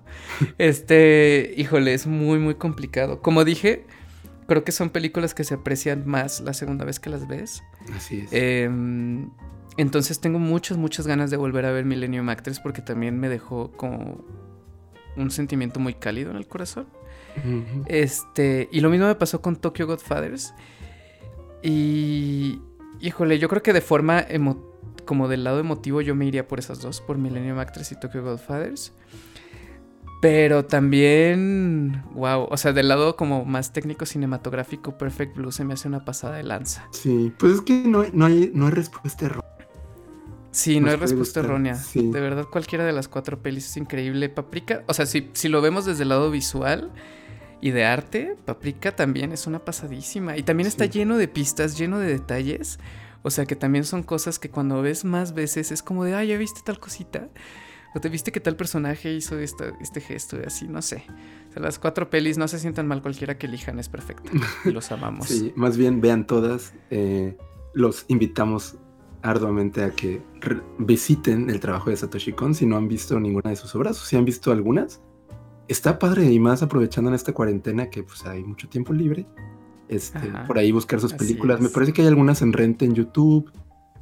Este, 0.56 1.54
híjole, 1.56 1.94
es 1.94 2.06
muy, 2.06 2.38
muy 2.38 2.54
complicado. 2.54 3.20
Como 3.20 3.44
dije, 3.44 3.86
creo 4.46 4.64
que 4.64 4.72
son 4.72 4.90
películas 4.90 5.34
que 5.34 5.44
se 5.44 5.54
aprecian 5.54 6.06
más 6.06 6.40
la 6.40 6.54
segunda 6.54 6.84
vez 6.84 6.98
que 6.98 7.10
las 7.10 7.28
ves. 7.28 7.62
Así 7.94 8.20
es. 8.20 8.28
Em, 8.32 9.30
entonces 9.76 10.20
tengo 10.20 10.38
muchas, 10.38 10.78
muchas 10.78 11.06
ganas 11.06 11.30
de 11.30 11.36
volver 11.36 11.66
a 11.66 11.72
ver 11.72 11.84
Millennium 11.84 12.28
Actress 12.30 12.58
porque 12.58 12.82
también 12.82 13.20
me 13.20 13.28
dejó 13.28 13.70
como 13.72 14.24
un 15.16 15.30
sentimiento 15.30 15.80
muy 15.80 15.94
cálido 15.94 16.30
en 16.30 16.36
el 16.36 16.48
corazón. 16.48 16.86
Este, 17.86 18.68
y 18.72 18.80
lo 18.80 18.90
mismo 18.90 19.06
me 19.06 19.14
pasó 19.14 19.40
con 19.40 19.56
Tokyo 19.56 19.86
Godfathers. 19.86 20.54
Y, 21.62 22.60
híjole, 23.00 23.38
yo 23.38 23.48
creo 23.48 23.62
que 23.62 23.72
de 23.72 23.80
forma 23.80 24.20
emo- 24.28 24.62
como 25.04 25.28
del 25.28 25.44
lado 25.44 25.58
emotivo 25.60 26.00
yo 26.00 26.14
me 26.14 26.26
iría 26.26 26.46
por 26.46 26.58
esas 26.58 26.80
dos, 26.80 27.00
por 27.00 27.18
Millennium 27.18 27.58
Actress 27.58 27.92
y 27.92 28.00
Tokyo 28.00 28.22
Godfathers. 28.22 28.92
Pero 30.20 30.64
también, 30.64 32.02
wow, 32.12 32.48
o 32.50 32.56
sea, 32.56 32.72
del 32.72 32.88
lado 32.88 33.14
como 33.14 33.44
más 33.44 33.72
técnico 33.72 34.04
cinematográfico, 34.04 34.98
Perfect 34.98 35.36
Blue 35.36 35.52
se 35.52 35.64
me 35.64 35.74
hace 35.74 35.86
una 35.86 36.04
pasada 36.04 36.36
de 36.36 36.42
lanza. 36.42 36.88
Sí, 36.90 37.32
pues 37.38 37.54
es 37.54 37.60
que 37.60 37.84
no 37.84 38.00
hay, 38.00 38.10
no 38.12 38.26
hay, 38.26 38.50
no 38.52 38.66
hay 38.66 38.72
respuesta 38.72 39.26
errónea. 39.26 39.44
Sí, 40.50 40.80
no 40.80 40.90
hay 40.90 40.96
respuesta 40.96 41.38
errónea. 41.38 41.76
sí. 41.76 42.10
De 42.10 42.20
verdad, 42.20 42.46
cualquiera 42.50 42.84
de 42.84 42.92
las 42.92 43.06
cuatro 43.06 43.38
pelis 43.40 43.66
es 43.66 43.76
increíble. 43.76 44.28
Paprika, 44.28 44.82
o 44.88 44.94
sea, 44.94 45.06
si, 45.06 45.30
si 45.34 45.48
lo 45.48 45.60
vemos 45.60 45.84
desde 45.86 46.02
el 46.02 46.08
lado 46.08 46.32
visual 46.32 46.90
y 47.60 47.70
de 47.72 47.84
arte, 47.84 48.36
Paprika 48.44 48.94
también 48.94 49.32
es 49.32 49.46
una 49.46 49.64
pasadísima. 49.64 50.36
Y 50.36 50.42
también 50.42 50.66
está 50.66 50.86
lleno 50.86 51.16
de 51.16 51.28
pistas, 51.28 51.76
lleno 51.78 51.98
de 51.98 52.06
detalles. 52.08 52.78
O 53.22 53.30
sea, 53.30 53.46
que 53.46 53.56
también 53.56 53.84
son 53.84 54.02
cosas 54.02 54.38
que 54.38 54.48
cuando 54.50 54.80
ves 54.82 55.04
más 55.04 55.34
veces 55.34 55.72
es 55.72 55.82
como 55.82 56.04
de, 56.04 56.14
ah, 56.14 56.24
ya 56.24 56.38
viste 56.38 56.60
tal 56.64 56.78
cosita. 56.78 57.28
O 57.94 58.00
te 58.00 58.08
viste 58.10 58.30
que 58.32 58.38
tal 58.40 58.54
personaje 58.54 59.12
hizo 59.12 59.38
esta- 59.38 59.72
este 59.80 60.00
gesto 60.00 60.36
y 60.40 60.44
así, 60.44 60.68
no 60.68 60.82
sé. 60.82 61.04
O 61.48 61.52
sea, 61.52 61.62
las 61.62 61.78
cuatro 61.78 62.10
pelis 62.10 62.38
no 62.38 62.46
se 62.46 62.58
sientan 62.58 62.86
mal 62.86 63.00
cualquiera 63.02 63.38
que 63.38 63.46
elijan, 63.46 63.78
es 63.78 63.88
perfecta. 63.88 64.30
Y 64.64 64.70
los 64.70 64.92
amamos. 64.92 65.26
Sí, 65.28 65.52
más 65.56 65.76
bien 65.76 66.00
vean 66.00 66.26
todas. 66.26 66.74
eh, 66.90 67.36
los 67.74 68.04
invitamos 68.08 68.76
arduamente 69.22 69.82
a 69.84 69.90
que 69.90 70.22
visiten 70.78 71.50
el 71.50 71.60
trabajo 71.60 71.90
de 71.90 71.96
Satoshi 71.96 72.32
Kon 72.32 72.54
si 72.54 72.66
no 72.66 72.76
han 72.76 72.88
visto 72.88 73.18
ninguna 73.20 73.50
de 73.50 73.56
sus 73.56 73.74
obras 73.74 74.00
o 74.00 74.04
si 74.04 74.16
han 74.16 74.24
visto 74.24 74.52
algunas. 74.52 75.00
Está 75.68 75.98
padre 75.98 76.24
y 76.32 76.38
más 76.40 76.62
aprovechando 76.62 77.10
en 77.10 77.14
esta 77.14 77.32
cuarentena 77.32 77.90
que 77.90 78.02
pues 78.02 78.24
hay 78.26 78.42
mucho 78.42 78.68
tiempo 78.68 78.92
libre. 78.92 79.26
Este, 79.88 80.18
Ajá, 80.18 80.44
por 80.46 80.58
ahí 80.58 80.72
buscar 80.72 81.00
sus 81.00 81.12
películas. 81.14 81.60
Me 81.60 81.68
parece 81.68 81.92
que 81.92 82.02
hay 82.02 82.08
algunas 82.08 82.42
en 82.42 82.52
renta 82.52 82.84
en 82.84 82.94
YouTube. 82.94 83.50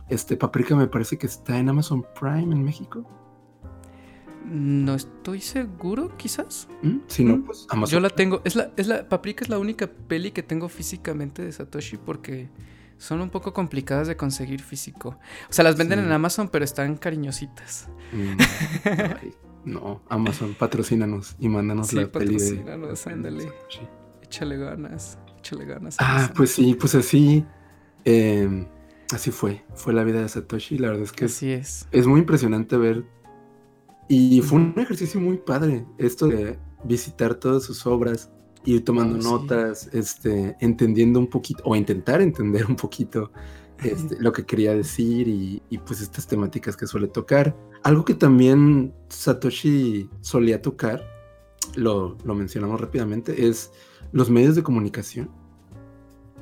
Este, 0.09 0.37
Paprika 0.37 0.75
me 0.77 0.87
parece 0.87 1.19
que 1.19 1.27
está 1.27 1.59
en 1.59 1.69
Amazon 1.69 2.05
Prime 2.19 2.55
en 2.55 2.63
México. 2.65 3.05
No 4.49 4.95
estoy 4.95 5.41
seguro, 5.41 6.17
quizás. 6.17 6.69
¿Mm? 6.83 6.99
Si 7.09 7.25
no, 7.25 7.39
Mm, 7.39 7.43
pues 7.43 7.67
Amazon. 7.69 7.93
Yo 7.95 8.01
la 8.01 8.11
tengo. 8.11 8.43
Es 8.45 8.55
la, 8.55 8.71
es 8.77 8.87
la. 8.87 9.09
Paprika 9.09 9.43
es 9.45 9.51
la 9.51 9.59
única 9.59 9.89
peli 9.89 10.31
que 10.31 10.45
tengo 10.45 10.69
físicamente 10.69 11.43
de 11.43 11.51
Satoshi 11.51 11.97
porque 11.97 12.49
son 12.97 13.21
un 13.21 13.31
poco 13.31 13.53
complicadas 13.53 14.07
de 14.07 14.17
conseguir 14.17 14.63
físico. 14.63 15.19
O 15.51 15.53
sea, 15.53 15.65
las 15.65 15.77
venden 15.77 15.99
Sí. 15.99 16.05
en 16.07 16.13
Amazon, 16.13 16.49
pero 16.49 16.65
están 16.65 16.97
cariñositas. 16.97 17.89
Mm, 18.13 18.37
no, 19.67 20.01
Amazon, 20.09 20.55
patrocínanos 20.59 21.37
y 21.39 21.49
mándanos 21.51 21.89
Sí, 21.89 21.97
la 21.97 22.11
peli 22.11 22.37
de. 22.37 22.39
patrocínanos, 22.39 23.07
ándale. 23.07 23.53
Échale 24.23 24.57
ganas. 24.57 25.19
Échale 25.39 25.65
ganas. 25.67 25.97
Ah, 25.99 26.17
Amazon. 26.17 26.35
pues 26.37 26.51
sí, 26.53 26.75
pues 26.81 26.95
así. 26.95 27.45
eh, 28.05 28.67
así 29.13 29.31
fue. 29.31 29.65
Fue 29.75 29.93
la 29.93 30.03
vida 30.05 30.21
de 30.23 30.29
Satoshi. 30.29 30.79
La 30.79 30.89
verdad 30.89 31.03
es 31.05 31.13
que 31.13 31.27
es, 31.27 31.37
Así 31.37 31.51
es. 31.53 31.87
es 31.93 32.07
muy 32.07 32.21
impresionante 32.21 32.77
ver. 32.77 33.05
Y 34.09 34.41
fue 34.43 34.59
un 34.59 34.75
ejercicio 34.77 35.21
muy 35.21 35.37
padre. 35.37 35.85
Esto 35.99 36.29
de 36.29 36.59
visitar 36.85 37.35
todas 37.35 37.65
sus 37.65 37.85
obras, 37.87 38.31
ir 38.65 38.85
tomando 38.85 39.19
Oh, 39.19 39.23
sí. 39.23 39.29
notas, 39.29 39.89
este, 39.93 40.57
entendiendo 40.61 41.19
un 41.19 41.27
poquito, 41.27 41.63
o 41.65 41.75
intentar 41.75 42.21
entender 42.21 42.67
un 42.67 42.77
poquito 42.77 43.33
este, 43.83 44.17
lo 44.21 44.33
que 44.33 44.45
quería 44.47 44.75
decir 44.75 45.29
y, 45.29 45.63
y, 45.71 45.79
pues 45.79 46.01
estas 46.01 46.27
temáticas 46.27 46.77
que 46.77 46.87
suele 46.87 47.09
tocar. 47.09 47.57
Algo 47.83 48.05
que 48.05 48.15
también 48.15 48.95
Satoshi 49.09 50.09
solía 50.21 50.63
tocar, 50.63 51.03
lo, 51.75 52.17
lo 52.25 52.35
mencionamos 52.35 52.81
rápidamente, 52.81 53.47
es 53.49 53.73
los 54.13 54.31
medios 54.31 54.55
de 54.57 54.63
comunicación. 54.63 55.31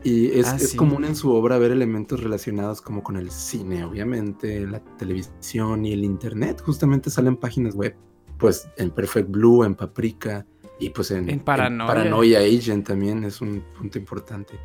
Y 0.03 0.39
es, 0.39 0.47
Ah, 0.49 0.57
es 0.57 0.71
sí. 0.71 0.77
común 0.77 1.05
en 1.07 1.17
su 1.17 1.33
obra 1.33 1.57
ver 1.59 1.73
elementos 1.73 2.23
relacionados 2.23 2.83
como 2.83 3.03
con 3.03 3.17
el 3.17 3.31
cine, 3.31 3.85
obviamente, 3.85 4.67
la 4.67 4.81
televisión 4.99 5.87
y 5.87 5.93
el 5.95 6.05
internet. 6.05 6.61
Justamente 6.63 7.09
salen 7.09 7.37
páginas 7.37 7.75
web, 7.75 7.97
pues 8.39 8.69
en 8.77 8.91
Perfect 8.91 9.31
Blue, 9.31 9.65
en 9.65 9.75
Paprika 9.75 10.45
y 10.79 10.91
pues 10.91 11.11
en, 11.11 11.31
En 11.31 11.41
Paranoia. 11.41 11.87
Paranoia 11.89 12.41
Agent 12.41 12.87
también 12.87 13.25
es 13.25 13.41
un 13.41 13.63
punto 13.79 13.99
importante. 13.99 14.59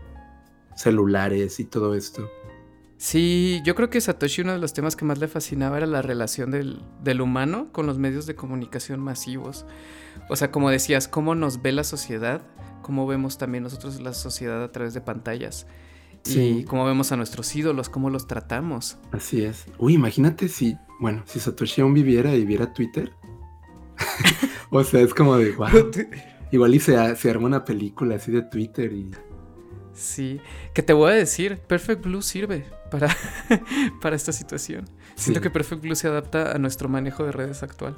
Celulares 0.75 1.59
y 1.59 1.65
todo 1.65 1.93
esto. 1.95 2.27
Sí, 3.01 3.61
yo 3.63 3.75
creo 3.75 3.89
que 3.89 4.01
Satoshi 4.01 4.41
uno 4.41 4.51
de 4.51 4.59
los 4.59 4.73
temas 4.73 4.97
que 4.97 5.05
más 5.05 5.19
le 5.19 5.29
fascinaba 5.29 5.77
era 5.77 5.87
la 5.87 6.01
relación 6.01 6.51
del, 6.51 6.81
del 7.01 7.21
humano 7.21 7.69
con 7.71 7.85
los 7.87 7.97
medios 7.97 8.25
de 8.25 8.35
comunicación 8.35 8.99
masivos. 8.99 9.65
O 10.29 10.35
sea, 10.35 10.51
como 10.51 10.69
decías, 10.69 11.07
cómo 11.07 11.33
nos 11.33 11.61
ve 11.61 11.71
la 11.71 11.85
sociedad, 11.85 12.41
cómo 12.81 13.07
vemos 13.07 13.37
también 13.37 13.63
nosotros 13.63 14.01
la 14.01 14.11
sociedad 14.13 14.61
a 14.61 14.73
través 14.73 14.93
de 14.93 14.99
pantallas. 14.99 15.65
Y 16.25 16.29
Sí. 16.29 16.65
cómo 16.67 16.83
vemos 16.85 17.13
a 17.13 17.15
nuestros 17.15 17.55
ídolos, 17.55 17.87
cómo 17.87 18.09
los 18.09 18.27
tratamos. 18.27 18.97
Así 19.13 19.45
es. 19.45 19.67
Uy, 19.77 19.93
imagínate 19.93 20.49
si, 20.49 20.75
bueno, 20.99 21.23
si 21.25 21.39
Satoshi 21.39 21.79
aún 21.79 21.93
viviera 21.93 22.35
y 22.35 22.43
viera 22.43 22.73
Twitter. 22.73 23.13
o 24.71 24.83
sea, 24.83 24.99
es 24.99 25.13
como 25.13 25.37
de, 25.37 25.53
wow. 25.55 25.69
Igual 26.51 26.75
y 26.75 26.81
se, 26.81 27.15
se 27.15 27.29
arma 27.29 27.45
una 27.45 27.63
película 27.63 28.15
así 28.15 28.29
de 28.33 28.41
Twitter 28.41 28.91
y... 28.91 29.09
Sí, 29.99 30.39
que 30.73 30.81
te 30.81 30.93
voy 30.93 31.11
a 31.11 31.15
decir, 31.15 31.59
Perfect 31.59 32.05
Blue 32.05 32.21
sirve 32.21 32.65
para, 32.89 33.09
para 34.01 34.15
esta 34.15 34.31
situación. 34.31 34.85
Siento 35.15 35.41
que 35.41 35.49
Perfect 35.49 35.81
Blue 35.81 35.95
se 35.95 36.07
adapta 36.07 36.53
a 36.53 36.57
nuestro 36.57 36.87
manejo 36.87 37.25
de 37.25 37.33
redes 37.33 37.63
actual. 37.63 37.97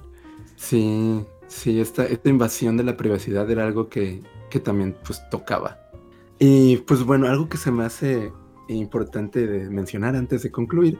Sí, 0.55 1.23
sí, 1.47 1.79
esta, 1.79 2.05
esta 2.05 2.29
invasión 2.29 2.75
de 2.75 2.83
la 2.83 2.97
privacidad 2.97 3.49
era 3.51 3.65
algo 3.65 3.87
que, 3.87 4.23
que 4.49 4.59
también 4.59 4.97
pues 5.05 5.21
tocaba. 5.29 5.79
Y 6.39 6.77
pues 6.77 7.03
bueno, 7.03 7.27
algo 7.27 7.47
que 7.47 7.57
se 7.57 7.71
me 7.71 7.85
hace 7.85 8.33
importante 8.67 9.45
de 9.45 9.69
mencionar 9.69 10.15
antes 10.15 10.41
de 10.41 10.49
concluir 10.49 10.97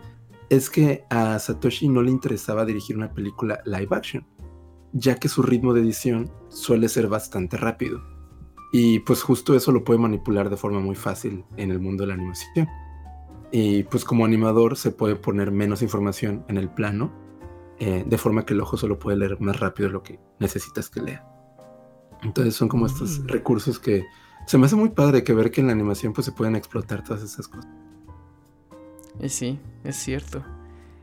es 0.49 0.69
que 0.69 1.03
a 1.09 1.39
Satoshi 1.39 1.87
no 1.87 2.03
le 2.03 2.11
interesaba 2.11 2.63
dirigir 2.63 2.95
una 2.95 3.11
película 3.11 3.61
live 3.65 3.87
action, 3.89 4.27
ya 4.93 5.15
que 5.15 5.29
su 5.29 5.41
ritmo 5.41 5.73
de 5.73 5.81
edición 5.81 6.31
suele 6.49 6.89
ser 6.89 7.07
bastante 7.07 7.57
rápido. 7.57 8.10
Y 8.71 8.99
pues 8.99 9.21
justo 9.21 9.53
eso 9.55 9.71
lo 9.71 9.83
puede 9.83 9.99
manipular 9.99 10.49
de 10.49 10.57
forma 10.57 10.79
muy 10.79 10.95
fácil 10.95 11.43
en 11.57 11.71
el 11.71 11.79
mundo 11.79 12.03
de 12.03 12.07
la 12.07 12.13
animación. 12.13 12.67
Y 13.51 13.83
pues 13.83 14.05
como 14.05 14.23
animador 14.23 14.77
se 14.77 14.91
puede 14.91 15.15
poner 15.15 15.51
menos 15.51 15.81
información 15.81 16.45
en 16.47 16.57
el 16.57 16.69
plano 16.69 17.11
eh, 17.79 18.03
de 18.05 18.17
forma 18.17 18.45
que 18.45 18.53
el 18.53 18.61
ojo 18.61 18.77
solo 18.77 18.97
puede 18.99 19.17
leer 19.17 19.41
más 19.41 19.59
rápido 19.59 19.89
lo 19.89 20.03
que 20.03 20.19
necesitas 20.39 20.89
que 20.89 21.01
lea. 21.01 21.27
Entonces 22.23 22.55
son 22.55 22.69
como 22.69 22.85
estos 22.85 23.19
Mm. 23.19 23.27
recursos 23.27 23.79
que 23.79 24.05
se 24.45 24.57
me 24.57 24.67
hace 24.67 24.75
muy 24.75 24.89
padre 24.89 25.23
que 25.23 25.33
ver 25.33 25.51
que 25.51 25.61
en 25.61 25.67
la 25.67 25.73
animación 25.73 26.13
pues 26.13 26.25
se 26.25 26.31
pueden 26.31 26.55
explotar 26.55 27.03
todas 27.03 27.23
esas 27.23 27.47
cosas. 27.47 27.69
Y 29.19 29.29
sí, 29.29 29.59
es 29.83 29.95
cierto. 29.97 30.43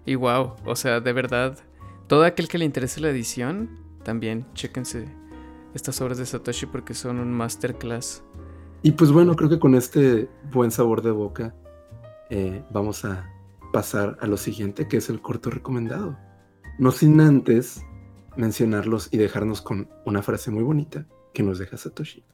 Y 0.07 0.15
wow, 0.15 0.55
o 0.65 0.75
sea, 0.77 1.01
de 1.01 1.13
verdad, 1.13 1.59
todo 2.07 2.25
aquel 2.25 2.49
que 2.49 2.57
le 2.59 2.65
interese 2.65 3.01
la 3.01 3.11
edición, 3.11 3.69
también 4.05 4.47
chéquense 4.55 5.09
estas 5.75 6.01
obras 6.01 6.19
de 6.19 6.27
Satoshi 6.27 6.67
porque 6.67 6.95
son 6.95 7.19
un 7.19 7.33
masterclass. 7.33 8.23
Y 8.83 8.93
pues 8.93 9.11
bueno, 9.11 9.35
creo 9.35 9.51
que 9.51 9.59
con 9.59 9.75
este 9.75 10.29
buen 10.53 10.71
sabor 10.71 11.03
de 11.03 11.11
boca 11.11 11.55
eh, 12.31 12.65
vamos 12.71 13.05
a 13.05 13.29
pasar 13.73 14.17
a 14.21 14.27
lo 14.27 14.37
siguiente, 14.37 14.89
que 14.89 14.99
es 14.99 15.09
el 15.11 15.21
corto 15.21 15.51
recomendado. 15.51 16.19
No 16.79 16.91
sin 16.93 17.21
antes 17.21 17.83
mencionarlos 18.37 19.09
y 19.11 19.19
dejarnos 19.19 19.61
con 19.63 19.89
una 20.05 20.23
frase 20.23 20.51
muy 20.51 20.63
bonita 20.63 21.07
que 21.35 21.43
nos 21.43 21.59
deja 21.59 21.77
Satoshi, 21.77 22.25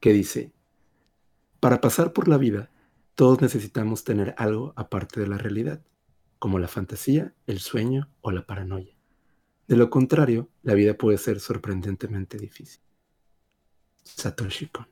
que 0.00 0.12
dice, 0.12 0.52
para 1.60 1.80
pasar 1.80 2.12
por 2.12 2.28
la 2.28 2.38
vida, 2.38 2.70
todos 3.14 3.40
necesitamos 3.40 4.04
tener 4.04 4.34
algo 4.38 4.72
aparte 4.76 5.20
de 5.20 5.26
la 5.26 5.38
realidad, 5.38 5.82
como 6.38 6.58
la 6.58 6.68
fantasía, 6.68 7.34
el 7.46 7.58
sueño 7.58 8.10
o 8.20 8.30
la 8.30 8.46
paranoia. 8.46 8.93
De 9.66 9.76
lo 9.76 9.88
contrario, 9.88 10.48
la 10.62 10.74
vida 10.74 10.94
puede 10.94 11.16
ser 11.16 11.40
sorprendentemente 11.40 12.38
difícil. 12.38 12.80
Satoshi 14.02 14.66
Kon. 14.68 14.86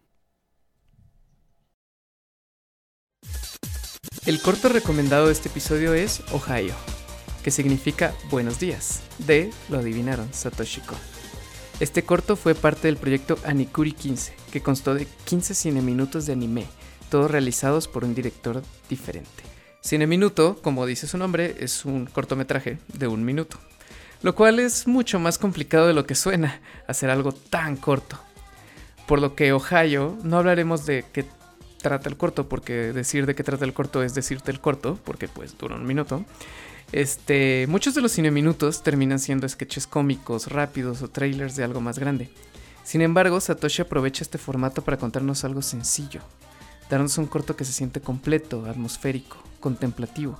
El 4.24 4.40
corto 4.40 4.68
recomendado 4.68 5.26
de 5.26 5.32
este 5.32 5.48
episodio 5.48 5.94
es 5.94 6.22
Ohio, 6.32 6.74
que 7.42 7.50
significa 7.50 8.14
buenos 8.30 8.58
días, 8.60 9.02
de, 9.18 9.50
lo 9.68 9.78
adivinaron, 9.78 10.32
Satoshi 10.32 10.80
Kon. 10.80 10.98
Este 11.80 12.04
corto 12.04 12.36
fue 12.36 12.54
parte 12.54 12.86
del 12.86 12.96
proyecto 12.96 13.36
Anikuri 13.44 13.92
15, 13.92 14.34
que 14.52 14.62
constó 14.62 14.94
de 14.94 15.06
15 15.24 15.54
cineminutos 15.54 16.24
de 16.24 16.32
anime, 16.32 16.66
todos 17.10 17.30
realizados 17.30 17.88
por 17.88 18.04
un 18.04 18.14
director 18.14 18.62
diferente. 18.88 19.42
Cineminuto, 19.84 20.62
como 20.62 20.86
dice 20.86 21.08
su 21.08 21.18
nombre, 21.18 21.56
es 21.58 21.84
un 21.84 22.06
cortometraje 22.06 22.78
de 22.94 23.08
un 23.08 23.24
minuto, 23.24 23.58
lo 24.22 24.34
cual 24.34 24.58
es 24.58 24.86
mucho 24.86 25.18
más 25.18 25.38
complicado 25.38 25.86
de 25.86 25.94
lo 25.94 26.06
que 26.06 26.14
suena 26.14 26.60
hacer 26.86 27.10
algo 27.10 27.32
tan 27.32 27.76
corto. 27.76 28.18
Por 29.06 29.20
lo 29.20 29.34
que 29.34 29.52
Ohio, 29.52 30.16
no 30.22 30.38
hablaremos 30.38 30.86
de 30.86 31.04
qué 31.12 31.26
trata 31.82 32.08
el 32.08 32.16
corto, 32.16 32.48
porque 32.48 32.92
decir 32.92 33.26
de 33.26 33.34
qué 33.34 33.42
trata 33.42 33.64
el 33.64 33.74
corto 33.74 34.02
es 34.02 34.14
decirte 34.14 34.50
el 34.50 34.60
corto, 34.60 34.98
porque 35.04 35.28
pues 35.28 35.58
dura 35.58 35.76
un 35.76 35.86
minuto. 35.86 36.24
Este, 36.92 37.66
muchos 37.68 37.94
de 37.94 38.00
los 38.00 38.12
cineminutos 38.12 38.82
terminan 38.82 39.18
siendo 39.18 39.48
sketches 39.48 39.86
cómicos, 39.86 40.48
rápidos 40.48 41.02
o 41.02 41.08
trailers 41.08 41.56
de 41.56 41.64
algo 41.64 41.80
más 41.80 41.98
grande. 41.98 42.30
Sin 42.84 43.00
embargo, 43.00 43.40
Satoshi 43.40 43.82
aprovecha 43.82 44.24
este 44.24 44.38
formato 44.38 44.82
para 44.82 44.96
contarnos 44.96 45.44
algo 45.44 45.62
sencillo, 45.62 46.20
darnos 46.90 47.16
un 47.18 47.26
corto 47.26 47.56
que 47.56 47.64
se 47.64 47.72
siente 47.72 48.00
completo, 48.00 48.66
atmosférico, 48.66 49.38
contemplativo 49.60 50.38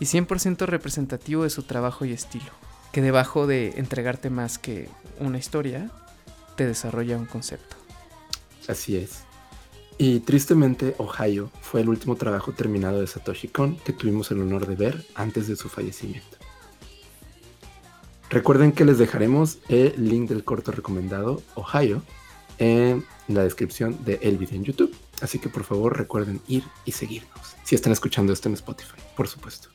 y 0.00 0.04
100% 0.04 0.66
representativo 0.66 1.44
de 1.44 1.50
su 1.50 1.62
trabajo 1.62 2.04
y 2.04 2.12
estilo, 2.12 2.50
que 2.94 3.02
debajo 3.02 3.48
de 3.48 3.70
entregarte 3.74 4.30
más 4.30 4.56
que 4.56 4.88
una 5.18 5.36
historia, 5.36 5.90
te 6.56 6.64
desarrolla 6.64 7.18
un 7.18 7.26
concepto. 7.26 7.74
Así 8.68 8.96
es. 8.96 9.24
Y 9.98 10.20
tristemente, 10.20 10.94
Ohio 10.98 11.50
fue 11.60 11.80
el 11.80 11.88
último 11.88 12.14
trabajo 12.14 12.52
terminado 12.52 13.00
de 13.00 13.08
Satoshi 13.08 13.48
Kon 13.48 13.78
que 13.78 13.92
tuvimos 13.92 14.30
el 14.30 14.40
honor 14.40 14.68
de 14.68 14.76
ver 14.76 15.04
antes 15.16 15.48
de 15.48 15.56
su 15.56 15.68
fallecimiento. 15.68 16.38
Recuerden 18.30 18.70
que 18.70 18.84
les 18.84 18.98
dejaremos 18.98 19.58
el 19.68 19.94
link 19.96 20.28
del 20.28 20.44
corto 20.44 20.70
recomendado 20.70 21.42
Ohio 21.56 22.00
en 22.58 23.04
la 23.26 23.42
descripción 23.42 24.04
de 24.04 24.20
el 24.22 24.38
video 24.38 24.54
en 24.54 24.64
YouTube. 24.66 24.94
Así 25.20 25.40
que 25.40 25.48
por 25.48 25.64
favor 25.64 25.98
recuerden 25.98 26.40
ir 26.46 26.62
y 26.84 26.92
seguirnos. 26.92 27.56
Si 27.64 27.74
están 27.74 27.92
escuchando 27.92 28.32
esto 28.32 28.48
en 28.48 28.54
Spotify, 28.54 29.00
por 29.16 29.26
supuesto. 29.26 29.73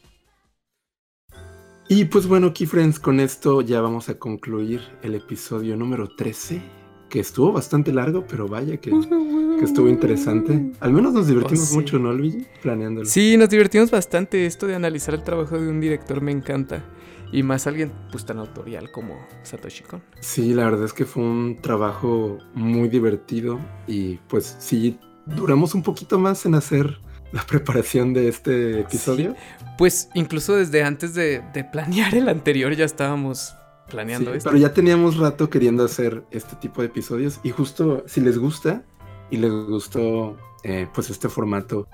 Y 1.92 2.06
pues 2.06 2.28
bueno, 2.28 2.54
Keyfriends, 2.54 3.00
con 3.00 3.20
esto 3.20 3.62
ya 3.62 3.82
vamos 3.82 4.10
a 4.10 4.20
concluir 4.20 4.82
el 5.02 5.16
episodio 5.16 5.76
número 5.76 6.08
13, 6.08 6.62
que 7.10 7.20
estuvo 7.20 7.52
bastante 7.52 7.92
largo, 7.92 8.26
pero 8.28 8.48
vaya 8.48 8.78
que, 8.78 8.92
que 8.92 9.66
estuvo 9.66 9.90
interesante. 9.90 10.72
Al 10.82 10.94
menos 10.94 11.14
nos 11.14 11.26
divertimos 11.28 11.64
Oh, 11.64 11.72
sí. 11.72 11.76
mucho, 11.76 11.98
¿no, 11.98 12.14
Luigi? 12.14 12.46
Planeándolo. 12.62 13.08
Sí, 13.08 13.38
nos 13.38 13.50
divertimos 13.50 13.90
bastante. 13.90 14.46
Esto 14.46 14.68
de 14.68 14.76
analizar 14.76 15.16
el 15.16 15.24
trabajo 15.24 15.60
de 15.60 15.68
un 15.68 15.82
director 15.82 16.22
me 16.22 16.32
encanta. 16.32 16.86
Y 17.32 17.42
más 17.42 17.66
alguien 17.66 17.92
pues 18.12 18.24
tan 18.26 18.38
autorial 18.38 18.92
como 18.92 19.16
Satoshi 19.42 19.84
Kon. 19.84 20.02
Sí, 20.20 20.54
la 20.54 20.66
verdad 20.66 20.86
es 20.86 20.94
que 20.94 21.06
fue 21.06 21.24
un 21.24 21.58
trabajo 21.60 22.38
muy 22.54 22.88
divertido 22.90 23.60
y 23.88 24.16
pues 24.28 24.56
sí, 24.60 25.00
duramos 25.26 25.74
un 25.76 25.82
poquito 25.84 26.18
más 26.20 26.46
en 26.48 26.56
hacer 26.56 27.00
la 27.32 27.44
preparación 27.48 28.14
de 28.14 28.30
este 28.30 28.80
episodio. 28.80 29.36
Pues 29.80 30.10
incluso 30.14 30.56
desde 30.58 30.84
antes 30.84 31.14
de, 31.16 31.42
de 31.54 31.64
planear 31.64 32.14
el 32.14 32.30
anterior 32.30 32.76
ya 32.76 32.86
estábamos 32.86 33.56
planeando 33.90 34.32
Sí, 34.32 34.38
esto. 34.38 34.50
pero 34.52 34.62
ya 34.62 34.74
teníamos 34.74 35.18
rato 35.18 35.50
queriendo 35.50 35.84
hacer 35.86 36.24
este 36.32 36.56
tipo 36.58 36.82
de 36.82 36.88
episodios 36.88 37.40
y 37.42 37.50
justo 37.50 38.04
si 38.06 38.22
les 38.22 38.38
gusta 38.38 38.84
y 39.32 39.38
les 39.38 39.50
gustó 39.52 40.38
eh, 40.64 40.86
pues 40.94 41.10
este 41.10 41.30
formato, 41.30 41.88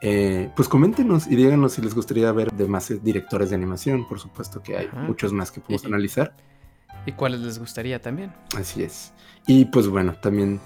eh, 0.00 0.50
pues 0.56 0.68
coméntenos 0.68 1.26
y 1.26 1.34
díganos 1.36 1.72
si 1.72 1.82
les 1.82 1.94
gustaría 1.94 2.30
ver 2.32 2.52
demás 2.52 2.90
eh, 2.92 3.00
directores 3.02 3.50
de 3.50 3.56
animación, 3.56 4.06
por 4.08 4.20
supuesto 4.20 4.62
que 4.62 4.76
hay 4.76 4.86
Ajá. 4.86 5.00
muchos 5.02 5.32
más 5.32 5.50
que 5.50 5.60
podemos 5.60 5.82
Y- 5.82 5.86
analizar. 5.88 6.34
¿Y 7.06 7.12
cuáles 7.12 7.40
les 7.40 7.58
gustaría 7.58 8.00
también? 8.00 8.32
Así 8.56 8.84
es. 8.84 9.12
Y 9.48 9.64
pues 9.64 9.88
bueno, 9.88 10.14
también 10.22 10.60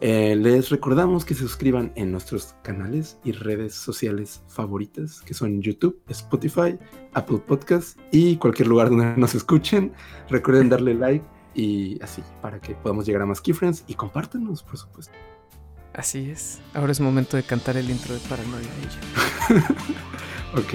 eh, 0.00 0.36
les 0.36 0.70
recordamos 0.70 1.24
que 1.24 1.34
se 1.34 1.40
suscriban 1.40 1.92
en 1.96 2.12
nuestros 2.12 2.54
canales 2.62 3.18
y 3.24 3.32
redes 3.32 3.74
sociales 3.74 4.42
favoritas, 4.46 5.20
que 5.22 5.34
son 5.34 5.60
YouTube, 5.60 6.00
Spotify, 6.08 6.78
Apple 7.14 7.38
Podcast 7.38 7.98
y 8.12 8.36
cualquier 8.36 8.68
lugar 8.68 8.90
donde 8.90 9.06
nos 9.16 9.34
escuchen. 9.34 9.92
Recuerden 10.28 10.68
darle 10.70 10.94
like 10.94 11.24
y 11.54 12.00
así, 12.02 12.22
para 12.40 12.60
que 12.60 12.74
podamos 12.74 13.06
llegar 13.06 13.22
a 13.22 13.26
más 13.26 13.40
keyfriends 13.40 13.84
y 13.86 13.94
compártanos, 13.94 14.62
por 14.62 14.76
supuesto. 14.76 15.12
Así 15.94 16.30
es. 16.30 16.60
Ahora 16.74 16.92
es 16.92 17.00
momento 17.00 17.36
de 17.36 17.42
cantar 17.42 17.76
el 17.76 17.90
intro 17.90 18.14
de 18.14 18.20
Paranoia. 18.28 18.68
Ok. 20.54 20.74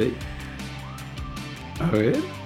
A 1.79 1.89
ver. 1.89 2.43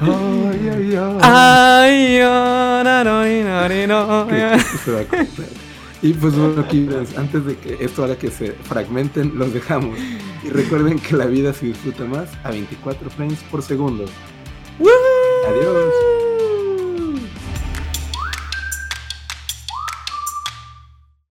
Ay, 0.00 0.70
ay, 0.74 0.96
ay. 0.96 2.20
Oh. 3.92 4.26
Y 6.02 6.14
pues 6.14 6.34
bueno, 6.34 6.64
pues, 6.66 7.18
antes 7.18 7.44
de 7.44 7.56
que 7.56 7.76
esto 7.84 8.04
haga 8.04 8.16
que 8.16 8.30
se 8.30 8.52
fragmenten, 8.52 9.38
los 9.38 9.52
dejamos. 9.52 9.98
Y 10.42 10.48
recuerden 10.48 10.98
que 10.98 11.14
la 11.14 11.26
vida 11.26 11.52
se 11.52 11.66
disfruta 11.66 12.04
más 12.04 12.30
a 12.42 12.50
24 12.50 13.10
frames 13.10 13.40
por 13.50 13.62
segundo. 13.62 14.06
Adiós. 15.48 16.19